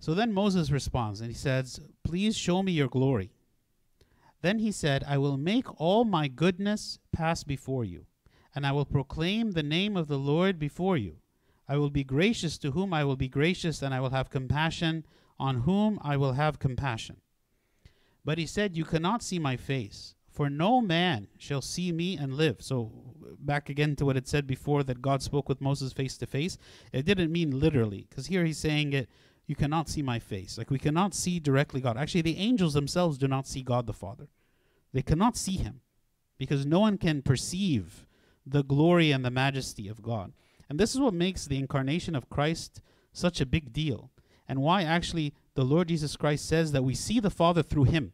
So 0.00 0.12
then 0.14 0.32
Moses 0.32 0.70
responds 0.70 1.20
and 1.20 1.30
he 1.30 1.36
says, 1.36 1.80
Please 2.02 2.36
show 2.36 2.62
me 2.62 2.72
your 2.72 2.88
glory. 2.88 3.30
Then 4.42 4.58
he 4.58 4.72
said, 4.72 5.04
I 5.06 5.18
will 5.18 5.36
make 5.36 5.80
all 5.80 6.04
my 6.04 6.26
goodness 6.28 6.98
pass 7.12 7.44
before 7.44 7.84
you, 7.84 8.06
and 8.54 8.66
I 8.66 8.72
will 8.72 8.84
proclaim 8.84 9.52
the 9.52 9.62
name 9.62 9.96
of 9.96 10.08
the 10.08 10.18
Lord 10.18 10.58
before 10.58 10.96
you. 10.96 11.16
I 11.68 11.76
will 11.76 11.90
be 11.90 12.04
gracious 12.04 12.56
to 12.58 12.70
whom 12.70 12.94
I 12.94 13.04
will 13.04 13.16
be 13.16 13.28
gracious, 13.28 13.82
and 13.82 13.92
I 13.92 14.00
will 14.00 14.10
have 14.10 14.30
compassion 14.30 15.04
on 15.38 15.62
whom 15.62 15.98
I 16.02 16.16
will 16.16 16.32
have 16.32 16.58
compassion. 16.58 17.16
But 18.24 18.38
he 18.38 18.46
said, 18.46 18.76
You 18.76 18.84
cannot 18.84 19.22
see 19.22 19.38
my 19.38 19.56
face, 19.56 20.14
for 20.30 20.48
no 20.48 20.80
man 20.80 21.28
shall 21.36 21.62
see 21.62 21.92
me 21.92 22.16
and 22.16 22.34
live. 22.34 22.62
So, 22.62 22.92
back 23.38 23.68
again 23.68 23.96
to 23.96 24.06
what 24.06 24.16
it 24.16 24.26
said 24.26 24.46
before 24.46 24.82
that 24.84 25.02
God 25.02 25.22
spoke 25.22 25.48
with 25.48 25.60
Moses 25.60 25.92
face 25.92 26.16
to 26.18 26.26
face. 26.26 26.56
It 26.92 27.04
didn't 27.04 27.32
mean 27.32 27.58
literally, 27.58 28.06
because 28.08 28.26
here 28.26 28.44
he's 28.44 28.58
saying 28.58 28.92
it 28.92 29.08
you 29.48 29.56
cannot 29.56 29.88
see 29.88 30.02
my 30.02 30.18
face. 30.18 30.58
Like 30.58 30.70
we 30.70 30.78
cannot 30.78 31.14
see 31.14 31.40
directly 31.40 31.80
God. 31.80 31.96
Actually, 31.96 32.22
the 32.22 32.36
angels 32.36 32.74
themselves 32.74 33.18
do 33.18 33.26
not 33.26 33.46
see 33.46 33.62
God 33.62 33.86
the 33.86 33.94
Father. 33.94 34.28
They 34.92 35.02
cannot 35.02 35.36
see 35.36 35.56
him 35.56 35.80
because 36.38 36.66
no 36.66 36.80
one 36.80 36.98
can 36.98 37.22
perceive 37.22 38.06
the 38.46 38.62
glory 38.62 39.10
and 39.10 39.24
the 39.24 39.30
majesty 39.30 39.88
of 39.88 40.02
God. 40.02 40.32
And 40.68 40.78
this 40.78 40.94
is 40.94 41.00
what 41.00 41.14
makes 41.14 41.46
the 41.46 41.58
incarnation 41.58 42.14
of 42.14 42.28
Christ 42.28 42.80
such 43.12 43.40
a 43.40 43.46
big 43.46 43.72
deal 43.72 44.10
and 44.48 44.62
why 44.62 44.82
actually 44.82 45.34
the 45.54 45.64
Lord 45.64 45.88
Jesus 45.88 46.16
Christ 46.16 46.48
says 46.48 46.72
that 46.72 46.84
we 46.84 46.94
see 46.94 47.20
the 47.20 47.30
Father 47.30 47.62
through 47.62 47.84
him. 47.84 48.12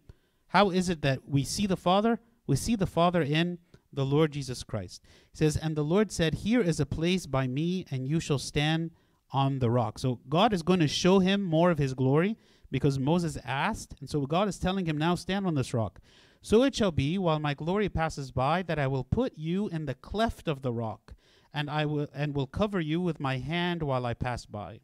How 0.49 0.71
is 0.71 0.89
it 0.89 1.03
that 1.03 1.29
we 1.29 1.45
see 1.45 1.67
the 1.67 1.77
Father? 1.77 2.21
We 2.47 2.57
see 2.57 2.77
the 2.77 2.87
Father 2.87 3.23
in 3.23 3.59
the 3.93 4.05
Lord 4.05 4.33
Jesus 4.33 4.65
Christ. 4.65 5.01
He 5.31 5.39
says, 5.39 5.57
And 5.57 5.77
the 5.77 5.85
Lord 5.85 6.11
said, 6.11 6.35
Here 6.35 6.61
is 6.61 6.81
a 6.81 6.87
place 6.87 7.27
by 7.27 7.47
me, 7.47 7.87
and 7.91 8.09
you 8.09 8.21
shall 8.21 8.39
stand 8.39 8.91
on 9.33 9.61
the 9.61 9.71
rock. 9.71 9.99
So 9.99 10.21
God 10.29 10.53
is 10.53 10.63
going 10.63 10.81
to 10.81 10.89
show 10.89 11.21
him 11.21 11.43
more 11.43 11.71
of 11.71 11.79
his 11.79 11.95
glory 11.95 12.37
because 12.71 12.99
Moses 12.99 13.39
asked. 13.45 13.95
And 14.01 14.11
so 14.11 14.27
God 14.27 14.49
is 14.49 14.59
telling 14.59 14.87
him, 14.87 14.99
Now 14.99 15.15
stand 15.15 15.47
on 15.47 15.55
this 15.55 15.75
rock. 15.75 16.01
So 16.43 16.63
it 16.63 16.75
shall 16.75 16.93
be, 16.93 17.17
while 17.17 17.39
my 17.39 17.55
glory 17.55 17.89
passes 17.89 18.31
by, 18.31 18.63
that 18.65 18.79
I 18.79 18.87
will 18.87 19.05
put 19.05 19.33
you 19.37 19.69
in 19.69 19.87
the 19.87 19.95
cleft 19.95 20.47
of 20.47 20.63
the 20.63 20.73
rock, 20.73 21.15
and 21.55 21.71
I 21.71 21.87
will 21.87 22.09
and 22.13 22.35
will 22.35 22.49
cover 22.49 22.81
you 22.81 23.01
with 23.01 23.21
my 23.21 23.39
hand 23.39 23.83
while 23.83 24.05
I 24.05 24.13
pass 24.13 24.45
by. 24.45 24.81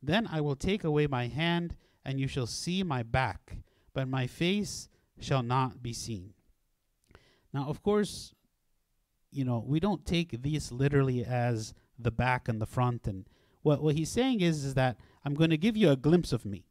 Then 0.00 0.28
I 0.30 0.40
will 0.40 0.56
take 0.56 0.84
away 0.84 1.06
my 1.06 1.26
hand, 1.26 1.74
and 2.04 2.18
you 2.18 2.28
shall 2.28 2.46
see 2.46 2.82
my 2.82 3.02
back, 3.02 3.58
but 3.92 4.08
my 4.08 4.26
face 4.26 4.88
shall 5.20 5.42
not 5.42 5.82
be 5.82 5.92
seen. 5.92 6.34
Now, 7.52 7.66
of 7.68 7.82
course, 7.82 8.34
you 9.30 9.44
know, 9.44 9.62
we 9.66 9.80
don't 9.80 10.06
take 10.06 10.42
these 10.42 10.72
literally 10.72 11.24
as 11.24 11.74
the 11.98 12.10
back 12.10 12.48
and 12.48 12.60
the 12.60 12.66
front 12.66 13.06
and 13.06 13.26
what 13.62 13.82
what 13.82 13.94
he's 13.94 14.10
saying 14.10 14.40
is 14.40 14.64
is 14.64 14.74
that 14.74 14.96
I'm 15.24 15.34
going 15.34 15.50
to 15.50 15.56
give 15.56 15.76
you 15.76 15.90
a 15.90 15.96
glimpse 15.96 16.32
of 16.32 16.44
me, 16.44 16.66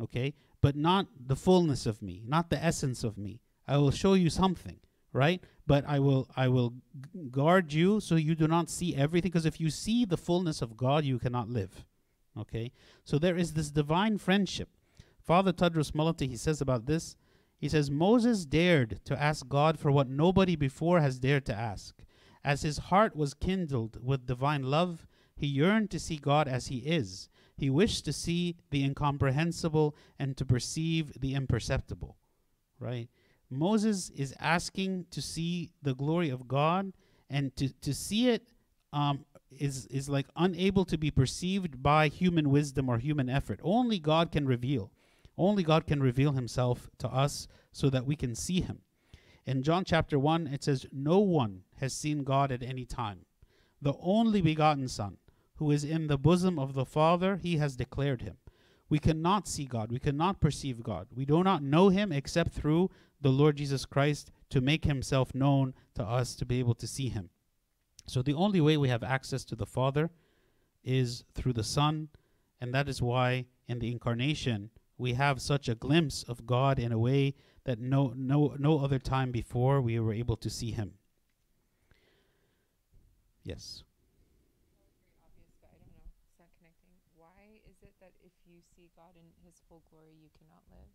okay, 0.00 0.34
but 0.60 0.76
not 0.76 1.06
the 1.18 1.36
fullness 1.36 1.86
of 1.86 2.02
me, 2.02 2.22
not 2.26 2.50
the 2.50 2.62
essence 2.62 3.04
of 3.04 3.16
me. 3.16 3.40
I 3.66 3.78
will 3.78 3.90
show 3.90 4.14
you 4.14 4.30
something, 4.30 4.78
right? 5.12 5.42
But 5.66 5.84
I 5.86 5.98
will 5.98 6.28
I 6.36 6.48
will 6.48 6.74
guard 7.30 7.72
you 7.72 8.00
so 8.00 8.14
you 8.14 8.34
do 8.34 8.46
not 8.46 8.70
see 8.70 8.94
everything. 8.94 9.30
Because 9.30 9.46
if 9.46 9.60
you 9.60 9.70
see 9.70 10.04
the 10.04 10.16
fullness 10.16 10.62
of 10.62 10.76
God, 10.76 11.04
you 11.04 11.18
cannot 11.18 11.48
live. 11.48 11.84
Okay, 12.38 12.72
so 13.04 13.18
there 13.18 13.36
is 13.36 13.54
this 13.54 13.70
divine 13.70 14.18
friendship. 14.18 14.68
Father 15.20 15.52
Tadros 15.52 15.92
Malaty 15.92 16.28
he 16.28 16.36
says 16.36 16.60
about 16.60 16.86
this. 16.86 17.16
He 17.58 17.68
says 17.68 17.90
Moses 17.90 18.44
dared 18.44 19.00
to 19.06 19.20
ask 19.20 19.48
God 19.48 19.78
for 19.78 19.90
what 19.90 20.08
nobody 20.08 20.56
before 20.56 21.00
has 21.00 21.18
dared 21.18 21.46
to 21.46 21.54
ask. 21.54 21.94
As 22.44 22.62
his 22.62 22.78
heart 22.78 23.16
was 23.16 23.34
kindled 23.34 23.98
with 24.00 24.26
divine 24.26 24.62
love, 24.62 25.06
he 25.36 25.46
yearned 25.46 25.90
to 25.90 26.00
see 26.00 26.16
God 26.16 26.48
as 26.48 26.68
He 26.68 26.78
is. 26.78 27.28
He 27.56 27.70
wished 27.70 28.04
to 28.06 28.12
see 28.12 28.56
the 28.70 28.82
incomprehensible 28.82 29.94
and 30.18 30.36
to 30.36 30.44
perceive 30.44 31.12
the 31.20 31.34
imperceptible. 31.34 32.16
Right? 32.78 33.08
Moses 33.50 34.10
is 34.10 34.34
asking 34.40 35.06
to 35.10 35.22
see 35.22 35.70
the 35.82 35.94
glory 35.94 36.30
of 36.30 36.48
God, 36.48 36.92
and 37.30 37.54
to, 37.56 37.68
to 37.80 37.94
see 37.94 38.28
it 38.28 38.48
um, 38.92 39.24
is 39.50 39.86
is 39.86 40.08
like 40.08 40.26
unable 40.36 40.84
to 40.84 40.98
be 40.98 41.10
perceived 41.10 41.82
by 41.82 42.08
human 42.08 42.50
wisdom 42.50 42.88
or 42.88 42.98
human 42.98 43.28
effort. 43.28 43.60
Only 43.62 43.98
God 43.98 44.32
can 44.32 44.46
reveal. 44.46 44.92
Only 45.38 45.62
God 45.62 45.86
can 45.86 46.02
reveal 46.02 46.32
Himself 46.32 46.90
to 46.98 47.08
us 47.08 47.46
so 47.72 47.90
that 47.90 48.06
we 48.06 48.16
can 48.16 48.34
see 48.34 48.60
Him. 48.60 48.80
In 49.46 49.62
John 49.62 49.84
chapter 49.84 50.18
1, 50.18 50.48
it 50.48 50.64
says, 50.64 50.86
No 50.90 51.20
one 51.20 51.62
has 51.76 51.92
seen 51.92 52.24
God 52.24 52.50
at 52.50 52.64
any 52.64 52.84
time. 52.84 53.26
The 53.80 53.94
only 54.00 54.40
begotten 54.40 54.88
Son, 54.88 55.18
who 55.56 55.70
is 55.70 55.84
in 55.84 56.08
the 56.08 56.18
bosom 56.18 56.58
of 56.58 56.74
the 56.74 56.84
Father, 56.84 57.36
he 57.36 57.58
has 57.58 57.76
declared 57.76 58.22
him. 58.22 58.38
We 58.88 58.98
cannot 58.98 59.46
see 59.46 59.64
God. 59.64 59.92
We 59.92 59.98
cannot 59.98 60.40
perceive 60.40 60.82
God. 60.82 61.08
We 61.14 61.24
do 61.24 61.44
not 61.44 61.62
know 61.62 61.88
him 61.88 62.12
except 62.12 62.52
through 62.52 62.90
the 63.20 63.30
Lord 63.30 63.56
Jesus 63.56 63.84
Christ 63.84 64.30
to 64.50 64.60
make 64.60 64.84
himself 64.84 65.34
known 65.34 65.74
to 65.94 66.04
us 66.04 66.34
to 66.36 66.44
be 66.44 66.58
able 66.58 66.74
to 66.74 66.86
see 66.86 67.08
him. 67.08 67.30
So 68.06 68.22
the 68.22 68.34
only 68.34 68.60
way 68.60 68.76
we 68.76 68.88
have 68.88 69.02
access 69.02 69.44
to 69.46 69.56
the 69.56 69.66
Father 69.66 70.10
is 70.84 71.24
through 71.34 71.54
the 71.54 71.64
Son, 71.64 72.08
and 72.60 72.72
that 72.72 72.88
is 72.88 73.02
why 73.02 73.46
in 73.66 73.80
the 73.80 73.90
incarnation 73.90 74.70
we 74.98 75.14
have 75.14 75.42
such 75.42 75.68
a 75.68 75.74
glimpse 75.74 76.22
of 76.22 76.46
God 76.46 76.78
in 76.78 76.92
a 76.92 76.98
way 76.98 77.34
that 77.64 77.80
no 77.80 78.14
no 78.16 78.54
no 78.58 78.78
other 78.78 78.98
time 78.98 79.32
before 79.32 79.80
we 79.80 79.98
were 79.98 80.14
able 80.14 80.36
to 80.36 80.48
see 80.48 80.70
him. 80.70 80.94
Yes. 83.42 83.82
obvious, 85.22 85.54
but 85.62 85.70
I 85.70 85.78
don't 85.78 85.94
know. 85.94 86.06
It's 86.26 86.38
not 86.38 86.50
connecting. 86.58 86.94
Why 87.14 87.62
is 87.66 87.78
it 87.82 87.94
that 88.00 88.14
if 88.22 88.34
you 88.46 88.62
see 88.74 88.90
God 88.94 89.14
in 89.14 89.26
His 89.46 89.58
full 89.68 89.82
glory, 89.90 90.18
you 90.18 90.30
cannot 90.38 90.62
live? 90.70 90.90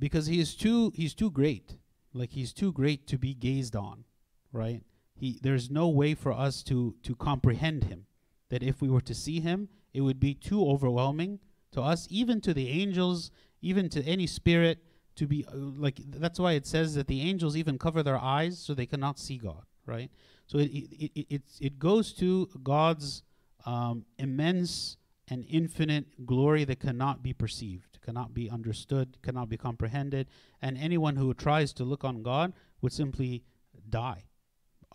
Because 0.00 0.26
he 0.26 0.40
is 0.40 0.56
too 0.56 0.92
he's 0.96 1.14
too 1.14 1.30
great. 1.30 1.76
Like 2.12 2.32
he's 2.32 2.52
too 2.52 2.72
great 2.72 3.06
to 3.06 3.18
be 3.18 3.34
gazed 3.34 3.76
on 3.76 4.04
right? 4.52 4.82
He 5.14 5.38
there's 5.42 5.70
no 5.70 5.88
way 5.88 6.14
for 6.14 6.32
us 6.32 6.62
to 6.64 6.96
to 7.04 7.14
comprehend 7.14 7.84
him. 7.84 8.06
That 8.48 8.64
if 8.64 8.82
we 8.82 8.88
were 8.88 9.02
to 9.02 9.14
see 9.14 9.38
him 9.40 9.68
it 9.94 10.00
would 10.00 10.18
be 10.18 10.34
too 10.34 10.64
overwhelming 10.64 11.38
to 11.72 11.80
us 11.80 12.08
even 12.10 12.40
to 12.40 12.52
the 12.52 12.68
angels 12.68 13.30
even 13.62 13.88
to 13.90 14.02
any 14.04 14.26
spirit 14.26 14.78
to 15.14 15.26
be 15.26 15.44
uh, 15.46 15.56
like 15.56 16.00
that's 16.10 16.40
why 16.40 16.52
it 16.52 16.66
says 16.66 16.94
that 16.94 17.06
the 17.06 17.20
angels 17.20 17.56
even 17.56 17.78
cover 17.78 18.02
their 18.02 18.18
eyes 18.18 18.58
so 18.58 18.74
they 18.74 18.86
cannot 18.86 19.18
see 19.18 19.38
god 19.38 19.64
right? 19.86 20.10
So 20.46 20.58
it 20.58 20.70
it, 20.72 21.10
it, 21.14 21.26
it, 21.30 21.42
it 21.60 21.78
goes 21.78 22.12
to 22.14 22.48
god's 22.62 23.22
um, 23.66 24.04
immense 24.18 24.96
and 25.28 25.44
infinite 25.48 26.26
glory 26.26 26.64
that 26.64 26.80
cannot 26.80 27.22
be 27.22 27.32
perceived, 27.32 27.89
cannot 28.02 28.34
be 28.34 28.50
understood, 28.50 29.18
cannot 29.22 29.48
be 29.48 29.56
comprehended, 29.56 30.28
and 30.60 30.76
anyone 30.76 31.16
who 31.16 31.34
tries 31.34 31.72
to 31.74 31.84
look 31.84 32.04
on 32.04 32.22
God 32.22 32.52
would 32.80 32.92
simply 32.92 33.44
die, 33.88 34.24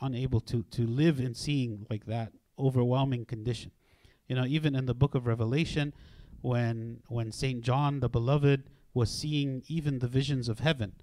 unable 0.01 0.39
to 0.41 0.63
to 0.63 0.85
live 0.85 1.19
in 1.19 1.33
seeing 1.33 1.85
like 1.89 2.05
that 2.05 2.31
overwhelming 2.57 3.25
condition. 3.25 3.71
You 4.27 4.35
know, 4.35 4.45
even 4.45 4.75
in 4.75 4.85
the 4.85 4.95
book 4.95 5.15
of 5.15 5.27
Revelation, 5.27 5.93
when 6.41 7.01
when 7.07 7.31
Saint 7.31 7.61
John 7.61 7.99
the 7.99 8.09
beloved 8.09 8.69
was 8.93 9.11
seeing 9.11 9.63
even 9.67 9.99
the 9.99 10.07
visions 10.07 10.47
of 10.47 10.59
heaven, 10.59 10.93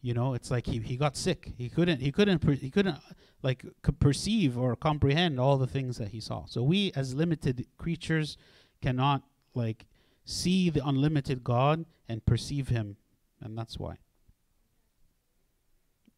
you 0.00 0.14
know, 0.14 0.34
it's 0.34 0.50
like 0.50 0.66
he, 0.66 0.80
he 0.80 0.96
got 0.96 1.16
sick. 1.16 1.52
He 1.56 1.68
couldn't 1.68 2.00
he 2.00 2.10
couldn't 2.10 2.40
per- 2.40 2.52
he 2.52 2.70
couldn't 2.70 2.98
like 3.42 3.64
perceive 4.00 4.58
or 4.58 4.74
comprehend 4.74 5.38
all 5.38 5.58
the 5.58 5.66
things 5.66 5.96
that 5.98 6.08
he 6.08 6.20
saw. 6.20 6.44
So 6.46 6.62
we 6.62 6.92
as 6.96 7.14
limited 7.14 7.66
creatures 7.78 8.36
cannot 8.80 9.22
like 9.54 9.86
see 10.24 10.70
the 10.70 10.86
unlimited 10.86 11.44
God 11.44 11.84
and 12.08 12.24
perceive 12.24 12.68
him, 12.68 12.96
and 13.40 13.56
that's 13.56 13.78
why. 13.78 13.96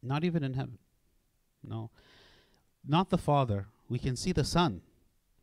Not 0.03 0.25
even 0.25 0.45
in 0.45 0.55
heaven. 0.55 0.79
No. 1.63 1.91
Not 2.87 3.11
the 3.11 3.19
Father. 3.19 3.69
We 3.89 3.99
can 3.99 4.17
see 4.17 4.33
the 4.33 4.45
Son. 4.45 4.83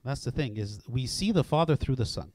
That's 0.04 0.24
the 0.24 0.32
thing 0.32 0.58
is 0.58 0.80
we 0.88 1.06
see 1.06 1.32
the 1.32 1.44
Father 1.44 1.76
through 1.76 1.96
the 1.96 2.06
Son. 2.06 2.32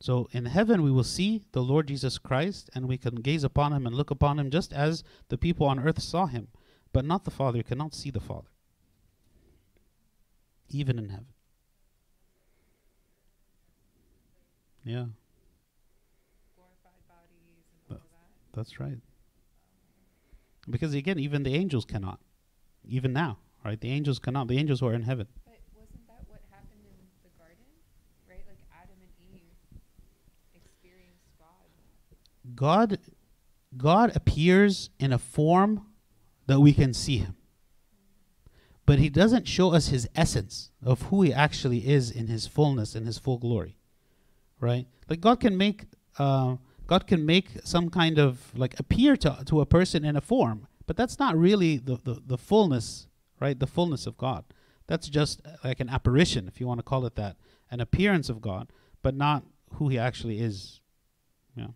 So 0.00 0.28
in 0.32 0.46
heaven 0.46 0.82
we 0.82 0.90
will 0.90 1.04
see 1.04 1.44
the 1.52 1.62
Lord 1.62 1.88
Jesus 1.88 2.18
Christ 2.18 2.68
and 2.74 2.88
we 2.88 2.98
can 2.98 3.16
gaze 3.16 3.44
upon 3.44 3.72
him 3.72 3.86
and 3.86 3.94
look 3.94 4.10
upon 4.10 4.38
him 4.38 4.50
just 4.50 4.72
as 4.72 5.02
the 5.28 5.38
people 5.38 5.66
on 5.66 5.78
earth 5.78 6.02
saw 6.02 6.26
him, 6.26 6.48
but 6.92 7.04
not 7.04 7.24
the 7.24 7.30
Father. 7.30 7.58
You 7.58 7.64
cannot 7.64 7.94
see 7.94 8.10
the 8.10 8.20
Father. 8.20 8.48
Even 10.68 10.98
in 10.98 11.08
heaven. 11.10 11.33
Yeah. 14.84 15.06
glorified 16.54 17.08
bodies 17.08 17.64
and 17.72 17.88
But- 17.88 17.94
all 17.94 18.00
of 18.04 18.10
that. 18.10 18.52
That's 18.56 18.78
right. 18.80 19.00
Because 20.68 20.94
again, 20.94 21.18
even 21.18 21.42
the 21.42 21.54
angels 21.54 21.84
cannot. 21.84 22.20
Even 22.86 23.12
now, 23.12 23.38
right? 23.64 23.80
The 23.80 23.88
angels 23.90 24.18
cannot. 24.18 24.48
The 24.48 24.58
angels 24.58 24.80
who 24.80 24.86
are 24.86 24.94
in 24.94 25.02
heaven. 25.02 25.26
But 25.44 25.60
wasn't 25.74 26.06
that 26.06 26.24
what 26.28 26.42
happened 26.50 26.80
in 26.84 27.06
the 27.22 27.30
garden? 27.38 27.56
Right? 28.28 28.44
Like 28.46 28.58
Adam 28.72 28.96
and 29.00 29.10
Eve 29.34 29.42
experienced 30.54 31.28
God. 31.38 32.54
God 32.54 32.98
God 33.76 34.14
appears 34.14 34.90
in 35.00 35.12
a 35.12 35.18
form 35.18 35.86
that 36.46 36.60
we 36.60 36.72
can 36.72 36.94
see 36.94 37.18
him. 37.18 37.36
But 38.86 38.98
he 38.98 39.08
doesn't 39.08 39.48
show 39.48 39.72
us 39.72 39.88
his 39.88 40.08
essence 40.14 40.70
of 40.82 41.02
who 41.02 41.22
he 41.22 41.32
actually 41.32 41.88
is 41.88 42.10
in 42.10 42.26
his 42.28 42.46
fullness 42.46 42.94
in 42.94 43.06
his 43.06 43.18
full 43.18 43.38
glory. 43.38 43.78
Right? 44.64 44.86
Like 45.10 45.20
God 45.20 45.40
can 45.40 45.58
make 45.58 45.84
uh, 46.18 46.56
God 46.86 47.06
can 47.06 47.26
make 47.26 47.48
some 47.64 47.90
kind 47.90 48.18
of 48.18 48.50
like 48.56 48.80
appear 48.80 49.16
to 49.18 49.42
to 49.44 49.60
a 49.60 49.66
person 49.66 50.04
in 50.04 50.16
a 50.16 50.20
form, 50.22 50.66
but 50.86 50.96
that's 50.96 51.18
not 51.18 51.36
really 51.36 51.76
the, 51.76 51.96
the, 52.02 52.22
the 52.26 52.38
fullness, 52.38 53.08
right? 53.40 53.58
The 53.58 53.66
fullness 53.66 54.06
of 54.06 54.16
God. 54.16 54.44
That's 54.86 55.08
just 55.08 55.42
uh, 55.44 55.56
like 55.64 55.80
an 55.80 55.90
apparition, 55.90 56.48
if 56.48 56.60
you 56.60 56.66
want 56.66 56.78
to 56.78 56.82
call 56.82 57.04
it 57.04 57.14
that, 57.16 57.36
an 57.70 57.80
appearance 57.80 58.28
of 58.30 58.40
God, 58.40 58.72
but 59.02 59.14
not 59.14 59.44
who 59.74 59.88
he 59.88 59.98
actually 59.98 60.40
is. 60.40 60.80
Yeah. 61.56 61.68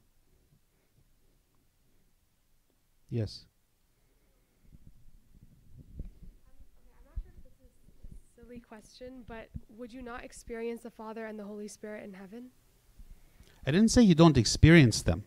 Yes. 3.10 3.44
I'm 5.98 7.04
not 7.06 7.18
sure 7.22 7.32
if 7.36 7.44
this 7.44 7.52
is 7.58 8.40
a 8.40 8.40
silly 8.40 8.60
question, 8.60 9.24
but 9.26 9.48
would 9.76 9.92
you 9.92 10.02
not 10.02 10.24
experience 10.24 10.82
the 10.82 10.90
Father 10.90 11.26
and 11.26 11.38
the 11.38 11.44
Holy 11.44 11.68
Spirit 11.68 12.04
in 12.04 12.14
heaven? 12.14 12.50
I 13.66 13.70
didn't 13.70 13.90
say 13.90 14.02
you 14.02 14.14
don't 14.14 14.36
experience 14.36 15.02
them. 15.02 15.24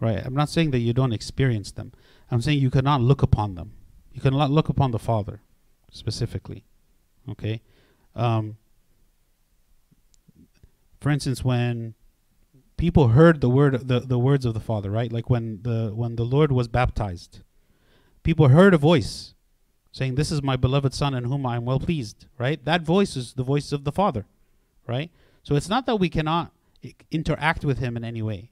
Right? 0.00 0.24
I'm 0.24 0.34
not 0.34 0.48
saying 0.48 0.70
that 0.72 0.78
you 0.78 0.92
don't 0.92 1.12
experience 1.12 1.72
them. 1.72 1.92
I'm 2.30 2.40
saying 2.40 2.58
you 2.58 2.70
cannot 2.70 3.00
look 3.00 3.22
upon 3.22 3.54
them. 3.54 3.72
You 4.12 4.20
cannot 4.20 4.50
look 4.50 4.68
upon 4.68 4.90
the 4.90 4.98
Father 4.98 5.40
specifically. 5.90 6.64
Okay? 7.30 7.62
Um, 8.14 8.56
for 11.00 11.10
instance, 11.10 11.44
when 11.44 11.94
people 12.76 13.08
heard 13.08 13.40
the 13.40 13.48
word 13.48 13.88
the, 13.88 14.00
the 14.00 14.18
words 14.18 14.44
of 14.44 14.54
the 14.54 14.60
Father, 14.60 14.90
right? 14.90 15.12
Like 15.12 15.30
when 15.30 15.60
the 15.62 15.92
when 15.94 16.16
the 16.16 16.24
Lord 16.24 16.50
was 16.52 16.68
baptized, 16.68 17.40
people 18.22 18.48
heard 18.48 18.74
a 18.74 18.78
voice 18.78 19.34
saying, 19.92 20.16
This 20.16 20.32
is 20.32 20.42
my 20.42 20.56
beloved 20.56 20.92
Son 20.92 21.14
in 21.14 21.24
whom 21.24 21.46
I 21.46 21.56
am 21.56 21.64
well 21.64 21.80
pleased, 21.80 22.26
right? 22.36 22.62
That 22.64 22.82
voice 22.82 23.16
is 23.16 23.34
the 23.34 23.44
voice 23.44 23.70
of 23.72 23.84
the 23.84 23.92
Father, 23.92 24.26
right? 24.86 25.10
So 25.42 25.54
it's 25.54 25.68
not 25.68 25.86
that 25.86 25.96
we 25.96 26.08
cannot 26.08 26.52
interact 27.10 27.64
with 27.64 27.78
him 27.78 27.96
in 27.96 28.04
any 28.04 28.22
way. 28.22 28.50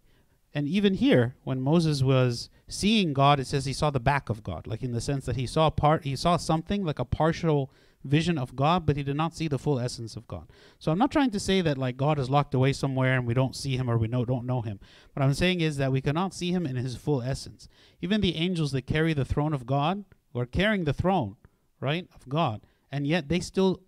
And 0.55 0.69
even 0.69 0.95
here, 0.95 1.35
when 1.45 1.63
Moses 1.63 2.03
was 2.03 2.51
seeing 2.69 3.13
God, 3.13 3.41
it 3.41 3.47
says 3.47 3.65
he 3.65 3.73
saw 3.73 3.91
the 3.91 4.01
back 4.01 4.29
of 4.29 4.43
God, 4.43 4.67
like 4.67 4.83
in 4.83 4.93
the 4.93 5.01
sense 5.01 5.25
that 5.27 5.37
he 5.37 5.47
saw 5.47 5.71
part, 5.71 6.05
he 6.05 6.15
saw 6.15 6.37
something 6.37 6.85
like 6.85 6.99
a 6.99 7.05
partial 7.05 7.71
vision 8.05 8.37
of 8.37 8.57
God, 8.57 8.85
but 8.85 8.97
he 8.97 9.03
did 9.03 9.17
not 9.17 9.35
see 9.35 9.49
the 9.49 9.59
full 9.59 9.79
essence 9.79 10.17
of 10.17 10.27
God. 10.27 10.51
So 10.79 10.91
I'm 10.91 10.99
not 10.99 11.11
trying 11.11 11.31
to 11.31 11.41
say 11.41 11.61
that 11.63 11.79
like 11.79 11.97
God 11.97 12.19
is 12.19 12.29
locked 12.29 12.53
away 12.53 12.73
somewhere 12.73 13.15
and 13.15 13.27
we 13.27 13.35
don't 13.35 13.57
see 13.57 13.77
him 13.77 13.89
or 13.89 13.97
we 13.97 14.09
know, 14.09 14.25
don't 14.25 14.47
know 14.47 14.61
him. 14.61 14.81
What 15.15 15.23
I'm 15.23 15.35
saying 15.35 15.61
is 15.61 15.77
that 15.77 15.93
we 15.93 16.01
cannot 16.01 16.35
see 16.35 16.51
him 16.51 16.67
in 16.67 16.77
his 16.77 16.97
full 16.97 17.23
essence. 17.23 17.69
Even 18.01 18.21
the 18.21 18.37
angels 18.37 18.73
that 18.73 18.87
carry 18.87 19.15
the 19.15 19.25
throne 19.25 19.55
of 19.55 19.67
God 19.67 20.05
were 20.33 20.47
carrying 20.47 20.85
the 20.85 20.93
throne, 20.93 21.37
right, 21.81 22.09
of 22.15 22.29
God, 22.29 22.63
and 22.91 23.07
yet 23.07 23.29
they 23.29 23.41
still 23.41 23.81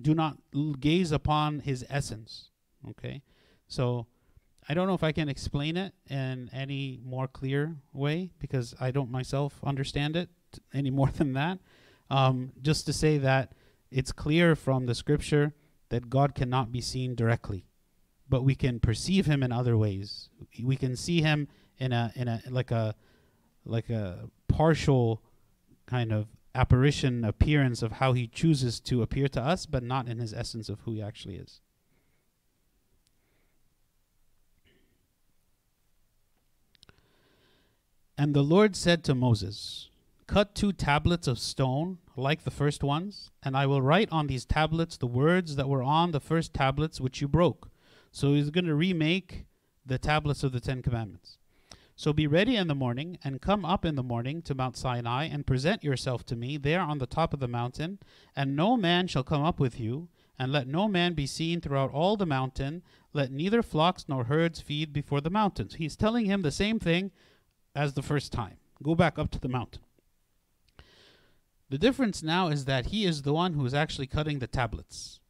do 0.00 0.14
not 0.14 0.38
gaze 0.80 1.10
upon 1.10 1.60
his 1.60 1.84
essence. 1.88 2.50
Okay, 2.88 3.22
so 3.68 4.06
I 4.68 4.74
don't 4.74 4.86
know 4.86 4.94
if 4.94 5.04
I 5.04 5.12
can 5.12 5.28
explain 5.28 5.76
it 5.76 5.92
in 6.08 6.48
any 6.52 6.98
more 7.04 7.28
clear 7.28 7.76
way 7.92 8.30
because 8.38 8.74
I 8.80 8.90
don't 8.90 9.10
myself 9.10 9.60
understand 9.62 10.16
it 10.16 10.30
any 10.74 10.90
more 10.90 11.08
than 11.08 11.34
that. 11.34 11.58
Um, 12.10 12.52
just 12.62 12.86
to 12.86 12.92
say 12.92 13.18
that 13.18 13.52
it's 13.90 14.12
clear 14.12 14.56
from 14.56 14.86
the 14.86 14.94
scripture 14.94 15.54
that 15.90 16.10
God 16.10 16.34
cannot 16.34 16.72
be 16.72 16.80
seen 16.80 17.14
directly, 17.14 17.66
but 18.28 18.42
we 18.42 18.54
can 18.54 18.80
perceive 18.80 19.26
Him 19.26 19.42
in 19.42 19.52
other 19.52 19.76
ways. 19.76 20.28
We 20.62 20.76
can 20.76 20.96
see 20.96 21.20
Him 21.20 21.48
in 21.78 21.92
a 21.92 22.12
in 22.14 22.28
a 22.28 22.42
like 22.48 22.70
a 22.70 22.94
like 23.64 23.90
a 23.90 24.30
partial 24.48 25.22
kind 25.86 26.12
of 26.12 26.28
apparition 26.54 27.24
appearance 27.24 27.82
of 27.82 27.92
how 27.92 28.12
He 28.12 28.26
chooses 28.26 28.80
to 28.80 29.02
appear 29.02 29.28
to 29.28 29.42
us, 29.42 29.66
but 29.66 29.82
not 29.82 30.08
in 30.08 30.18
His 30.18 30.32
essence 30.32 30.68
of 30.68 30.80
who 30.80 30.94
He 30.94 31.02
actually 31.02 31.36
is. 31.36 31.60
And 38.16 38.32
the 38.32 38.42
Lord 38.42 38.76
said 38.76 39.02
to 39.04 39.14
Moses, 39.14 39.88
Cut 40.28 40.54
two 40.54 40.72
tablets 40.72 41.26
of 41.26 41.38
stone, 41.38 41.98
like 42.16 42.44
the 42.44 42.50
first 42.50 42.84
ones, 42.84 43.32
and 43.42 43.56
I 43.56 43.66
will 43.66 43.82
write 43.82 44.08
on 44.12 44.28
these 44.28 44.44
tablets 44.44 44.96
the 44.96 45.06
words 45.06 45.56
that 45.56 45.68
were 45.68 45.82
on 45.82 46.12
the 46.12 46.20
first 46.20 46.54
tablets 46.54 47.00
which 47.00 47.20
you 47.20 47.26
broke. 47.26 47.70
So 48.12 48.34
he's 48.34 48.50
going 48.50 48.66
to 48.66 48.74
remake 48.74 49.46
the 49.84 49.98
tablets 49.98 50.44
of 50.44 50.52
the 50.52 50.60
Ten 50.60 50.80
Commandments. 50.80 51.38
So 51.96 52.12
be 52.12 52.28
ready 52.28 52.54
in 52.56 52.68
the 52.68 52.74
morning, 52.74 53.18
and 53.24 53.42
come 53.42 53.64
up 53.64 53.84
in 53.84 53.96
the 53.96 54.02
morning 54.02 54.42
to 54.42 54.54
Mount 54.54 54.76
Sinai, 54.76 55.24
and 55.24 55.46
present 55.46 55.82
yourself 55.82 56.24
to 56.26 56.36
me 56.36 56.56
there 56.56 56.80
on 56.80 56.98
the 56.98 57.06
top 57.06 57.34
of 57.34 57.40
the 57.40 57.48
mountain, 57.48 57.98
and 58.36 58.54
no 58.54 58.76
man 58.76 59.08
shall 59.08 59.24
come 59.24 59.42
up 59.42 59.58
with 59.58 59.78
you, 59.80 60.08
and 60.38 60.52
let 60.52 60.68
no 60.68 60.86
man 60.86 61.14
be 61.14 61.26
seen 61.26 61.60
throughout 61.60 61.92
all 61.92 62.16
the 62.16 62.26
mountain, 62.26 62.82
let 63.12 63.30
neither 63.30 63.62
flocks 63.62 64.06
nor 64.08 64.24
herds 64.24 64.60
feed 64.60 64.92
before 64.92 65.20
the 65.20 65.30
mountains. 65.30 65.74
He's 65.74 65.96
telling 65.96 66.26
him 66.26 66.42
the 66.42 66.50
same 66.52 66.78
thing 66.78 67.10
as 67.74 67.94
the 67.94 68.02
first 68.02 68.32
time. 68.32 68.56
Go 68.82 68.94
back 68.94 69.18
up 69.18 69.30
to 69.32 69.40
the 69.40 69.48
mountain. 69.48 69.82
The 71.70 71.78
difference 71.78 72.22
now 72.22 72.48
is 72.48 72.66
that 72.66 72.86
he 72.86 73.04
is 73.04 73.22
the 73.22 73.32
one 73.32 73.54
who 73.54 73.64
is 73.66 73.74
actually 73.74 74.06
cutting 74.06 74.38
the 74.38 74.46
tablets. 74.46 75.20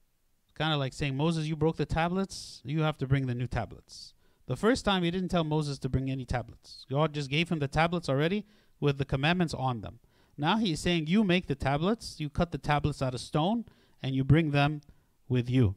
Kind 0.55 0.73
of 0.73 0.79
like 0.79 0.93
saying, 0.93 1.17
Moses, 1.17 1.47
you 1.47 1.57
broke 1.57 1.77
the 1.77 1.87
tablets, 1.87 2.61
you 2.65 2.83
have 2.83 2.99
to 2.99 3.07
bring 3.07 3.27
the 3.27 3.35
new 3.35 3.47
tablets. 3.47 4.15
The 4.47 4.57
first 4.57 4.85
time 4.85 5.03
he 5.03 5.11
didn't 5.11 5.31
tell 5.31 5.45
Moses 5.45 5.79
to 5.81 5.89
bring 5.89 6.11
any 6.11 6.25
tablets. 6.25 6.85
God 6.91 7.15
just 7.15 7.31
gave 7.31 7.49
him 7.49 7.61
the 7.61 7.69
tablets 7.69 8.09
already 8.09 8.45
with 8.79 8.99
the 8.99 9.05
commandments 9.05 9.55
on 9.55 9.81
them. 9.81 10.01
Now 10.37 10.59
he's 10.59 10.81
saying, 10.81 11.07
You 11.07 11.25
make 11.25 11.47
the 11.47 11.55
tablets, 11.55 12.17
you 12.19 12.29
cut 12.29 12.53
the 12.53 12.59
tablets 12.59 13.01
out 13.01 13.15
of 13.15 13.21
stone, 13.21 13.65
and 14.03 14.15
you 14.15 14.23
bring 14.23 14.51
them 14.51 14.83
with 15.29 15.49
you. 15.49 15.77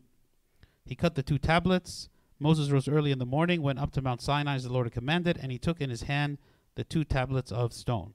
He 0.86 0.96
cut 0.96 1.16
the 1.16 1.24
two 1.24 1.38
tablets. 1.38 2.10
Moses 2.40 2.70
rose 2.70 2.88
early 2.88 3.12
in 3.12 3.20
the 3.20 3.26
morning, 3.26 3.62
went 3.62 3.80
up 3.80 3.92
to 3.94 4.02
Mount 4.02 4.22
Sinai 4.22 4.56
as 4.56 4.64
the 4.64 4.74
Lord 4.74 4.88
had 4.88 4.94
commanded, 4.94 5.40
and 5.42 5.52
he 5.52 5.58
took 5.58 5.82
in 5.82 5.90
his 5.90 6.04
hand 6.04 6.38
the 6.78 6.84
two 6.84 7.04
tablets 7.04 7.52
of 7.52 7.74
stone. 7.74 8.14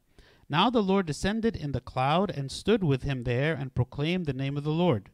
Now 0.48 0.70
the 0.70 0.82
Lord 0.82 1.04
descended 1.04 1.56
in 1.56 1.72
the 1.72 1.80
cloud 1.80 2.30
and 2.30 2.50
stood 2.50 2.84
with 2.84 3.02
him 3.02 3.24
there 3.24 3.54
and 3.54 3.74
proclaimed 3.74 4.24
the 4.24 4.32
name 4.32 4.56
of 4.56 4.64
the 4.64 4.70
Lord. 4.70 5.10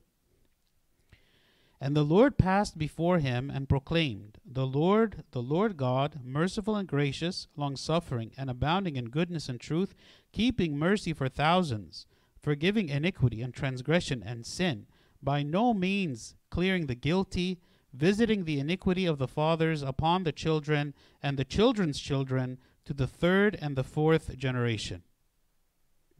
And 1.80 1.96
the 1.96 2.04
Lord 2.04 2.36
passed 2.36 2.76
before 2.76 3.20
him 3.20 3.50
and 3.50 3.68
proclaimed, 3.68 4.38
The 4.44 4.66
Lord, 4.66 5.24
the 5.30 5.40
Lord 5.40 5.76
God, 5.76 6.20
merciful 6.22 6.76
and 6.76 6.86
gracious, 6.86 7.46
long 7.56 7.76
suffering, 7.76 8.32
and 8.36 8.50
abounding 8.50 8.96
in 8.96 9.06
goodness 9.06 9.48
and 9.48 9.58
truth, 9.60 9.94
keeping 10.32 10.76
mercy 10.76 11.12
for 11.12 11.28
thousands, 11.28 12.04
forgiving 12.38 12.88
iniquity 12.88 13.40
and 13.40 13.54
transgression 13.54 14.22
and 14.22 14.44
sin, 14.44 14.86
by 15.22 15.42
no 15.42 15.72
means 15.72 16.34
clearing 16.50 16.86
the 16.86 16.94
guilty, 16.94 17.60
visiting 17.94 18.44
the 18.44 18.58
iniquity 18.58 19.06
of 19.06 19.18
the 19.18 19.28
fathers 19.28 19.82
upon 19.82 20.24
the 20.24 20.32
children 20.32 20.94
and 21.22 21.38
the 21.38 21.44
children's 21.44 21.98
children 21.98 22.58
to 22.88 22.94
the 22.94 23.06
third 23.06 23.58
and 23.60 23.76
the 23.76 23.84
fourth 23.84 24.34
generation. 24.38 25.02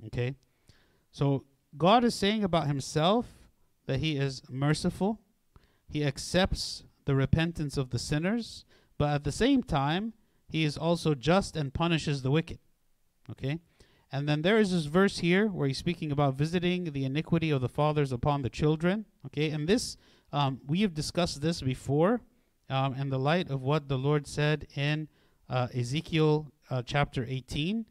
Okay? 0.06 0.34
So 1.10 1.44
God 1.78 2.04
is 2.04 2.14
saying 2.14 2.44
about 2.44 2.66
himself 2.66 3.24
that 3.86 4.00
he 4.00 4.18
is 4.18 4.42
merciful. 4.50 5.18
He 5.88 6.04
accepts 6.04 6.84
the 7.06 7.14
repentance 7.14 7.78
of 7.78 7.88
the 7.88 7.98
sinners, 7.98 8.66
but 8.98 9.14
at 9.14 9.24
the 9.24 9.32
same 9.32 9.62
time, 9.62 10.12
he 10.46 10.62
is 10.62 10.76
also 10.76 11.14
just 11.14 11.56
and 11.56 11.72
punishes 11.72 12.20
the 12.20 12.30
wicked. 12.30 12.58
Okay? 13.30 13.60
And 14.12 14.28
then 14.28 14.42
there 14.42 14.58
is 14.58 14.70
this 14.70 14.84
verse 14.84 15.20
here 15.20 15.46
where 15.46 15.68
he's 15.68 15.78
speaking 15.78 16.12
about 16.12 16.34
visiting 16.34 16.92
the 16.92 17.06
iniquity 17.06 17.50
of 17.50 17.62
the 17.62 17.68
fathers 17.70 18.12
upon 18.12 18.42
the 18.42 18.50
children. 18.50 19.06
Okay? 19.24 19.48
And 19.48 19.66
this, 19.66 19.96
um, 20.34 20.60
we 20.66 20.82
have 20.82 20.92
discussed 20.92 21.40
this 21.40 21.62
before 21.62 22.20
um, 22.68 22.92
in 22.92 23.08
the 23.08 23.18
light 23.18 23.50
of 23.50 23.62
what 23.62 23.88
the 23.88 23.96
Lord 23.96 24.26
said 24.26 24.66
in 24.76 25.08
uh, 25.48 25.68
Ezekiel 25.74 26.46
uh, 26.70 26.82
chapter 26.84 27.24
18, 27.28 27.86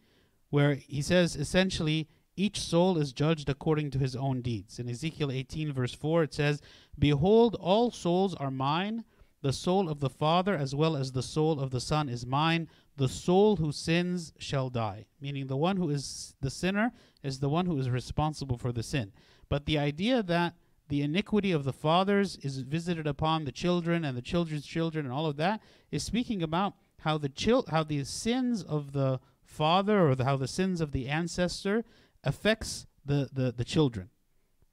where 0.49 0.75
he 0.75 1.01
says 1.01 1.35
essentially 1.35 2.07
each 2.35 2.59
soul 2.59 2.97
is 2.97 3.13
judged 3.13 3.49
according 3.49 3.89
to 3.91 3.99
his 3.99 4.15
own 4.15 4.41
deeds. 4.41 4.77
In 4.77 4.87
Ezekiel 4.87 5.31
18, 5.31 5.73
verse 5.73 5.93
4, 5.93 6.23
it 6.23 6.33
says, 6.33 6.61
Behold, 6.97 7.55
all 7.59 7.89
souls 7.91 8.35
are 8.35 8.51
mine. 8.51 9.03
The 9.41 9.53
soul 9.53 9.89
of 9.89 9.99
the 9.99 10.09
Father 10.09 10.55
as 10.55 10.75
well 10.75 10.95
as 10.95 11.11
the 11.11 11.23
soul 11.23 11.59
of 11.59 11.71
the 11.71 11.81
Son 11.81 12.09
is 12.09 12.25
mine. 12.25 12.69
The 12.95 13.07
soul 13.07 13.55
who 13.55 13.71
sins 13.71 14.33
shall 14.37 14.69
die. 14.69 15.05
Meaning 15.19 15.47
the 15.47 15.57
one 15.57 15.77
who 15.77 15.89
is 15.89 16.35
the 16.41 16.49
sinner 16.49 16.91
is 17.23 17.39
the 17.39 17.49
one 17.49 17.65
who 17.65 17.77
is 17.77 17.89
responsible 17.89 18.57
for 18.57 18.71
the 18.71 18.83
sin. 18.83 19.11
But 19.49 19.65
the 19.65 19.79
idea 19.79 20.21
that 20.23 20.55
the 20.89 21.01
iniquity 21.01 21.51
of 21.51 21.63
the 21.63 21.73
fathers 21.73 22.37
is 22.41 22.59
visited 22.59 23.07
upon 23.07 23.45
the 23.45 23.51
children 23.51 24.05
and 24.05 24.17
the 24.17 24.21
children's 24.21 24.65
children 24.65 25.05
and 25.05 25.13
all 25.13 25.25
of 25.25 25.37
that 25.37 25.61
is 25.91 26.03
speaking 26.03 26.41
about 26.41 26.75
how 27.01 27.17
the 27.17 27.29
chil- 27.29 27.65
how 27.69 27.83
the 27.83 28.03
sins 28.03 28.63
of 28.63 28.91
the 28.91 29.19
father 29.43 30.07
or 30.07 30.15
the, 30.15 30.25
how 30.25 30.37
the 30.37 30.47
sins 30.47 30.81
of 30.81 30.91
the 30.91 31.07
ancestor 31.07 31.83
affects 32.23 32.85
the, 33.05 33.29
the, 33.31 33.51
the 33.51 33.63
children, 33.63 34.09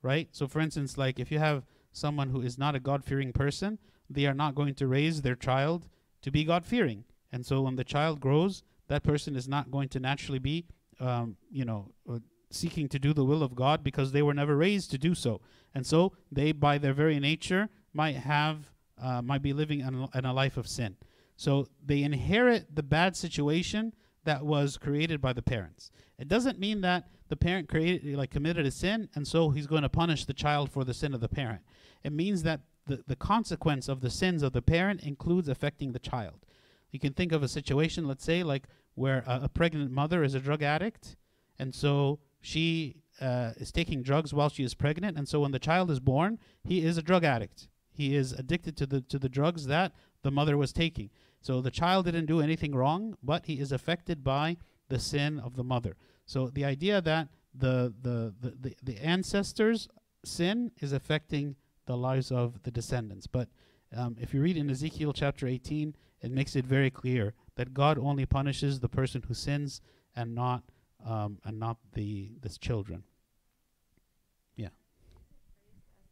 right? 0.03 0.29
So, 0.33 0.47
for 0.47 0.61
instance, 0.61 0.99
like 0.99 1.19
if 1.19 1.31
you 1.31 1.39
have 1.39 1.65
someone 1.93 2.31
who 2.31 2.41
is 2.41 2.59
not 2.59 2.75
a 2.75 2.81
God 2.81 3.05
fearing 3.05 3.33
person, 3.33 3.79
they 4.11 4.27
are 4.27 4.35
not 4.35 4.55
going 4.55 4.75
to 4.75 4.87
raise 4.87 5.23
their 5.23 5.37
child 5.37 5.89
to 6.23 6.31
be 6.31 6.45
God 6.45 6.67
fearing. 6.67 7.05
And 7.33 7.47
so, 7.47 7.63
when 7.63 7.77
the 7.77 7.85
child 7.85 8.21
grows, 8.21 8.63
that 8.89 9.03
person 9.03 9.37
is 9.37 9.49
not 9.49 9.71
going 9.71 9.89
to 9.91 10.01
naturally 10.01 10.39
be, 10.39 10.67
um, 11.01 11.37
you 11.51 11.65
know, 11.65 11.93
uh, 12.11 12.19
seeking 12.51 12.89
to 12.89 12.99
do 12.99 13.13
the 13.13 13.25
will 13.25 13.43
of 13.43 13.55
God 13.55 13.83
because 13.83 14.13
they 14.13 14.23
were 14.23 14.35
never 14.35 14.57
raised 14.57 14.91
to 14.91 14.99
do 14.99 15.15
so. 15.15 15.41
And 15.75 15.87
so, 15.87 16.13
they, 16.31 16.53
by 16.53 16.79
their 16.79 16.93
very 16.93 17.19
nature, 17.21 17.69
might 17.93 18.17
have, 18.17 18.71
uh, 19.01 19.23
might 19.23 19.43
be 19.43 19.53
living 19.53 19.81
in 19.81 19.95
a, 19.95 20.19
in 20.19 20.25
a 20.25 20.33
life 20.33 20.57
of 20.57 20.67
sin. 20.67 20.97
So, 21.37 21.69
they 21.85 22.03
inherit 22.03 22.75
the 22.75 22.83
bad 22.83 23.17
situation 23.17 23.95
that 24.25 24.45
was 24.45 24.79
created 24.79 25.21
by 25.21 25.33
the 25.33 25.43
parents. 25.43 25.91
It 26.19 26.29
doesn't 26.29 26.59
mean 26.59 26.81
that 26.83 27.09
the 27.29 27.37
parent 27.37 27.69
created 27.69 28.17
like 28.17 28.31
committed 28.31 28.67
a 28.67 28.71
sin 28.71 29.09
and 29.15 29.27
so 29.27 29.51
he's 29.51 29.67
going 29.67 29.83
to 29.83 29.89
punish 29.89 30.25
the 30.25 30.33
child 30.33 30.71
for 30.71 30.85
the 30.85 30.95
sin 30.95 31.15
of 31.15 31.21
the 31.21 31.29
parent. 31.29 31.61
It 32.03 32.13
means 32.13 32.43
that 32.45 32.61
the, 32.87 33.03
the 33.07 33.17
consequence 33.17 33.89
of 33.89 34.01
the 34.01 34.11
sins 34.11 34.43
of 34.43 34.53
the 34.53 34.63
parent 34.63 35.03
includes 35.03 35.49
affecting 35.49 35.93
the 35.93 35.99
child. 35.99 36.47
You 36.91 37.01
can 37.01 37.13
think 37.13 37.33
of 37.33 37.43
a 37.43 37.49
situation, 37.49 38.07
let's 38.07 38.25
say, 38.25 38.43
like 38.43 38.69
where 38.95 39.25
a, 39.27 39.45
a 39.45 39.49
pregnant 39.49 39.91
mother 39.91 40.23
is 40.23 40.35
a 40.35 40.41
drug 40.41 40.63
addict, 40.63 41.17
and 41.59 41.75
so 41.75 42.21
she 42.41 43.03
uh, 43.21 43.53
is 43.57 43.73
taking 43.73 44.03
drugs 44.03 44.33
while 44.33 44.49
she 44.49 44.63
is 44.63 44.75
pregnant, 44.75 45.17
and 45.17 45.29
so 45.29 45.41
when 45.41 45.51
the 45.51 45.59
child 45.59 45.91
is 45.91 45.99
born, 45.99 46.39
he 46.63 46.85
is 46.85 46.97
a 46.97 47.03
drug 47.03 47.25
addict. 47.25 47.69
He 47.91 48.15
is 48.15 48.33
addicted 48.33 48.77
to 48.77 48.87
the 48.87 49.01
to 49.03 49.19
the 49.19 49.29
drugs 49.29 49.67
that 49.67 49.93
the 50.25 50.33
mother 50.33 50.57
was 50.57 50.73
taking. 50.73 51.11
So 51.41 51.61
the 51.61 51.71
child 51.71 52.07
didn't 52.07 52.27
do 52.27 52.41
anything 52.41 52.75
wrong, 52.75 53.17
but 53.23 53.47
he 53.47 53.61
is 53.61 53.71
affected 53.71 54.25
by 54.25 54.57
the 54.89 54.99
sin 54.99 55.39
of 55.39 55.55
the 55.55 55.63
mother. 55.65 55.97
So 56.27 56.49
the 56.49 56.65
idea 56.65 57.01
that 57.01 57.29
the 57.55 57.95
the, 58.03 58.35
the, 58.41 58.51
the, 58.61 58.77
the 58.83 58.99
ancestors' 59.05 59.89
sin 60.25 60.73
is 60.81 60.93
affecting 60.93 61.57
the 61.87 61.97
lives 61.97 62.33
of 62.33 62.63
the 62.63 62.71
descendants. 62.71 63.27
But 63.27 63.49
um, 63.95 64.17
if 64.19 64.35
you 64.35 64.41
read 64.41 64.57
in 64.57 64.71
Ezekiel 64.71 65.13
chapter 65.13 65.47
18, 65.47 65.95
it 66.23 66.31
makes 66.31 66.57
it 66.57 66.65
very 66.65 66.91
clear 66.91 67.35
that 67.57 67.75
God 67.75 67.99
only 67.99 68.27
punishes 68.27 68.81
the 68.81 68.89
person 68.89 69.23
who 69.29 69.35
sins 69.35 69.81
and 70.17 70.35
not 70.35 70.63
um, 71.05 71.39
and 71.45 71.61
not 71.61 71.77
the 71.93 72.33
the 72.41 72.49
children. 72.49 73.05
Yeah. 74.57 74.73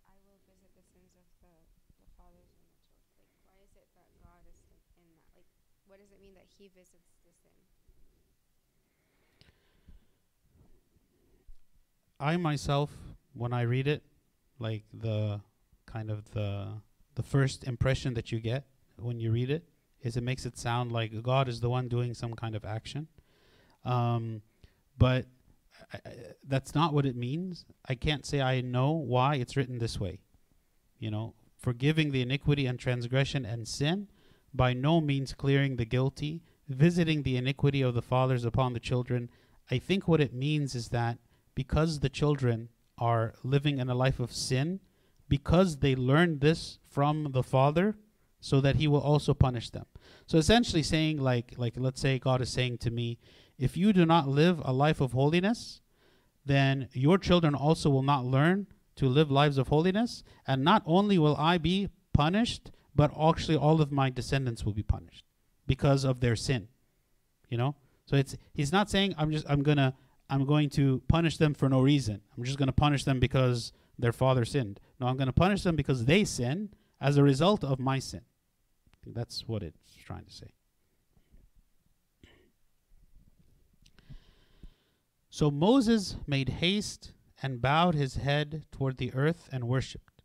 I 0.05 0.13
will 0.29 0.37
visit 0.45 0.69
the 0.77 0.85
sins 0.93 1.17
of 1.17 1.25
the, 1.41 1.55
the 1.97 2.09
fathers 2.21 2.45
and 2.53 2.61
the 2.61 2.77
children. 2.77 3.09
Like, 3.17 3.33
why 3.49 3.57
is 3.65 3.73
it 3.73 3.89
that 3.97 4.13
God 4.21 4.45
is 4.45 4.61
like 4.69 4.85
in 5.01 5.09
that? 5.17 5.25
Like, 5.33 5.49
what 5.89 5.97
does 5.97 6.13
it 6.13 6.21
mean 6.21 6.37
that 6.37 6.45
He 6.45 6.69
visits 6.69 7.09
the 7.25 7.33
sin? 7.41 7.53
I 12.23 12.37
myself, 12.37 12.91
when 13.35 13.53
I 13.53 13.63
read 13.63 13.89
it, 13.89 14.05
like 14.59 14.85
the 14.95 15.41
kind 15.87 16.09
of 16.09 16.31
the 16.31 16.69
the 17.15 17.23
first 17.23 17.65
impression 17.65 18.15
that 18.15 18.33
you 18.33 18.41
get 18.41 18.65
when 18.99 19.21
you 19.21 19.33
read 19.33 19.51
it 19.51 19.65
is 20.01 20.17
it 20.17 20.23
makes 20.23 20.47
it 20.47 20.57
sound 20.57 20.93
like 20.93 21.23
God 21.23 21.49
is 21.49 21.61
the 21.61 21.69
one 21.69 21.89
doing 21.89 22.15
some 22.15 22.35
kind 22.35 22.55
of 22.55 22.65
action, 22.65 23.09
um, 23.85 24.41
but 24.97 25.27
I, 25.93 25.99
I, 26.07 26.13
that's 26.47 26.75
not 26.75 26.95
what 26.95 27.07
it 27.07 27.17
means. 27.17 27.65
I 27.89 27.97
can't 27.97 28.25
say 28.25 28.41
I 28.41 28.61
know 28.61 28.93
why 28.93 29.35
it's 29.37 29.57
written 29.57 29.79
this 29.79 29.99
way. 29.99 30.21
You 30.99 31.11
know, 31.11 31.35
forgiving 31.59 32.13
the 32.13 32.23
iniquity 32.23 32.67
and 32.67 32.79
transgression 32.79 33.45
and 33.45 33.67
sin, 33.67 34.09
by 34.55 34.73
no 34.73 35.01
means 35.01 35.35
clearing 35.35 35.77
the 35.77 35.85
guilty, 35.85 36.43
visiting 36.69 37.25
the 37.25 37.37
iniquity 37.37 37.83
of 37.83 37.95
the 37.95 38.03
fathers 38.03 38.45
upon 38.45 38.75
the 38.75 38.81
children. 38.81 39.29
I 39.71 39.79
think 39.79 40.07
what 40.07 40.21
it 40.21 40.33
means 40.33 40.77
is 40.77 40.89
that 40.91 41.19
because 41.55 42.01
the 42.01 42.09
children 42.09 42.69
are 42.99 43.35
living 43.43 43.79
in 43.79 43.89
a 43.89 43.95
life 43.95 44.21
of 44.21 44.33
sin, 44.33 44.81
because 45.29 45.79
they 45.79 45.95
learned 45.95 46.41
this 46.41 46.79
from 46.89 47.29
the 47.33 47.43
father, 47.43 47.97
so 48.41 48.61
that 48.61 48.77
he 48.77 48.89
will 48.89 49.01
also 49.01 49.33
punish 49.33 49.71
them. 49.71 49.87
So 50.27 50.37
essentially 50.39 50.83
saying 50.83 51.19
like 51.19 51.55
like 51.57 51.75
let's 51.77 52.01
say 52.01 52.19
God 52.19 52.41
is 52.41 52.51
saying 52.51 52.79
to 52.79 52.91
me, 52.91 53.19
if 53.59 53.77
you 53.77 53.93
do 53.93 54.05
not 54.05 54.29
live 54.29 54.61
a 54.65 54.73
life 54.73 55.01
of 55.01 55.13
holiness, 55.13 55.81
then 56.45 56.89
your 56.93 57.19
children 57.19 57.55
also 57.55 57.89
will 57.89 58.03
not 58.03 58.25
learn 58.25 58.67
to 58.97 59.09
live 59.09 59.31
lives 59.31 59.59
of 59.59 59.69
holiness, 59.69 60.23
and 60.47 60.63
not 60.65 60.83
only 60.87 61.19
will 61.19 61.37
I 61.37 61.59
be 61.59 61.89
punished, 62.13 62.71
but 62.95 63.11
actually 63.19 63.57
all 63.57 63.81
of 63.81 63.91
my 63.93 64.11
descendants 64.11 64.65
will 64.65 64.75
be 64.75 64.83
punished 64.83 65.25
because 65.67 66.05
of 66.05 66.21
their 66.21 66.37
sin. 66.37 66.69
You 67.49 67.59
know? 67.59 67.77
So 68.07 68.17
it's 68.17 68.37
he's 68.53 68.73
not 68.73 68.91
saying 68.91 69.15
I'm 69.17 69.31
just 69.31 69.47
I'm 69.49 69.63
to 69.65 69.95
I'm 70.31 70.47
going 70.47 70.71
to 70.71 71.03
punish 71.09 71.37
them 71.37 71.55
for 71.55 71.69
no 71.69 71.81
reason. 71.81 72.21
I'm 72.37 72.45
just 72.45 72.59
going 72.59 72.69
to 72.69 72.73
punish 72.73 73.05
them 73.05 73.21
because 73.21 73.73
their 73.99 74.13
father 74.13 74.45
sinned. 74.45 74.81
No, 75.01 75.07
I'm 75.07 75.17
going 75.17 75.27
to 75.27 75.33
punish 75.33 75.63
them 75.63 75.77
because 75.77 76.07
they 76.07 76.25
sin 76.25 76.71
as 77.01 77.17
a 77.17 77.23
result 77.23 77.65
of 77.65 77.79
my 77.79 77.99
sin. 77.99 78.23
That's 79.07 79.47
what 79.47 79.63
it's 79.63 79.95
trying 80.05 80.25
to 80.25 80.33
say. 80.33 80.55
So 85.29 85.51
Moses 85.51 86.17
made 86.27 86.49
haste 86.51 87.13
and 87.43 87.61
bowed 87.61 87.95
his 87.95 88.17
head 88.17 88.67
toward 88.71 88.99
the 88.99 89.13
earth 89.15 89.49
and 89.51 89.67
worshipped. 89.67 90.23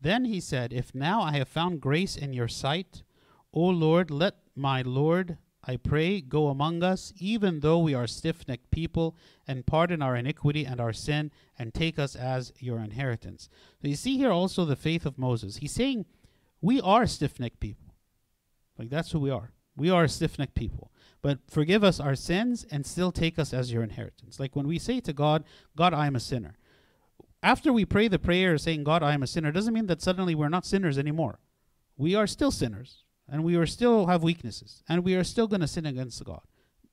Then 0.00 0.24
he 0.24 0.40
said, 0.40 0.72
If 0.72 0.94
now 0.94 1.20
I 1.22 1.32
have 1.32 1.48
found 1.48 1.80
grace 1.80 2.16
in 2.16 2.32
your 2.32 2.48
sight, 2.48 3.02
O 3.52 3.60
Lord, 3.60 4.10
let 4.10 4.34
my 4.54 4.82
Lord, 4.82 5.38
I 5.66 5.76
pray, 5.76 6.20
go 6.20 6.48
among 6.48 6.84
us, 6.84 7.12
even 7.18 7.60
though 7.60 7.78
we 7.78 7.92
are 7.92 8.06
stiff 8.06 8.46
necked 8.46 8.70
people, 8.70 9.16
and 9.48 9.66
pardon 9.66 10.00
our 10.00 10.14
iniquity 10.14 10.64
and 10.64 10.80
our 10.80 10.92
sin, 10.92 11.32
and 11.58 11.74
take 11.74 11.98
us 11.98 12.14
as 12.14 12.52
your 12.60 12.78
inheritance. 12.78 13.48
So 13.82 13.88
you 13.88 13.96
see 13.96 14.16
here 14.16 14.30
also 14.30 14.64
the 14.64 14.76
faith 14.76 15.04
of 15.04 15.18
Moses. 15.18 15.56
He's 15.56 15.72
saying, 15.72 16.06
We 16.60 16.80
are 16.80 17.06
stiff 17.06 17.40
necked 17.40 17.58
people. 17.58 17.94
Like 18.78 18.90
that's 18.90 19.10
who 19.10 19.18
we 19.18 19.30
are. 19.30 19.52
We 19.76 19.90
are 19.90 20.06
stiff 20.06 20.38
necked 20.38 20.54
people. 20.54 20.92
But 21.20 21.40
forgive 21.48 21.82
us 21.82 21.98
our 21.98 22.14
sins 22.14 22.64
and 22.70 22.86
still 22.86 23.10
take 23.10 23.38
us 23.38 23.52
as 23.52 23.72
your 23.72 23.82
inheritance. 23.82 24.38
Like 24.38 24.54
when 24.54 24.68
we 24.68 24.78
say 24.78 25.00
to 25.00 25.12
God, 25.12 25.44
God, 25.74 25.92
I 25.92 26.06
am 26.06 26.14
a 26.14 26.20
sinner. 26.20 26.56
After 27.42 27.72
we 27.72 27.84
pray 27.84 28.06
the 28.06 28.18
prayer 28.18 28.56
saying, 28.58 28.84
God, 28.84 29.02
I 29.02 29.14
am 29.14 29.22
a 29.22 29.26
sinner, 29.26 29.50
doesn't 29.50 29.74
mean 29.74 29.86
that 29.86 30.02
suddenly 30.02 30.34
we're 30.34 30.48
not 30.48 30.64
sinners 30.64 30.98
anymore. 30.98 31.40
We 31.96 32.14
are 32.14 32.26
still 32.26 32.50
sinners 32.50 33.04
and 33.28 33.44
we 33.44 33.56
are 33.56 33.66
still 33.66 34.06
have 34.06 34.22
weaknesses 34.22 34.82
and 34.88 35.04
we 35.04 35.14
are 35.14 35.24
still 35.24 35.46
going 35.46 35.60
to 35.60 35.66
sin 35.66 35.86
against 35.86 36.24
God. 36.24 36.42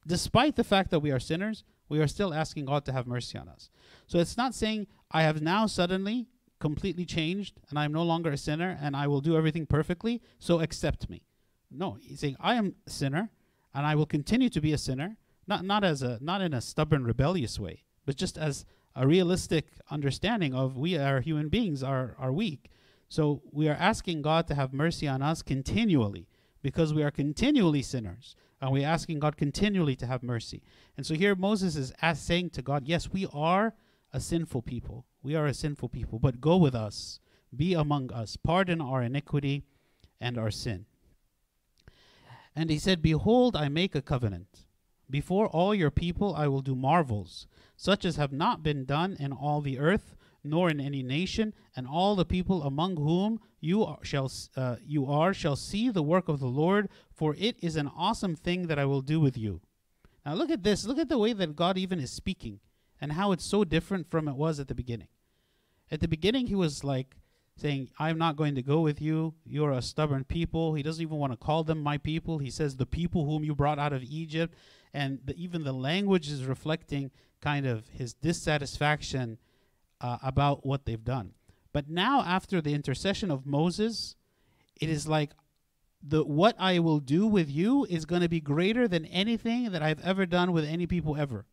Despite 0.05 0.55
the 0.55 0.63
fact 0.63 0.91
that 0.91 0.99
we 0.99 1.11
are 1.11 1.19
sinners, 1.19 1.63
we 1.89 2.01
are 2.01 2.07
still 2.07 2.33
asking 2.33 2.65
God 2.65 2.85
to 2.85 2.91
have 2.91 3.07
mercy 3.07 3.37
on 3.37 3.47
us. 3.47 3.69
So 4.07 4.19
it's 4.19 4.37
not 4.37 4.53
saying 4.53 4.87
I 5.11 5.23
have 5.23 5.41
now 5.41 5.67
suddenly 5.67 6.27
completely 6.59 7.05
changed 7.05 7.59
and 7.69 7.77
I'm 7.77 7.91
no 7.91 8.03
longer 8.03 8.31
a 8.31 8.37
sinner 8.37 8.77
and 8.81 8.95
I 8.95 9.07
will 9.07 9.21
do 9.21 9.37
everything 9.37 9.65
perfectly, 9.65 10.21
so 10.39 10.59
accept 10.59 11.09
me. 11.09 11.23
No, 11.69 11.97
he's 12.01 12.19
saying 12.19 12.37
I 12.39 12.55
am 12.55 12.75
a 12.87 12.89
sinner 12.89 13.29
and 13.73 13.85
I 13.85 13.95
will 13.95 14.05
continue 14.05 14.49
to 14.49 14.61
be 14.61 14.73
a 14.73 14.77
sinner, 14.77 15.17
not 15.47 15.65
not 15.65 15.83
as 15.83 16.01
a 16.01 16.19
not 16.21 16.41
in 16.41 16.53
a 16.53 16.61
stubborn 16.61 17.03
rebellious 17.03 17.59
way, 17.59 17.83
but 18.05 18.15
just 18.15 18.37
as 18.37 18.65
a 18.95 19.07
realistic 19.07 19.67
understanding 19.89 20.53
of 20.53 20.77
we 20.77 20.97
are 20.97 21.19
human 21.19 21.49
beings 21.49 21.83
are 21.83 22.15
are 22.17 22.31
weak. 22.31 22.69
So 23.13 23.43
we 23.51 23.69
are 23.69 23.75
asking 23.75 24.23
God 24.23 24.47
to 24.47 24.55
have 24.55 24.73
mercy 24.73 25.07
on 25.07 25.21
us 25.21 25.43
continually 25.43 26.27
because 26.63 26.95
we 26.95 27.03
are 27.03 27.11
continually 27.11 27.83
sinners. 27.83 28.35
And 28.59 28.71
we're 28.71 28.87
asking 28.87 29.19
God 29.19 29.37
continually 29.37 29.95
to 29.97 30.07
have 30.07 30.23
mercy. 30.23 30.63
And 30.97 31.05
so 31.05 31.13
here 31.13 31.35
Moses 31.35 31.75
is 31.75 31.93
saying 32.15 32.49
to 32.51 32.63
God, 32.63 32.87
Yes, 32.87 33.11
we 33.11 33.27
are 33.31 33.75
a 34.11 34.19
sinful 34.19 34.63
people. 34.63 35.05
We 35.21 35.35
are 35.35 35.45
a 35.45 35.53
sinful 35.53 35.89
people, 35.89 36.17
but 36.17 36.41
go 36.41 36.57
with 36.57 36.73
us, 36.73 37.19
be 37.55 37.75
among 37.75 38.11
us, 38.11 38.35
pardon 38.35 38.81
our 38.81 39.03
iniquity 39.03 39.61
and 40.19 40.35
our 40.35 40.49
sin. 40.49 40.87
And 42.55 42.71
he 42.71 42.79
said, 42.79 43.03
Behold, 43.03 43.55
I 43.55 43.69
make 43.69 43.93
a 43.93 44.01
covenant. 44.01 44.65
Before 45.07 45.45
all 45.45 45.75
your 45.75 45.91
people 45.91 46.33
I 46.33 46.47
will 46.47 46.63
do 46.63 46.73
marvels, 46.73 47.45
such 47.77 48.05
as 48.05 48.15
have 48.15 48.33
not 48.33 48.63
been 48.63 48.85
done 48.85 49.15
in 49.19 49.31
all 49.31 49.61
the 49.61 49.77
earth, 49.77 50.15
nor 50.43 50.69
in 50.69 50.79
any 50.79 51.03
nation, 51.03 51.53
and 51.75 51.87
all 51.87 52.15
the 52.15 52.25
people 52.25 52.63
among 52.63 52.97
whom 52.97 53.39
you 53.59 53.83
are, 53.83 53.99
shall 54.03 54.31
uh, 54.57 54.75
you 54.85 55.05
are 55.05 55.33
shall 55.33 55.55
see 55.55 55.89
the 55.89 56.03
work 56.03 56.27
of 56.27 56.39
the 56.39 56.47
Lord, 56.47 56.89
for 57.13 57.35
it 57.37 57.55
is 57.61 57.75
an 57.75 57.89
awesome 57.95 58.35
thing 58.35 58.67
that 58.67 58.79
I 58.79 58.85
will 58.85 59.01
do 59.01 59.19
with 59.19 59.37
you. 59.37 59.61
Now 60.25 60.33
look 60.33 60.49
at 60.49 60.63
this. 60.63 60.85
Look 60.85 60.99
at 60.99 61.09
the 61.09 61.17
way 61.17 61.33
that 61.33 61.55
God 61.55 61.77
even 61.77 61.99
is 61.99 62.11
speaking 62.11 62.59
and 62.99 63.13
how 63.13 63.31
it's 63.31 63.45
so 63.45 63.63
different 63.63 64.09
from 64.09 64.27
it 64.27 64.35
was 64.35 64.59
at 64.59 64.67
the 64.67 64.75
beginning. 64.75 65.09
At 65.91 65.99
the 65.99 66.07
beginning, 66.07 66.47
he 66.47 66.55
was 66.55 66.83
like 66.83 67.15
saying, 67.57 67.89
I'm 67.99 68.17
not 68.17 68.35
going 68.35 68.55
to 68.55 68.61
go 68.61 68.81
with 68.81 69.01
you. 69.01 69.33
You're 69.45 69.71
a 69.71 69.81
stubborn 69.81 70.23
people. 70.23 70.73
He 70.73 70.83
doesn't 70.83 71.01
even 71.01 71.17
want 71.17 71.33
to 71.33 71.37
call 71.37 71.63
them 71.63 71.81
my 71.81 71.97
people. 71.97 72.39
He 72.39 72.49
says, 72.49 72.77
the 72.77 72.85
people 72.85 73.25
whom 73.25 73.43
you 73.43 73.53
brought 73.53 73.79
out 73.79 73.93
of 73.93 74.03
Egypt. 74.03 74.55
And 74.93 75.19
the, 75.25 75.35
even 75.35 75.63
the 75.63 75.73
language 75.73 76.29
is 76.29 76.45
reflecting 76.45 77.11
kind 77.41 77.65
of 77.65 77.87
his 77.89 78.13
dissatisfaction 78.13 79.37
uh, 80.03 80.17
about 80.21 80.65
what 80.65 80.85
they've 80.85 81.03
done. 81.03 81.31
But 81.71 81.89
now, 81.89 82.21
after 82.21 82.61
the 82.61 82.75
intercession 82.75 83.31
of 83.31 83.47
Moses, 83.47 84.15
it 84.79 84.89
is 84.89 85.07
like 85.07 85.31
the 86.03 86.23
what 86.23 86.55
I 86.59 86.79
will 86.79 86.99
do 86.99 87.25
with 87.25 87.49
you 87.49 87.85
is 87.89 88.05
going 88.05 88.21
to 88.21 88.29
be 88.29 88.41
greater 88.41 88.87
than 88.87 89.05
anything 89.05 89.71
that 89.71 89.81
I've 89.81 90.03
ever 90.05 90.25
done 90.25 90.51
with 90.51 90.65
any 90.65 90.85
people 90.85 91.17
ever. 91.17 91.45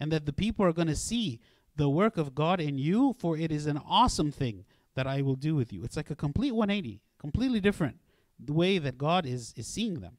And 0.00 0.10
that 0.10 0.24
the 0.24 0.32
people 0.32 0.64
are 0.64 0.72
going 0.72 0.88
to 0.88 0.96
see 0.96 1.38
the 1.76 1.90
work 1.90 2.16
of 2.16 2.34
God 2.34 2.60
in 2.60 2.78
you, 2.78 3.14
for 3.18 3.36
it 3.36 3.52
is 3.52 3.66
an 3.66 3.78
awesome 3.86 4.32
thing 4.32 4.64
that 4.94 5.06
I 5.06 5.22
will 5.22 5.36
do 5.36 5.54
with 5.54 5.72
you. 5.72 5.84
It's 5.84 5.96
like 5.96 6.10
a 6.10 6.16
complete 6.16 6.52
180, 6.52 7.00
completely 7.18 7.60
different 7.60 7.98
the 8.42 8.54
way 8.54 8.78
that 8.78 8.96
God 8.96 9.26
is, 9.26 9.52
is 9.56 9.66
seeing 9.66 10.00
them. 10.00 10.16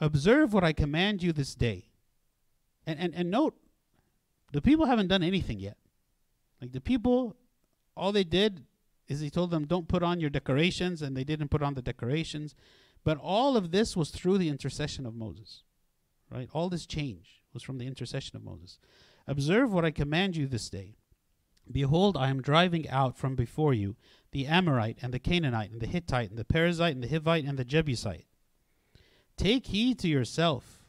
Observe 0.00 0.52
what 0.52 0.64
I 0.64 0.72
command 0.72 1.22
you 1.22 1.32
this 1.32 1.54
day. 1.54 1.90
And, 2.86 2.98
and, 2.98 3.14
and 3.14 3.30
note, 3.30 3.54
the 4.52 4.60
people 4.60 4.86
haven't 4.86 5.08
done 5.08 5.22
anything 5.22 5.60
yet. 5.60 5.76
Like 6.60 6.72
the 6.72 6.80
people, 6.80 7.36
all 7.96 8.12
they 8.12 8.24
did 8.24 8.64
is 9.08 9.20
he 9.20 9.30
told 9.30 9.50
them, 9.50 9.66
don't 9.66 9.88
put 9.88 10.02
on 10.02 10.20
your 10.20 10.30
decorations, 10.30 11.02
and 11.02 11.16
they 11.16 11.24
didn't 11.24 11.48
put 11.48 11.62
on 11.62 11.74
the 11.74 11.82
decorations. 11.82 12.54
But 13.02 13.18
all 13.18 13.56
of 13.56 13.70
this 13.70 13.96
was 13.96 14.10
through 14.10 14.38
the 14.38 14.48
intercession 14.48 15.06
of 15.06 15.14
Moses, 15.14 15.64
right? 16.30 16.48
All 16.52 16.68
this 16.68 16.86
change 16.86 17.42
was 17.52 17.62
from 17.62 17.78
the 17.78 17.86
intercession 17.86 18.36
of 18.36 18.44
Moses. 18.44 18.78
Observe 19.26 19.72
what 19.72 19.84
I 19.84 19.90
command 19.90 20.36
you 20.36 20.46
this 20.46 20.68
day. 20.70 20.96
Behold, 21.70 22.16
I 22.16 22.30
am 22.30 22.42
driving 22.42 22.88
out 22.88 23.16
from 23.16 23.34
before 23.34 23.72
you 23.72 23.96
the 24.32 24.46
Amorite 24.46 24.98
and 25.02 25.14
the 25.14 25.18
Canaanite 25.18 25.70
and 25.70 25.80
the 25.80 25.86
Hittite 25.86 26.30
and 26.30 26.38
the 26.38 26.44
Perizzite 26.44 26.92
and 26.92 27.02
the 27.02 27.08
Hivite 27.08 27.48
and 27.48 27.58
the 27.58 27.64
Jebusite. 27.64 28.26
Take 29.36 29.66
heed 29.66 29.98
to 30.00 30.08
yourself, 30.08 30.84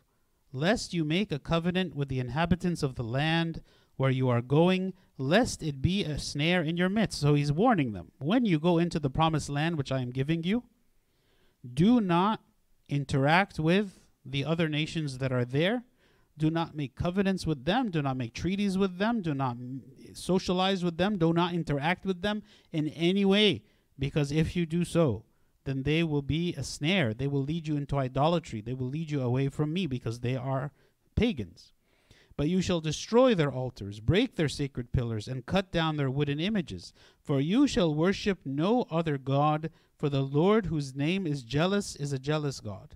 lest 0.51 0.93
you 0.93 1.05
make 1.05 1.31
a 1.31 1.39
covenant 1.39 1.95
with 1.95 2.09
the 2.09 2.19
inhabitants 2.19 2.83
of 2.83 2.95
the 2.95 3.03
land 3.03 3.61
where 4.01 4.09
you 4.09 4.27
are 4.29 4.41
going, 4.41 4.93
lest 5.19 5.61
it 5.61 5.79
be 5.79 6.03
a 6.03 6.17
snare 6.17 6.63
in 6.63 6.75
your 6.75 6.89
midst. 6.89 7.21
So 7.21 7.35
he's 7.35 7.51
warning 7.51 7.93
them. 7.93 8.11
When 8.17 8.45
you 8.45 8.59
go 8.59 8.79
into 8.79 8.99
the 8.99 9.11
promised 9.11 9.47
land 9.47 9.77
which 9.77 9.91
I 9.91 10.01
am 10.01 10.09
giving 10.09 10.43
you, 10.43 10.63
do 11.71 12.01
not 12.01 12.41
interact 12.89 13.59
with 13.59 13.99
the 14.25 14.43
other 14.43 14.67
nations 14.67 15.19
that 15.19 15.31
are 15.31 15.45
there. 15.45 15.83
Do 16.35 16.49
not 16.49 16.75
make 16.75 16.95
covenants 16.95 17.45
with 17.45 17.65
them. 17.65 17.91
Do 17.91 18.01
not 18.01 18.17
make 18.17 18.33
treaties 18.33 18.75
with 18.75 18.97
them. 18.97 19.21
Do 19.21 19.35
not 19.35 19.57
socialize 20.13 20.83
with 20.83 20.97
them. 20.97 21.19
Do 21.19 21.31
not 21.31 21.53
interact 21.53 22.03
with 22.03 22.23
them 22.23 22.41
in 22.71 22.87
any 22.89 23.23
way. 23.23 23.61
Because 23.99 24.31
if 24.31 24.55
you 24.55 24.65
do 24.65 24.83
so, 24.83 25.25
then 25.65 25.83
they 25.83 26.01
will 26.01 26.23
be 26.23 26.55
a 26.55 26.63
snare. 26.63 27.13
They 27.13 27.27
will 27.27 27.43
lead 27.43 27.67
you 27.67 27.77
into 27.77 27.99
idolatry. 27.99 28.61
They 28.61 28.73
will 28.73 28.89
lead 28.89 29.11
you 29.11 29.21
away 29.21 29.49
from 29.49 29.71
me 29.71 29.85
because 29.85 30.21
they 30.21 30.35
are 30.35 30.71
pagans. 31.15 31.73
But 32.41 32.49
you 32.49 32.59
shall 32.59 32.81
destroy 32.81 33.35
their 33.35 33.51
altars, 33.51 33.99
break 33.99 34.35
their 34.35 34.49
sacred 34.49 34.91
pillars, 34.91 35.27
and 35.27 35.45
cut 35.45 35.71
down 35.71 35.97
their 35.97 36.09
wooden 36.09 36.39
images. 36.39 36.91
For 37.21 37.39
you 37.39 37.67
shall 37.67 37.93
worship 37.93 38.39
no 38.43 38.87
other 38.89 39.19
God, 39.19 39.69
for 39.95 40.09
the 40.09 40.23
Lord, 40.23 40.65
whose 40.65 40.95
name 40.95 41.27
is 41.27 41.43
jealous, 41.43 41.95
is 41.95 42.11
a 42.11 42.17
jealous 42.17 42.59
God. 42.59 42.95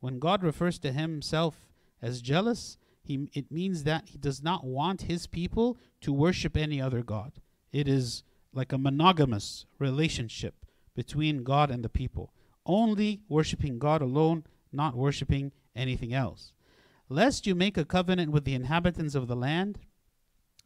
When 0.00 0.18
God 0.18 0.42
refers 0.42 0.78
to 0.78 0.92
himself 0.92 1.68
as 2.00 2.22
jealous, 2.22 2.78
he, 3.02 3.28
it 3.34 3.52
means 3.52 3.84
that 3.84 4.08
he 4.08 4.16
does 4.16 4.42
not 4.42 4.64
want 4.64 5.02
his 5.02 5.26
people 5.26 5.76
to 6.00 6.10
worship 6.10 6.56
any 6.56 6.80
other 6.80 7.02
God. 7.02 7.32
It 7.72 7.86
is 7.86 8.22
like 8.54 8.72
a 8.72 8.78
monogamous 8.78 9.66
relationship 9.78 10.54
between 10.94 11.44
God 11.44 11.70
and 11.70 11.84
the 11.84 11.90
people, 11.90 12.32
only 12.64 13.20
worshiping 13.28 13.78
God 13.78 14.00
alone, 14.00 14.44
not 14.72 14.96
worshiping 14.96 15.52
anything 15.76 16.14
else. 16.14 16.54
Lest 17.12 17.44
you 17.44 17.56
make 17.56 17.76
a 17.76 17.84
covenant 17.84 18.30
with 18.30 18.44
the 18.44 18.54
inhabitants 18.54 19.16
of 19.16 19.26
the 19.26 19.34
land, 19.34 19.80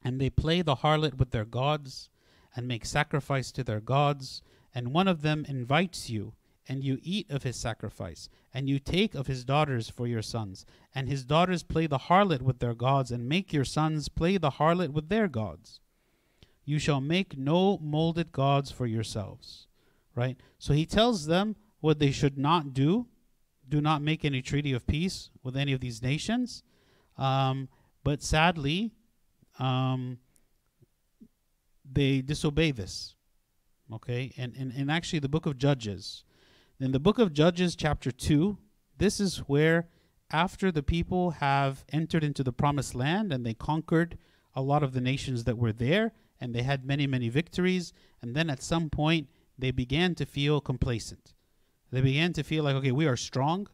and 0.04 0.20
they 0.20 0.28
play 0.28 0.60
the 0.60 0.76
harlot 0.76 1.14
with 1.14 1.30
their 1.30 1.46
gods, 1.46 2.10
and 2.54 2.68
make 2.68 2.84
sacrifice 2.84 3.50
to 3.50 3.64
their 3.64 3.80
gods, 3.80 4.42
and 4.74 4.92
one 4.92 5.08
of 5.08 5.22
them 5.22 5.46
invites 5.48 6.10
you, 6.10 6.34
and 6.68 6.84
you 6.84 6.98
eat 7.02 7.30
of 7.30 7.44
his 7.44 7.56
sacrifice, 7.56 8.28
and 8.52 8.68
you 8.68 8.78
take 8.78 9.14
of 9.14 9.26
his 9.26 9.42
daughters 9.42 9.88
for 9.88 10.06
your 10.06 10.20
sons, 10.20 10.66
and 10.94 11.08
his 11.08 11.24
daughters 11.24 11.62
play 11.62 11.86
the 11.86 11.98
harlot 11.98 12.42
with 12.42 12.58
their 12.58 12.74
gods, 12.74 13.10
and 13.10 13.26
make 13.26 13.50
your 13.50 13.64
sons 13.64 14.10
play 14.10 14.36
the 14.36 14.52
harlot 14.52 14.90
with 14.90 15.08
their 15.08 15.28
gods. 15.28 15.80
You 16.66 16.78
shall 16.78 17.00
make 17.00 17.38
no 17.38 17.78
molded 17.78 18.32
gods 18.32 18.70
for 18.70 18.86
yourselves. 18.86 19.66
Right? 20.14 20.36
So 20.58 20.74
he 20.74 20.86
tells 20.86 21.26
them 21.26 21.56
what 21.80 21.98
they 21.98 22.10
should 22.10 22.38
not 22.38 22.74
do. 22.74 23.06
Do 23.68 23.80
not 23.80 24.02
make 24.02 24.24
any 24.24 24.42
treaty 24.42 24.72
of 24.72 24.86
peace 24.86 25.30
with 25.42 25.56
any 25.56 25.72
of 25.72 25.80
these 25.80 26.02
nations. 26.02 26.62
Um, 27.16 27.68
but 28.02 28.22
sadly, 28.22 28.92
um, 29.58 30.18
they 31.90 32.20
disobey 32.20 32.70
this. 32.72 33.14
Okay? 33.92 34.32
And, 34.36 34.54
and, 34.56 34.72
and 34.72 34.90
actually, 34.90 35.18
the 35.20 35.28
book 35.28 35.46
of 35.46 35.58
Judges, 35.58 36.24
in 36.80 36.92
the 36.92 37.00
book 37.00 37.18
of 37.18 37.32
Judges, 37.32 37.76
chapter 37.76 38.10
2, 38.10 38.58
this 38.98 39.20
is 39.20 39.38
where, 39.38 39.88
after 40.30 40.72
the 40.72 40.82
people 40.82 41.32
have 41.32 41.84
entered 41.92 42.24
into 42.24 42.42
the 42.42 42.52
promised 42.52 42.94
land 42.94 43.32
and 43.32 43.44
they 43.44 43.54
conquered 43.54 44.18
a 44.54 44.62
lot 44.62 44.82
of 44.82 44.92
the 44.92 45.00
nations 45.00 45.44
that 45.44 45.58
were 45.58 45.72
there, 45.72 46.12
and 46.40 46.54
they 46.54 46.62
had 46.62 46.84
many, 46.84 47.06
many 47.06 47.28
victories, 47.28 47.92
and 48.22 48.34
then 48.34 48.50
at 48.50 48.62
some 48.62 48.90
point, 48.90 49.28
they 49.58 49.70
began 49.70 50.14
to 50.14 50.26
feel 50.26 50.60
complacent. 50.60 51.33
They 51.94 52.00
began 52.00 52.32
to 52.32 52.42
feel 52.42 52.64
like, 52.64 52.74
okay, 52.74 52.90
we 52.90 53.06
are 53.06 53.16
strong. 53.16 53.68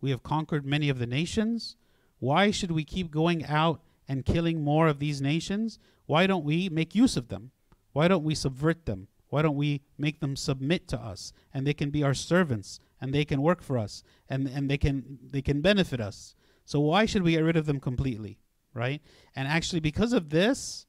We 0.00 0.08
have 0.08 0.22
conquered 0.22 0.64
many 0.64 0.88
of 0.88 0.98
the 0.98 1.06
nations. 1.06 1.76
Why 2.18 2.50
should 2.50 2.70
we 2.70 2.84
keep 2.84 3.10
going 3.10 3.44
out 3.44 3.82
and 4.08 4.24
killing 4.24 4.64
more 4.64 4.88
of 4.88 4.98
these 4.98 5.20
nations? 5.20 5.78
Why 6.06 6.26
don't 6.26 6.44
we 6.44 6.70
make 6.70 6.94
use 6.94 7.18
of 7.18 7.28
them? 7.28 7.50
Why 7.92 8.08
don't 8.08 8.24
we 8.24 8.34
subvert 8.34 8.86
them? 8.86 9.08
Why 9.28 9.42
don't 9.42 9.56
we 9.56 9.82
make 9.98 10.20
them 10.20 10.36
submit 10.36 10.88
to 10.88 10.98
us 10.98 11.34
and 11.52 11.66
they 11.66 11.74
can 11.74 11.90
be 11.90 12.02
our 12.02 12.14
servants 12.14 12.80
and 12.98 13.12
they 13.12 13.26
can 13.26 13.42
work 13.42 13.62
for 13.62 13.76
us 13.76 14.02
and, 14.30 14.46
and 14.46 14.70
they 14.70 14.78
can 14.78 15.18
they 15.30 15.42
can 15.42 15.60
benefit 15.60 16.00
us. 16.00 16.34
So 16.64 16.80
why 16.80 17.04
should 17.04 17.24
we 17.24 17.32
get 17.32 17.44
rid 17.44 17.58
of 17.58 17.66
them 17.66 17.80
completely? 17.80 18.38
Right? 18.72 19.02
And 19.34 19.46
actually 19.46 19.80
because 19.80 20.14
of 20.14 20.30
this, 20.30 20.86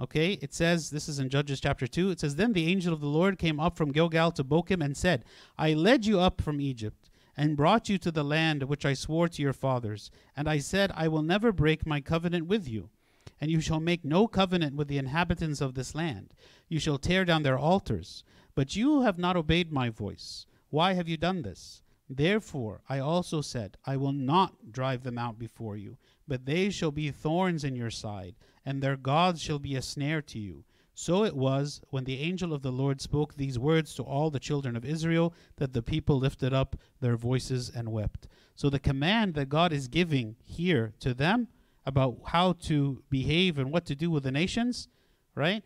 okay, 0.00 0.32
it 0.40 0.54
says 0.54 0.90
this 0.90 1.08
is 1.08 1.18
in 1.18 1.28
Judges 1.28 1.60
chapter 1.60 1.86
2. 1.86 2.10
It 2.10 2.20
says, 2.20 2.36
Then 2.36 2.52
the 2.52 2.66
angel 2.66 2.92
of 2.92 3.00
the 3.00 3.06
Lord 3.06 3.38
came 3.38 3.60
up 3.60 3.76
from 3.76 3.92
Gilgal 3.92 4.32
to 4.32 4.44
Bochim 4.44 4.84
and 4.84 4.96
said, 4.96 5.24
I 5.58 5.74
led 5.74 6.06
you 6.06 6.18
up 6.20 6.40
from 6.40 6.60
Egypt 6.60 7.10
and 7.36 7.56
brought 7.56 7.88
you 7.88 7.98
to 7.98 8.10
the 8.10 8.24
land 8.24 8.64
which 8.64 8.84
I 8.84 8.94
swore 8.94 9.28
to 9.28 9.42
your 9.42 9.52
fathers. 9.52 10.10
And 10.36 10.48
I 10.48 10.58
said, 10.58 10.92
I 10.94 11.08
will 11.08 11.22
never 11.22 11.52
break 11.52 11.86
my 11.86 12.00
covenant 12.00 12.46
with 12.46 12.68
you. 12.68 12.90
And 13.40 13.50
you 13.50 13.60
shall 13.60 13.80
make 13.80 14.04
no 14.04 14.26
covenant 14.26 14.76
with 14.76 14.88
the 14.88 14.98
inhabitants 14.98 15.60
of 15.60 15.74
this 15.74 15.94
land. 15.94 16.34
You 16.68 16.78
shall 16.78 16.98
tear 16.98 17.24
down 17.24 17.42
their 17.42 17.58
altars. 17.58 18.24
But 18.54 18.76
you 18.76 19.02
have 19.02 19.18
not 19.18 19.36
obeyed 19.36 19.72
my 19.72 19.88
voice. 19.90 20.46
Why 20.70 20.94
have 20.94 21.08
you 21.08 21.16
done 21.16 21.42
this? 21.42 21.82
Therefore 22.08 22.82
I 22.88 22.98
also 22.98 23.40
said, 23.40 23.76
I 23.86 23.96
will 23.96 24.12
not 24.12 24.72
drive 24.72 25.04
them 25.04 25.16
out 25.16 25.38
before 25.38 25.76
you, 25.76 25.96
but 26.26 26.44
they 26.44 26.70
shall 26.70 26.90
be 26.90 27.10
thorns 27.10 27.64
in 27.64 27.76
your 27.76 27.90
side, 27.90 28.34
and 28.64 28.82
their 28.82 28.96
gods 28.96 29.42
shall 29.42 29.58
be 29.58 29.74
a 29.76 29.82
snare 29.82 30.22
to 30.22 30.38
you. 30.38 30.64
So 30.94 31.24
it 31.24 31.34
was 31.34 31.80
when 31.88 32.04
the 32.04 32.20
angel 32.20 32.52
of 32.52 32.60
the 32.60 32.70
Lord 32.70 33.00
spoke 33.00 33.34
these 33.34 33.58
words 33.58 33.94
to 33.94 34.02
all 34.02 34.30
the 34.30 34.38
children 34.38 34.76
of 34.76 34.84
Israel 34.84 35.32
that 35.56 35.72
the 35.72 35.82
people 35.82 36.18
lifted 36.18 36.52
up 36.52 36.76
their 37.00 37.16
voices 37.16 37.70
and 37.74 37.90
wept. 37.90 38.28
So 38.54 38.68
the 38.68 38.78
command 38.78 39.34
that 39.34 39.48
God 39.48 39.72
is 39.72 39.88
giving 39.88 40.36
here 40.44 40.92
to 41.00 41.14
them 41.14 41.48
about 41.86 42.18
how 42.26 42.52
to 42.64 43.02
behave 43.08 43.58
and 43.58 43.72
what 43.72 43.86
to 43.86 43.94
do 43.94 44.10
with 44.10 44.24
the 44.24 44.30
nations, 44.30 44.88
right? 45.34 45.62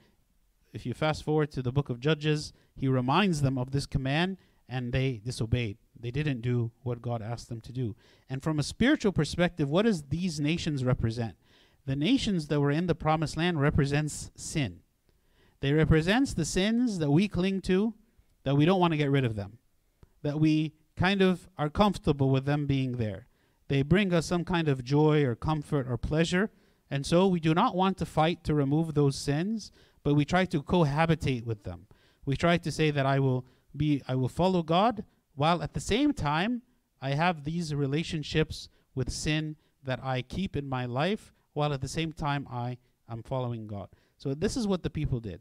If 0.73 0.87
you 0.87 0.95
fast 0.95 1.25
forward 1.25 1.51
to 1.53 1.63
the 1.63 1.73
book 1.73 1.89
of 1.89 1.99
Judges, 2.01 2.53
he 2.77 2.87
reminds 2.87 3.43
them 3.43 3.59
of 3.59 3.73
this 3.73 3.87
command 3.87 4.37
and 4.69 4.93
they 4.93 5.21
disobeyed. 5.25 5.79
They 5.99 6.11
didn't 6.11 6.43
do 6.43 6.71
what 6.83 7.03
God 7.03 7.23
asked 7.23 7.49
them 7.49 7.61
to 7.63 7.73
do. 7.73 7.97
And 8.29 8.43
from 8.43 8.59
a 8.59 8.63
spiritual 8.63 9.13
perspective, 9.13 9.71
what 9.71 9.83
does 9.85 10.05
these 10.05 10.39
nations 10.39 10.85
represent? 10.85 11.37
The 11.87 11.97
nations 11.97 12.49
that 12.49 12.61
were 12.61 12.71
in 12.71 12.87
the 12.87 12.95
promised 12.95 13.37
land 13.37 13.61
represents 13.61 14.31
sin. 14.35 14.81
They 15.61 15.73
represents 15.73 16.35
the 16.35 16.45
sins 16.45 16.99
that 16.99 17.11
we 17.11 17.29
cling 17.29 17.61
to, 17.63 17.95
that 18.45 18.57
we 18.57 18.65
don't 18.65 18.81
want 18.81 18.93
to 18.93 18.99
get 18.99 19.11
rid 19.11 19.25
of 19.25 19.37
them, 19.37 19.59
that 20.23 20.41
we 20.41 20.75
kind 20.97 21.23
of 21.23 21.49
are 21.59 21.71
comfortable 21.71 22.31
with 22.31 22.45
them 22.45 22.67
being 22.67 22.93
there. 22.93 23.27
They 23.69 23.83
bring 23.83 24.13
us 24.13 24.27
some 24.27 24.45
kind 24.45 24.69
of 24.69 24.85
joy 24.85 25.25
or 25.25 25.35
comfort 25.35 25.87
or 25.89 25.97
pleasure, 25.97 26.51
And 26.91 27.05
so 27.05 27.27
we 27.27 27.41
do 27.41 27.55
not 27.55 27.75
want 27.75 27.99
to 27.99 28.07
fight 28.07 28.45
to 28.45 28.55
remove 28.55 28.95
those 28.95 29.17
sins, 29.17 29.73
but 30.03 30.15
we 30.15 30.25
try 30.25 30.45
to 30.45 30.63
cohabitate 30.63 31.45
with 31.45 31.65
them. 31.65 31.87
We 32.25 32.37
try 32.37 32.59
to 32.59 32.71
say 32.71 32.91
that 32.91 33.07
I 33.07 33.19
will 33.19 33.45
be 33.77 34.03
I 34.07 34.15
will 34.15 34.29
follow 34.29 34.63
God 34.63 35.05
while 35.35 35.63
at 35.63 35.75
the 35.75 35.81
same 35.81 36.13
time 36.13 36.63
I 37.03 37.11
have 37.11 37.43
these 37.43 37.75
relationships 37.75 38.69
with 38.95 39.11
sin 39.11 39.57
that 39.83 39.99
I 40.05 40.23
keep 40.23 40.57
in 40.57 40.69
my 40.69 40.87
life 40.87 41.34
while 41.55 41.73
at 41.73 41.81
the 41.81 41.89
same 41.89 42.13
time 42.13 42.47
I 42.51 42.77
am 43.09 43.23
following 43.23 43.67
God. 43.67 43.89
So 44.19 44.35
this 44.35 44.57
is 44.57 44.67
what 44.67 44.83
the 44.83 44.91
people 44.91 45.21
did, 45.21 45.41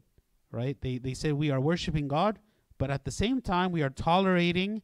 right? 0.50 0.76
They 0.80 0.98
they 0.98 1.14
said 1.14 1.34
we 1.34 1.50
are 1.50 1.60
worshiping 1.60 2.08
God, 2.08 2.38
but 2.78 2.90
at 2.90 3.04
the 3.04 3.10
same 3.10 3.40
time 3.40 3.70
we 3.70 3.82
are 3.82 3.90
tolerating 3.90 4.82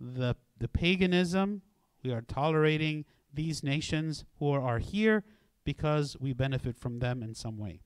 the 0.00 0.36
the 0.58 0.68
paganism, 0.68 1.62
we 2.02 2.12
are 2.12 2.22
tolerating 2.22 3.04
these 3.32 3.62
nations 3.62 4.24
who 4.38 4.50
are 4.50 4.78
here 4.78 5.24
because 5.64 6.16
we 6.20 6.32
benefit 6.32 6.78
from 6.78 6.98
them 6.98 7.22
in 7.22 7.34
some 7.34 7.56
way. 7.56 7.80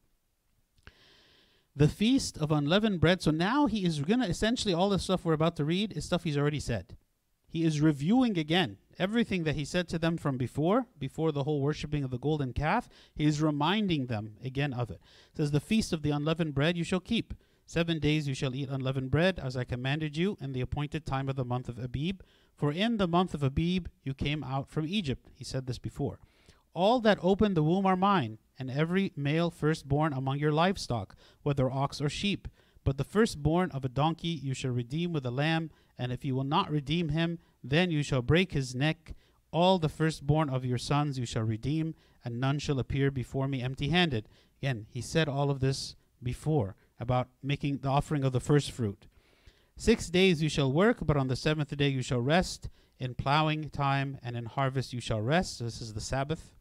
The 1.75 1.89
feast 1.89 2.39
of 2.39 2.51
unleavened 2.51 3.01
bread. 3.01 3.21
So 3.21 3.31
now 3.31 3.67
he 3.67 3.85
is 3.85 4.01
going 4.01 4.21
to 4.21 4.29
essentially 4.29 4.73
all 4.73 4.89
the 4.89 4.99
stuff 4.99 5.25
we're 5.25 5.35
about 5.35 5.57
to 5.57 5.65
read 5.65 5.93
is 5.93 6.07
stuff 6.07 6.25
he's 6.25 6.39
already 6.39 6.61
said. 6.61 6.97
He 7.49 7.65
is 7.65 7.81
reviewing 7.81 8.39
again 8.39 8.79
everything 8.99 9.45
that 9.45 9.55
he 9.55 9.65
said 9.65 9.89
to 9.89 9.99
them 9.99 10.17
from 10.17 10.37
before, 10.37 10.87
before 10.99 11.33
the 11.33 11.45
whole 11.45 11.61
worshiping 11.61 12.05
of 12.05 12.11
the 12.11 12.19
golden 12.19 12.53
calf. 12.53 12.89
He 13.15 13.25
is 13.25 13.43
reminding 13.43 14.07
them 14.07 14.37
again 14.45 14.73
of 14.73 14.91
it. 14.91 15.01
it 15.33 15.37
says, 15.37 15.51
The 15.51 15.61
feast 15.61 15.93
of 15.93 16.03
the 16.03 16.11
unleavened 16.11 16.55
bread 16.55 16.77
you 16.77 16.85
shall 16.85 17.01
keep. 17.01 17.35
Seven 17.67 17.99
days 17.99 18.29
you 18.29 18.35
shall 18.35 18.55
eat 18.55 18.69
unleavened 18.69 19.11
bread, 19.11 19.41
as 19.41 19.57
I 19.57 19.65
commanded 19.65 20.17
you, 20.17 20.39
in 20.41 20.53
the 20.53 20.61
appointed 20.61 21.05
time 21.05 21.29
of 21.29 21.37
the 21.37 21.45
month 21.45 21.69
of 21.69 21.79
Abib. 21.79 22.23
For 22.55 22.73
in 22.73 22.97
the 22.97 23.09
month 23.09 23.35
of 23.35 23.43
Abib 23.43 23.89
you 24.05 24.15
came 24.15 24.45
out 24.45 24.69
from 24.69 24.87
Egypt. 24.87 25.29
He 25.35 25.45
said 25.45 25.67
this 25.67 25.79
before. 25.79 26.21
All 26.75 27.01
that 27.01 27.19
open 27.23 27.55
the 27.55 27.63
womb 27.63 27.87
are 27.87 27.97
mine, 27.97 28.39
and 28.59 28.71
every 28.71 29.13
male 29.17 29.51
firstborn 29.51 30.13
among 30.13 30.39
your 30.39 30.53
livestock, 30.53 31.17
whether 31.43 31.71
ox 31.71 32.01
or 32.01 32.09
sheep. 32.09 32.49
But 32.87 32.99
the 32.99 33.05
firstborn 33.05 33.73
of 33.73 33.85
a 33.85 33.89
donkey 33.89 34.29
you 34.29 34.55
shall 34.55 34.71
redeem 34.71 35.13
with 35.13 35.27
a 35.27 35.31
lamb, 35.33 35.73
and 35.99 36.13
if 36.13 36.25
you 36.25 36.37
will 36.37 36.45
not 36.45 36.71
redeem 36.71 37.09
him, 37.09 37.41
then 37.65 37.91
you 37.91 38.05
shall 38.05 38.23
break 38.23 38.53
his 38.53 38.77
neck. 38.77 39.17
All 39.51 39.81
the 39.81 39.89
firstborn 39.89 40.49
of 40.49 40.65
your 40.65 40.79
sons 40.79 41.19
you 41.19 41.27
shall 41.27 41.43
redeem, 41.43 41.97
and 42.25 42.39
none 42.39 42.61
shall 42.61 42.79
appear 42.79 43.11
before 43.11 43.49
me 43.49 43.61
empty 43.61 43.89
handed. 43.89 44.29
Again, 44.63 44.87
he 44.89 45.01
said 45.01 45.29
all 45.29 45.51
of 45.51 45.59
this 45.59 45.97
before 46.23 46.77
about 47.01 47.27
making 47.43 47.79
the 47.79 47.89
offering 47.89 48.23
of 48.23 48.33
the 48.33 48.39
first 48.39 48.71
fruit. 48.71 49.09
Six 49.77 50.09
days 50.09 50.41
you 50.41 50.49
shall 50.49 50.71
work, 50.71 50.99
but 51.03 51.17
on 51.17 51.27
the 51.27 51.35
seventh 51.35 51.77
day 51.77 51.89
you 51.89 52.03
shall 52.03 52.21
rest. 52.21 52.69
In 53.01 53.17
plowing 53.17 53.69
time 53.69 54.17
and 54.23 54.37
in 54.37 54.45
harvest 54.45 54.93
you 54.93 55.01
shall 55.01 55.21
rest. 55.21 55.59
So 55.59 55.65
this 55.65 55.81
is 55.81 55.93
the 55.93 56.01
Sabbath. 56.01 56.56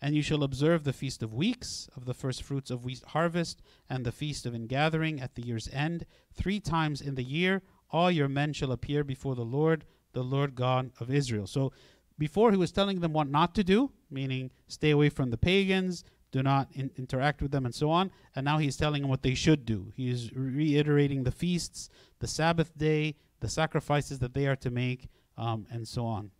And 0.00 0.14
you 0.14 0.22
shall 0.22 0.44
observe 0.44 0.84
the 0.84 0.92
feast 0.92 1.22
of 1.22 1.34
weeks, 1.34 1.88
of 1.96 2.04
the 2.04 2.14
first 2.14 2.42
fruits 2.42 2.70
of 2.70 2.84
wheat 2.84 3.02
harvest, 3.08 3.62
and 3.90 4.04
the 4.04 4.12
feast 4.12 4.46
of 4.46 4.54
ingathering 4.54 5.20
at 5.20 5.34
the 5.34 5.42
year's 5.42 5.68
end. 5.72 6.06
Three 6.34 6.60
times 6.60 7.00
in 7.00 7.16
the 7.16 7.24
year 7.24 7.62
all 7.90 8.10
your 8.10 8.28
men 8.28 8.52
shall 8.52 8.72
appear 8.72 9.02
before 9.02 9.34
the 9.34 9.44
Lord, 9.44 9.84
the 10.12 10.22
Lord 10.22 10.54
God 10.54 10.92
of 11.00 11.10
Israel. 11.10 11.46
So 11.46 11.72
before 12.18 12.50
he 12.50 12.56
was 12.56 12.72
telling 12.72 13.00
them 13.00 13.12
what 13.12 13.28
not 13.28 13.54
to 13.54 13.64
do, 13.64 13.90
meaning 14.10 14.50
stay 14.66 14.90
away 14.90 15.08
from 15.08 15.30
the 15.30 15.36
pagans, 15.36 16.04
do 16.30 16.42
not 16.42 16.68
in- 16.74 16.90
interact 16.96 17.40
with 17.40 17.50
them, 17.50 17.64
and 17.64 17.74
so 17.74 17.90
on. 17.90 18.10
And 18.34 18.44
now 18.44 18.58
he's 18.58 18.76
telling 18.76 19.02
them 19.02 19.10
what 19.10 19.22
they 19.22 19.34
should 19.34 19.64
do. 19.64 19.92
He 19.96 20.10
is 20.10 20.32
reiterating 20.32 21.22
the 21.22 21.32
feasts, 21.32 21.88
the 22.18 22.26
Sabbath 22.26 22.76
day, 22.76 23.16
the 23.40 23.48
sacrifices 23.48 24.18
that 24.18 24.34
they 24.34 24.46
are 24.46 24.56
to 24.56 24.70
make, 24.70 25.08
um, 25.36 25.66
and 25.70 25.86
so 25.86 26.04
on. 26.04 26.30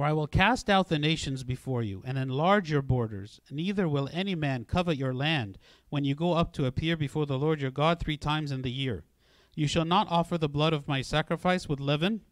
For 0.00 0.06
I 0.06 0.14
will 0.14 0.26
cast 0.26 0.70
out 0.70 0.88
the 0.88 0.98
nations 0.98 1.44
before 1.44 1.82
you, 1.82 2.02
and 2.06 2.16
enlarge 2.16 2.70
your 2.70 2.80
borders. 2.80 3.38
Neither 3.50 3.86
will 3.86 4.08
any 4.14 4.34
man 4.34 4.64
covet 4.64 4.96
your 4.96 5.12
land 5.12 5.58
when 5.90 6.04
you 6.04 6.14
go 6.14 6.32
up 6.32 6.54
to 6.54 6.64
appear 6.64 6.96
before 6.96 7.26
the 7.26 7.38
Lord 7.38 7.60
your 7.60 7.70
God 7.70 8.00
three 8.00 8.16
times 8.16 8.50
in 8.50 8.62
the 8.62 8.70
year. 8.70 9.04
You 9.54 9.68
shall 9.68 9.84
not 9.84 10.10
offer 10.10 10.38
the 10.38 10.48
blood 10.48 10.72
of 10.72 10.88
my 10.88 11.02
sacrifice 11.02 11.68
with 11.68 11.80
leaven, 11.80 12.22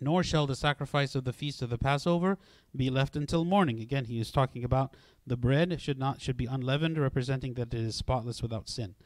nor 0.00 0.24
shall 0.24 0.48
the 0.48 0.56
sacrifice 0.56 1.14
of 1.14 1.22
the 1.22 1.32
feast 1.32 1.62
of 1.62 1.70
the 1.70 1.78
Passover 1.78 2.36
be 2.74 2.90
left 2.90 3.14
until 3.14 3.44
morning. 3.44 3.78
Again, 3.78 4.06
he 4.06 4.18
is 4.18 4.32
talking 4.32 4.64
about 4.64 4.96
the 5.24 5.36
bread 5.36 5.80
should 5.80 6.00
not 6.00 6.20
should 6.20 6.36
be 6.36 6.46
unleavened, 6.46 6.98
representing 6.98 7.54
that 7.54 7.72
it 7.72 7.80
is 7.80 7.94
spotless 7.94 8.42
without 8.42 8.68
sin. 8.68 8.96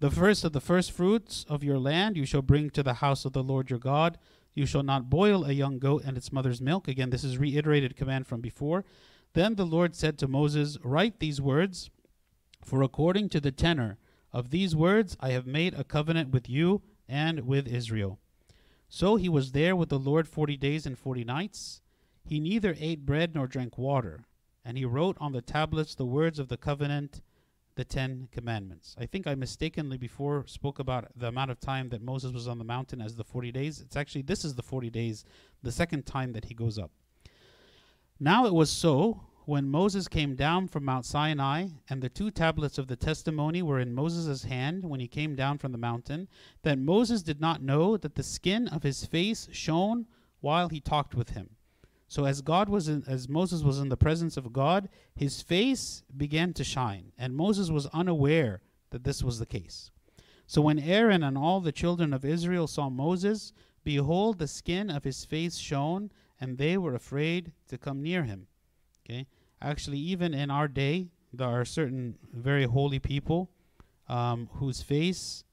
The 0.00 0.10
first 0.10 0.44
of 0.44 0.52
the 0.52 0.62
first 0.62 0.92
fruits 0.92 1.44
of 1.46 1.62
your 1.62 1.78
land 1.78 2.16
you 2.16 2.24
shall 2.24 2.40
bring 2.40 2.70
to 2.70 2.82
the 2.82 2.94
house 2.94 3.26
of 3.26 3.34
the 3.34 3.42
Lord 3.42 3.68
your 3.68 3.78
God. 3.78 4.16
You 4.54 4.66
shall 4.66 4.82
not 4.82 5.10
boil 5.10 5.44
a 5.44 5.52
young 5.52 5.78
goat 5.78 6.02
and 6.04 6.16
its 6.16 6.32
mother's 6.32 6.60
milk. 6.60 6.88
Again, 6.88 7.10
this 7.10 7.24
is 7.24 7.38
reiterated 7.38 7.96
command 7.96 8.26
from 8.26 8.40
before. 8.40 8.84
Then 9.34 9.54
the 9.54 9.66
Lord 9.66 9.94
said 9.94 10.18
to 10.18 10.28
Moses, 10.28 10.78
Write 10.82 11.20
these 11.20 11.40
words, 11.40 11.90
for 12.64 12.82
according 12.82 13.28
to 13.30 13.40
the 13.40 13.52
tenor 13.52 13.98
of 14.32 14.50
these 14.50 14.74
words 14.74 15.16
I 15.20 15.30
have 15.30 15.46
made 15.46 15.74
a 15.74 15.84
covenant 15.84 16.30
with 16.30 16.48
you 16.48 16.82
and 17.08 17.46
with 17.46 17.66
Israel. 17.66 18.18
So 18.88 19.16
he 19.16 19.28
was 19.28 19.52
there 19.52 19.76
with 19.76 19.90
the 19.90 19.98
Lord 19.98 20.26
forty 20.28 20.56
days 20.56 20.86
and 20.86 20.98
forty 20.98 21.24
nights. 21.24 21.80
He 22.24 22.40
neither 22.40 22.74
ate 22.78 23.06
bread 23.06 23.34
nor 23.34 23.46
drank 23.46 23.78
water. 23.78 24.24
And 24.64 24.76
he 24.76 24.84
wrote 24.84 25.16
on 25.20 25.32
the 25.32 25.40
tablets 25.40 25.94
the 25.94 26.04
words 26.04 26.38
of 26.38 26.48
the 26.48 26.56
covenant 26.56 27.22
the 27.78 27.84
Ten 27.84 28.26
Commandments. 28.32 28.96
I 28.98 29.06
think 29.06 29.28
I 29.28 29.36
mistakenly 29.36 29.98
before 29.98 30.44
spoke 30.48 30.80
about 30.80 31.06
the 31.14 31.28
amount 31.28 31.52
of 31.52 31.60
time 31.60 31.90
that 31.90 32.02
Moses 32.02 32.32
was 32.32 32.48
on 32.48 32.58
the 32.58 32.64
mountain 32.64 33.00
as 33.00 33.14
the 33.14 33.22
40 33.22 33.52
days. 33.52 33.80
It's 33.80 33.94
actually, 33.94 34.22
this 34.22 34.44
is 34.44 34.56
the 34.56 34.64
40 34.64 34.90
days, 34.90 35.24
the 35.62 35.70
second 35.70 36.04
time 36.04 36.32
that 36.32 36.46
he 36.46 36.54
goes 36.54 36.76
up. 36.76 36.90
Now 38.18 38.46
it 38.46 38.52
was 38.52 38.68
so 38.68 39.20
when 39.44 39.68
Moses 39.68 40.08
came 40.08 40.34
down 40.34 40.66
from 40.66 40.84
Mount 40.84 41.06
Sinai, 41.06 41.68
and 41.88 42.02
the 42.02 42.08
two 42.08 42.32
tablets 42.32 42.78
of 42.78 42.88
the 42.88 42.96
testimony 42.96 43.62
were 43.62 43.78
in 43.78 43.94
Moses' 43.94 44.42
hand 44.42 44.84
when 44.84 44.98
he 44.98 45.06
came 45.06 45.36
down 45.36 45.58
from 45.58 45.70
the 45.70 45.78
mountain, 45.78 46.26
that 46.64 46.80
Moses 46.80 47.22
did 47.22 47.40
not 47.40 47.62
know 47.62 47.96
that 47.96 48.16
the 48.16 48.24
skin 48.24 48.66
of 48.66 48.82
his 48.82 49.06
face 49.06 49.48
shone 49.52 50.06
while 50.40 50.68
he 50.68 50.80
talked 50.80 51.14
with 51.14 51.30
him. 51.30 51.50
So 52.08 52.24
as 52.24 52.40
God 52.40 52.70
was 52.70 52.88
in, 52.88 53.04
as 53.06 53.28
Moses 53.28 53.62
was 53.62 53.78
in 53.78 53.90
the 53.90 53.96
presence 53.96 54.38
of 54.38 54.52
God, 54.52 54.88
his 55.14 55.42
face 55.42 56.02
began 56.16 56.54
to 56.54 56.64
shine, 56.64 57.12
and 57.18 57.36
Moses 57.36 57.70
was 57.70 57.86
unaware 57.86 58.62
that 58.90 59.04
this 59.04 59.22
was 59.22 59.38
the 59.38 59.46
case. 59.46 59.90
So 60.46 60.62
when 60.62 60.78
Aaron 60.78 61.22
and 61.22 61.36
all 61.36 61.60
the 61.60 61.70
children 61.70 62.14
of 62.14 62.24
Israel 62.24 62.66
saw 62.66 62.88
Moses, 62.88 63.52
behold 63.84 64.38
the 64.38 64.48
skin 64.48 64.88
of 64.88 65.04
his 65.04 65.26
face 65.26 65.58
shone, 65.58 66.10
and 66.40 66.56
they 66.56 66.78
were 66.78 66.94
afraid 66.94 67.52
to 67.68 67.76
come 67.76 68.02
near 68.02 68.24
him. 68.24 68.46
Okay? 69.04 69.26
Actually 69.60 69.98
even 69.98 70.32
in 70.32 70.50
our 70.50 70.68
day, 70.68 71.10
there 71.32 71.48
are 71.48 71.64
certain 71.66 72.16
very 72.32 72.64
holy 72.64 72.98
people 72.98 73.50
um, 74.08 74.48
whose 74.54 74.80
face 74.80 75.44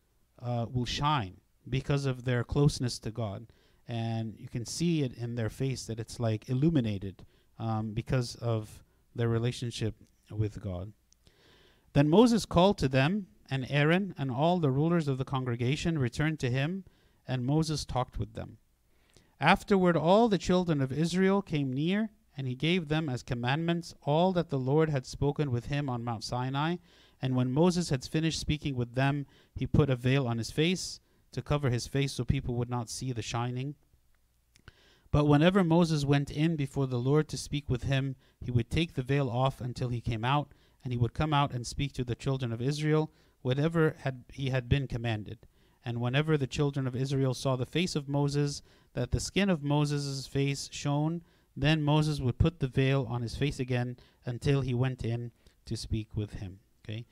uh, 0.41 0.65
will 0.71 0.85
shine 0.85 1.35
because 1.67 2.05
of 2.05 2.23
their 2.23 2.45
closeness 2.45 2.97
to 2.99 3.11
God 3.11 3.47
and 3.87 4.35
you 4.37 4.47
can 4.47 4.65
see 4.65 5.03
it 5.03 5.13
in 5.15 5.35
their 5.35 5.49
face 5.49 5.85
that 5.85 5.99
it's 5.99 6.19
like 6.19 6.49
illuminated 6.49 7.25
um, 7.59 7.91
because 7.91 8.35
of 8.35 8.83
their 9.15 9.29
relationship 9.29 9.95
with 10.31 10.61
God. 10.61 10.91
Then 11.93 12.09
Moses 12.09 12.45
called 12.45 12.77
to 12.79 12.87
them, 12.87 13.27
and 13.49 13.65
Aaron 13.69 14.13
and 14.17 14.31
all 14.31 14.59
the 14.59 14.71
rulers 14.71 15.07
of 15.07 15.17
the 15.17 15.25
congregation 15.25 15.99
returned 15.99 16.39
to 16.39 16.49
him, 16.49 16.83
and 17.27 17.45
Moses 17.45 17.85
talked 17.85 18.19
with 18.19 18.33
them. 18.33 18.57
Afterward, 19.39 19.95
all 19.95 20.27
the 20.27 20.37
children 20.37 20.81
of 20.81 20.91
Israel 20.91 21.41
came 21.41 21.71
near, 21.71 22.09
and 22.37 22.47
he 22.47 22.55
gave 22.55 22.87
them 22.87 23.07
as 23.07 23.23
commandments 23.23 23.93
all 24.01 24.33
that 24.33 24.49
the 24.49 24.59
Lord 24.59 24.89
had 24.89 25.05
spoken 25.05 25.51
with 25.51 25.67
him 25.67 25.89
on 25.89 26.03
Mount 26.03 26.23
Sinai. 26.23 26.77
And 27.21 27.35
when 27.35 27.51
Moses 27.51 27.89
had 27.89 28.03
finished 28.03 28.39
speaking 28.39 28.75
with 28.75 28.95
them, 28.95 29.25
he 29.53 29.65
put 29.65 29.89
a 29.89 29.95
veil 29.95 30.27
on 30.27 30.37
his 30.37 30.51
face 30.51 30.99
to 31.35 31.41
cover 31.41 31.69
his 31.69 31.87
face 31.87 32.13
so 32.13 32.23
people 32.23 32.55
would 32.55 32.69
not 32.69 32.89
see 32.89 33.11
the 33.11 33.21
shining. 33.21 33.75
But 35.11 35.27
whenever 35.27 35.63
Moses 35.63 36.03
went 36.03 36.31
in 36.31 36.55
before 36.55 36.87
the 36.87 36.99
Lord 36.99 37.29
to 37.29 37.37
speak 37.37 37.69
with 37.69 37.83
him, 37.83 38.15
he 38.41 38.51
would 38.51 38.69
take 38.69 38.93
the 38.93 39.03
veil 39.03 39.29
off 39.29 39.61
until 39.61 39.89
he 39.89 40.01
came 40.01 40.25
out, 40.25 40.51
and 40.83 40.91
he 40.91 40.97
would 40.97 41.13
come 41.13 41.33
out 41.33 41.53
and 41.53 41.65
speak 41.65 41.93
to 41.93 42.03
the 42.03 42.15
children 42.15 42.51
of 42.51 42.61
Israel, 42.61 43.11
whatever 43.41 43.95
had 43.99 44.23
he 44.33 44.49
had 44.49 44.67
been 44.67 44.87
commanded. 44.87 45.39
And 45.85 46.01
whenever 46.01 46.37
the 46.37 46.47
children 46.47 46.87
of 46.87 46.95
Israel 46.95 47.33
saw 47.33 47.55
the 47.55 47.65
face 47.65 47.95
of 47.95 48.09
Moses, 48.09 48.61
that 48.93 49.11
the 49.11 49.19
skin 49.19 49.49
of 49.49 49.63
Moses' 49.63 50.25
face 50.27 50.67
shone, 50.71 51.21
then 51.55 51.83
Moses 51.83 52.19
would 52.19 52.37
put 52.37 52.59
the 52.59 52.67
veil 52.67 53.05
on 53.09 53.21
his 53.21 53.35
face 53.35 53.59
again 53.59 53.97
until 54.25 54.61
he 54.61 54.73
went 54.73 55.05
in 55.05 55.31
to 55.65 55.77
speak 55.77 56.09
with 56.15 56.33
him. 56.33 56.59
Okay? 56.83 57.05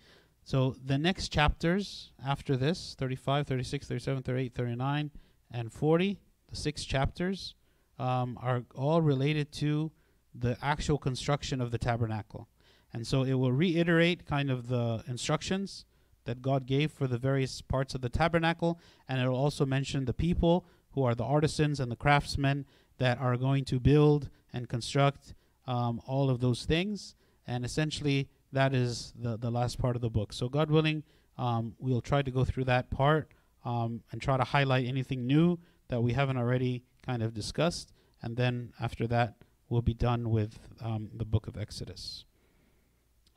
So 0.43 0.75
the 0.83 0.97
next 0.97 1.29
chapters 1.29 2.11
after 2.25 2.57
this 2.57 2.95
35, 2.99 3.47
36, 3.47 3.87
37, 3.87 4.23
38, 4.23 4.53
39, 4.53 5.11
and 5.51 5.71
40, 5.71 6.19
the 6.49 6.55
six 6.55 6.83
chapters, 6.83 7.55
um, 7.97 8.37
are 8.41 8.63
all 8.75 9.01
related 9.01 9.51
to 9.53 9.91
the 10.35 10.57
actual 10.61 10.97
construction 10.97 11.61
of 11.61 11.71
the 11.71 11.77
tabernacle. 11.77 12.49
And 12.91 13.07
so 13.07 13.23
it 13.23 13.33
will 13.33 13.51
reiterate 13.51 14.25
kind 14.25 14.51
of 14.51 14.67
the 14.67 15.03
instructions 15.07 15.85
that 16.25 16.41
God 16.41 16.65
gave 16.65 16.91
for 16.91 17.07
the 17.07 17.17
various 17.17 17.61
parts 17.61 17.95
of 17.95 18.01
the 18.01 18.09
tabernacle, 18.09 18.79
and 19.07 19.21
it 19.21 19.27
will 19.27 19.37
also 19.37 19.65
mention 19.65 20.05
the 20.05 20.13
people 20.13 20.65
who 20.91 21.03
are 21.03 21.15
the 21.15 21.23
artisans 21.23 21.79
and 21.79 21.91
the 21.91 21.95
craftsmen 21.95 22.65
that 22.97 23.19
are 23.19 23.37
going 23.37 23.65
to 23.65 23.79
build 23.79 24.29
and 24.51 24.69
construct 24.69 25.33
um, 25.67 26.01
all 26.05 26.29
of 26.29 26.39
those 26.39 26.65
things. 26.65 27.15
and 27.45 27.65
essentially 27.65 28.29
that 28.53 28.73
is 28.73 29.13
the 29.19 29.37
the 29.37 29.51
last 29.51 29.79
part 29.79 29.95
of 29.95 30.01
the 30.01 30.09
book. 30.09 30.31
So 30.31 30.47
God 30.47 30.71
willing, 30.71 31.03
um, 31.37 31.75
we'll 31.79 32.01
try 32.01 32.21
to 32.21 32.31
go 32.31 32.45
through 32.45 32.65
that 32.65 32.89
part 32.89 33.31
um, 33.65 34.01
and 34.11 34.21
try 34.21 34.37
to 34.37 34.43
highlight 34.43 34.85
anything 34.85 35.27
new 35.27 35.59
that 35.89 36.01
we 36.01 36.13
haven't 36.13 36.37
already 36.37 36.83
kind 37.05 37.21
of 37.21 37.33
discussed, 37.33 37.91
and 38.21 38.37
then 38.37 38.71
after 38.79 39.07
that 39.07 39.35
we'll 39.69 39.81
be 39.81 39.93
done 39.93 40.29
with 40.29 40.59
um, 40.81 41.09
the 41.13 41.25
book 41.25 41.47
of 41.47 41.57
Exodus. 41.57 42.25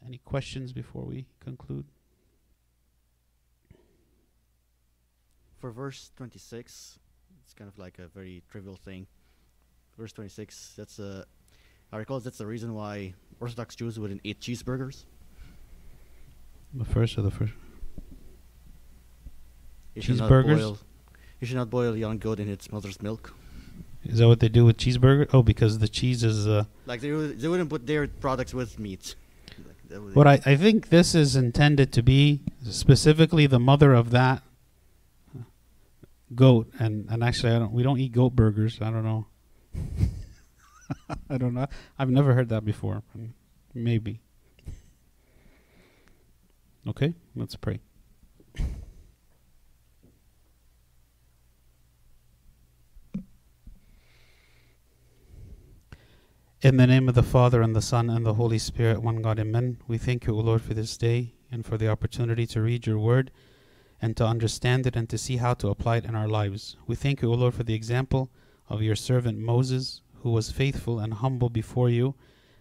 Any 0.07 0.19
questions 0.19 0.73
before 0.73 1.05
we 1.05 1.27
conclude? 1.41 1.87
For 5.59 5.71
verse 5.71 6.13
26, 6.17 6.99
it's 7.43 7.55
kind 7.55 7.69
of 7.69 7.79
like 7.79 7.99
a 7.99 8.07
very 8.09 8.43
trivial 8.51 8.77
thing. 8.77 9.07
Verse 9.97 10.13
26, 10.13 10.75
that's 10.77 10.99
a. 10.99 11.25
I 11.91 11.97
recall 11.97 12.21
that's 12.21 12.39
the 12.39 12.47
reason 12.47 12.75
why 12.75 13.15
Orthodox 13.41 13.75
Jews 13.77 13.99
wouldn't 13.99 14.21
eat 14.25 14.41
cheeseburgers. 14.41 15.05
The 16.75 16.85
first 16.85 17.17
or 17.19 17.23
the 17.23 17.31
first? 17.31 17.53
You 19.95 20.03
Cheeseburgers? 20.03 20.59
boil. 20.59 20.79
You 21.41 21.47
should 21.47 21.57
not 21.57 21.71
boil 21.71 21.95
a 21.95 21.97
young 21.97 22.19
goat 22.19 22.41
in 22.41 22.49
its 22.49 22.71
mother's 22.73 23.01
milk. 23.01 23.35
Is 24.05 24.19
that 24.19 24.29
what 24.29 24.41
they 24.41 24.49
do 24.49 24.65
with 24.65 24.77
cheeseburger? 24.77 25.29
Oh, 25.33 25.43
because 25.43 25.79
the 25.79 25.89
cheese 25.89 26.23
is. 26.23 26.47
Uh, 26.47 26.65
Like 26.87 27.01
they 27.01 27.11
they 27.11 27.49
wouldn't 27.49 27.71
put 27.71 27.87
their 27.87 28.07
products 28.07 28.55
with 28.55 28.79
meat. 28.79 29.15
Like, 29.91 30.17
what 30.17 30.27
I, 30.27 30.41
I 30.45 30.57
think 30.57 30.89
this 30.89 31.15
is 31.15 31.37
intended 31.37 31.93
to 31.93 32.03
be 32.03 32.41
specifically 32.69 33.47
the 33.47 33.61
mother 33.61 33.95
of 33.95 34.11
that 34.11 34.43
goat, 36.35 36.71
and 36.79 37.07
and 37.09 37.23
actually 37.23 37.53
I 37.53 37.59
don't 37.59 37.73
we 37.73 37.83
don't 37.83 37.99
eat 37.99 38.13
goat 38.13 38.35
burgers. 38.35 38.79
I 38.81 38.91
don't 38.91 39.05
know. 39.05 39.27
I 41.31 41.39
don't 41.39 41.55
know. 41.55 41.67
I've 41.99 42.11
never 42.11 42.35
heard 42.35 42.49
that 42.51 42.65
before. 42.65 43.03
Maybe. 43.75 44.21
Okay, 46.89 47.15
let's 47.35 47.57
pray. 47.57 47.81
In 56.63 56.79
the 56.79 56.87
name 56.87 57.09
of 57.09 57.15
the 57.15 57.23
Father, 57.23 57.61
and 57.61 57.77
the 57.77 57.83
Son, 57.83 58.09
and 58.09 58.25
the 58.25 58.35
Holy 58.35 58.59
Spirit, 58.59 59.03
one 59.03 59.21
God, 59.21 59.39
amen. 59.39 59.79
We 59.87 59.99
thank 59.99 60.27
you, 60.27 60.35
O 60.35 60.41
Lord, 60.41 60.63
for 60.63 60.75
this 60.75 60.97
day 60.97 61.35
and 61.51 61.67
for 61.67 61.77
the 61.77 61.89
opportunity 61.89 62.47
to 62.47 62.63
read 62.63 62.87
your 62.87 62.99
word 62.99 63.31
and 64.01 64.17
to 64.17 64.27
understand 64.27 64.87
it 64.87 64.97
and 64.97 65.09
to 65.11 65.19
see 65.19 65.37
how 65.37 65.55
to 65.55 65.69
apply 65.69 65.99
it 65.99 66.07
in 66.07 66.15
our 66.15 66.29
lives. 66.29 66.77
We 66.87 66.97
thank 66.97 67.21
you, 67.21 67.31
O 67.31 67.35
Lord, 67.35 67.55
for 67.55 67.63
the 67.63 67.75
example 67.75 68.31
of 68.69 68.83
your 68.83 68.97
servant 68.97 69.39
Moses, 69.39 70.03
who 70.23 70.31
was 70.31 70.51
faithful 70.51 70.99
and 70.99 71.15
humble 71.15 71.49
before 71.49 71.89
you 71.89 72.15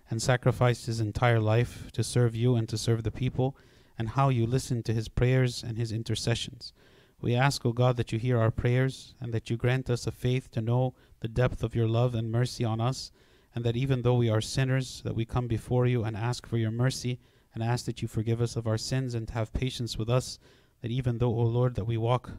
and 0.09 0.21
sacrificed 0.21 0.85
his 0.85 0.99
entire 0.99 1.39
life 1.39 1.91
to 1.91 2.03
serve 2.03 2.35
you 2.35 2.55
and 2.55 2.69
to 2.69 2.77
serve 2.77 3.03
the 3.03 3.11
people, 3.11 3.57
and 3.97 4.09
how 4.09 4.29
you 4.29 4.45
listened 4.45 4.85
to 4.85 4.93
his 4.93 5.07
prayers 5.07 5.63
and 5.63 5.77
his 5.77 5.91
intercessions. 5.91 6.73
We 7.21 7.33
ask, 7.33 7.65
O 7.65 7.71
God, 7.71 7.97
that 7.97 8.11
you 8.11 8.19
hear 8.19 8.37
our 8.37 8.51
prayers 8.51 9.15
and 9.19 9.33
that 9.33 9.49
you 9.49 9.57
grant 9.57 9.89
us 9.89 10.05
a 10.05 10.11
faith 10.11 10.51
to 10.51 10.61
know 10.61 10.93
the 11.21 11.27
depth 11.27 11.63
of 11.63 11.73
your 11.73 11.87
love 11.87 12.13
and 12.13 12.31
mercy 12.31 12.63
on 12.63 12.79
us 12.79 13.11
and 13.55 13.63
that 13.63 13.77
even 13.77 14.01
though 14.01 14.15
we 14.15 14.29
are 14.29 14.41
sinners, 14.41 15.01
that 15.05 15.15
we 15.15 15.23
come 15.23 15.47
before 15.47 15.87
you 15.87 16.03
and 16.03 16.17
ask 16.17 16.45
for 16.45 16.57
your 16.57 16.71
mercy 16.71 17.19
and 17.53 17.63
ask 17.63 17.85
that 17.85 18.01
you 18.01 18.07
forgive 18.07 18.41
us 18.41 18.57
of 18.57 18.67
our 18.67 18.77
sins 18.77 19.15
and 19.15 19.29
have 19.29 19.53
patience 19.53 19.97
with 19.97 20.09
us, 20.09 20.37
that 20.81 20.91
even 20.91 21.17
though, 21.17 21.33
O 21.33 21.43
Lord, 21.43 21.75
that 21.75 21.85
we 21.85 21.95
walk 21.95 22.31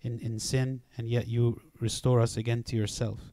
in, 0.00 0.18
in 0.20 0.38
sin 0.38 0.80
and 0.96 1.06
yet 1.08 1.28
you 1.28 1.60
restore 1.78 2.20
us 2.20 2.38
again 2.38 2.62
to 2.64 2.76
yourself. 2.76 3.31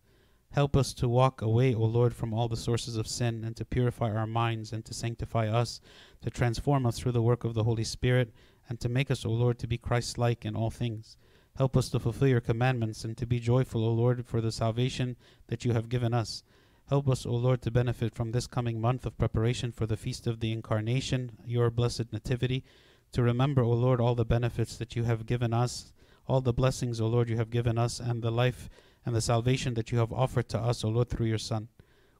Help 0.52 0.76
us 0.76 0.94
to 0.96 1.08
walk 1.08 1.42
away, 1.42 1.76
O 1.76 1.84
Lord, 1.84 2.16
from 2.16 2.34
all 2.34 2.48
the 2.48 2.58
sources 2.58 2.96
of 2.96 3.08
sin 3.08 3.44
and 3.44 3.56
to 3.56 3.66
purify 3.66 4.12
our 4.12 4.26
minds 4.26 4.74
and 4.74 4.84
to 4.86 4.94
sanctify 4.94 5.48
us, 5.48 5.80
to 6.22 6.32
transform 6.32 6.88
us 6.88 6.98
through 6.98 7.12
the 7.12 7.22
work 7.22 7.44
of 7.44 7.54
the 7.54 7.64
Holy 7.64 7.84
Spirit, 7.84 8.34
and 8.68 8.80
to 8.80 8.90
make 8.90 9.12
us, 9.12 9.26
O 9.26 9.30
Lord, 9.30 9.60
to 9.60 9.68
be 9.68 9.78
Christ 9.78 10.18
like 10.18 10.46
in 10.46 10.56
all 10.56 10.72
things. 10.72 11.18
Help 11.56 11.78
us 11.78 11.90
to 11.90 12.00
fulfill 12.00 12.30
your 12.30 12.42
commandments 12.42 13.04
and 13.04 13.16
to 13.18 13.28
be 13.28 13.40
joyful, 13.40 13.84
O 13.84 13.92
Lord, 13.92 14.26
for 14.26 14.42
the 14.42 14.52
salvation 14.52 15.18
that 15.48 15.66
you 15.66 15.74
have 15.74 15.90
given 15.90 16.14
us. 16.14 16.44
Help 16.88 17.08
us, 17.08 17.26
O 17.26 17.32
Lord, 17.32 17.62
to 17.62 17.70
benefit 17.70 18.16
from 18.16 18.32
this 18.32 18.48
coming 18.48 18.82
month 18.82 19.06
of 19.06 19.18
preparation 19.20 19.72
for 19.72 19.86
the 19.86 19.98
feast 19.98 20.26
of 20.26 20.40
the 20.40 20.52
Incarnation, 20.52 21.34
your 21.46 21.70
blessed 21.70 22.12
Nativity, 22.12 22.64
to 23.12 23.22
remember, 23.22 23.62
O 23.62 23.72
Lord, 23.72 24.02
all 24.02 24.16
the 24.16 24.26
benefits 24.26 24.78
that 24.78 24.96
you 24.96 25.04
have 25.04 25.28
given 25.28 25.54
us, 25.54 25.94
all 26.28 26.42
the 26.42 26.54
blessings, 26.54 27.00
O 27.00 27.08
Lord, 27.08 27.30
you 27.30 27.38
have 27.38 27.52
given 27.52 27.78
us, 27.78 28.00
and 28.00 28.24
the 28.24 28.32
life 28.32 28.70
and 29.06 29.16
the 29.16 29.22
salvation 29.22 29.74
that 29.76 29.92
you 29.92 29.98
have 29.98 30.12
offered 30.12 30.50
to 30.50 30.60
us, 30.60 30.84
O 30.84 30.90
Lord, 30.90 31.10
through 31.10 31.28
your 31.28 31.38
Son. 31.38 31.70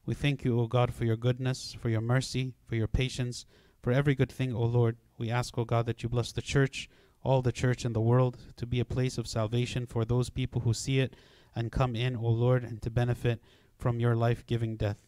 We 0.06 0.14
thank 0.14 0.44
you, 0.44 0.58
O 0.58 0.66
God, 0.66 0.92
for 0.92 1.04
your 1.04 1.16
goodness, 1.16 1.76
for 1.80 1.88
your 1.88 2.00
mercy, 2.00 2.54
for 2.66 2.74
your 2.74 2.88
patience, 2.88 3.46
for 3.82 3.92
every 3.92 4.14
good 4.14 4.32
thing, 4.32 4.54
O 4.54 4.62
Lord. 4.62 4.96
We 5.18 5.30
ask, 5.30 5.56
O 5.58 5.64
God, 5.64 5.86
that 5.86 6.02
you 6.02 6.08
bless 6.08 6.32
the 6.32 6.42
church, 6.42 6.88
all 7.22 7.42
the 7.42 7.52
church 7.52 7.84
in 7.84 7.92
the 7.92 8.00
world, 8.00 8.38
to 8.56 8.66
be 8.66 8.80
a 8.80 8.84
place 8.84 9.18
of 9.18 9.26
salvation 9.26 9.86
for 9.86 10.04
those 10.04 10.30
people 10.30 10.62
who 10.62 10.74
see 10.74 11.00
it 11.00 11.14
and 11.54 11.70
come 11.70 11.94
in, 11.94 12.16
O 12.16 12.26
Lord, 12.26 12.64
and 12.64 12.80
to 12.82 12.90
benefit 12.90 13.40
from 13.78 14.00
your 14.00 14.16
life 14.16 14.46
giving 14.46 14.76
death. 14.76 15.02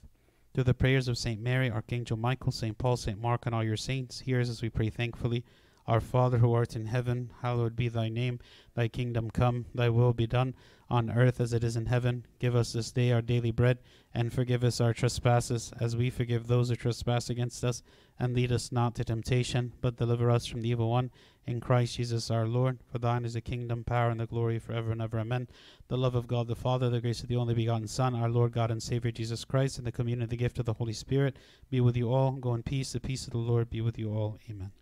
Through 0.54 0.64
the 0.64 0.74
prayers 0.74 1.08
of 1.08 1.16
St. 1.16 1.40
Mary, 1.40 1.70
Archangel 1.70 2.18
Michael, 2.18 2.52
St. 2.52 2.76
Paul, 2.76 2.96
St. 2.96 3.18
Mark, 3.18 3.46
and 3.46 3.54
all 3.54 3.64
your 3.64 3.76
saints, 3.76 4.20
hear 4.20 4.40
us 4.40 4.50
as 4.50 4.60
we 4.60 4.68
pray 4.68 4.90
thankfully. 4.90 5.44
Our 5.86 6.00
Father 6.00 6.38
who 6.38 6.52
art 6.52 6.76
in 6.76 6.86
heaven, 6.86 7.30
hallowed 7.40 7.74
be 7.74 7.88
thy 7.88 8.08
name. 8.08 8.38
Thy 8.74 8.88
kingdom 8.88 9.30
come, 9.30 9.66
thy 9.74 9.88
will 9.88 10.12
be 10.12 10.26
done, 10.26 10.54
on 10.93 11.11
earth 11.11 11.40
as 11.40 11.55
it 11.55 11.64
is 11.64 11.74
in 11.74 11.86
heaven. 11.86 12.26
Give 12.38 12.55
us 12.55 12.74
this 12.74 12.93
day 12.93 13.12
our 13.12 13.22
daily 13.22 13.51
bread, 13.51 13.78
and 14.14 14.30
forgive 14.30 14.62
us 14.62 14.78
our 14.78 14.93
trespasses, 14.93 15.72
as 15.80 15.97
we 15.97 16.11
forgive 16.11 16.47
those 16.47 16.68
who 16.68 16.76
trespass 16.76 17.30
against 17.30 17.64
us. 17.64 17.82
And 18.18 18.34
lead 18.34 18.53
us 18.53 18.70
not 18.70 18.95
to 18.97 19.05
temptation, 19.05 19.72
but 19.80 19.97
deliver 19.97 20.30
us 20.30 20.45
from 20.45 20.61
the 20.61 20.68
evil 20.68 20.90
one. 20.90 21.11
In 21.47 21.61
Christ 21.61 21.97
Jesus 21.97 22.30
our 22.30 22.47
Lord. 22.47 22.78
For 22.93 22.99
thine 22.99 23.24
is 23.24 23.32
the 23.32 23.40
kingdom, 23.40 23.84
power, 23.84 24.11
and 24.11 24.20
the 24.20 24.26
glory 24.26 24.59
forever 24.59 24.93
and 24.93 25.01
ever. 25.01 25.18
Amen. 25.18 25.49
The 25.88 25.97
love 25.97 26.14
of 26.14 26.28
God 26.28 26.47
the 26.47 26.55
Father, 26.55 26.90
the 26.90 27.01
grace 27.01 27.22
of 27.22 27.28
the 27.28 27.36
only 27.36 27.55
begotten 27.55 27.88
Son, 27.88 28.14
our 28.14 28.28
Lord 28.28 28.53
God 28.53 28.70
and 28.70 28.82
Savior 28.82 29.11
Jesus 29.11 29.47
Christ, 29.47 29.78
and 29.78 29.86
the 29.86 29.93
communion 29.93 30.22
of 30.22 30.28
the 30.28 30.36
gift 30.36 30.59
of 30.59 30.66
the 30.66 30.74
Holy 30.74 30.93
Spirit 30.93 31.38
be 31.70 31.80
with 31.80 31.97
you 31.97 32.12
all. 32.12 32.32
Go 32.32 32.55
in 32.55 32.62
peace. 32.62 32.93
The 32.93 33.01
peace 33.01 33.24
of 33.24 33.32
the 33.32 33.38
Lord 33.38 33.70
be 33.70 33.80
with 33.80 33.99
you 33.99 34.12
all. 34.12 34.38
Amen. 34.49 34.72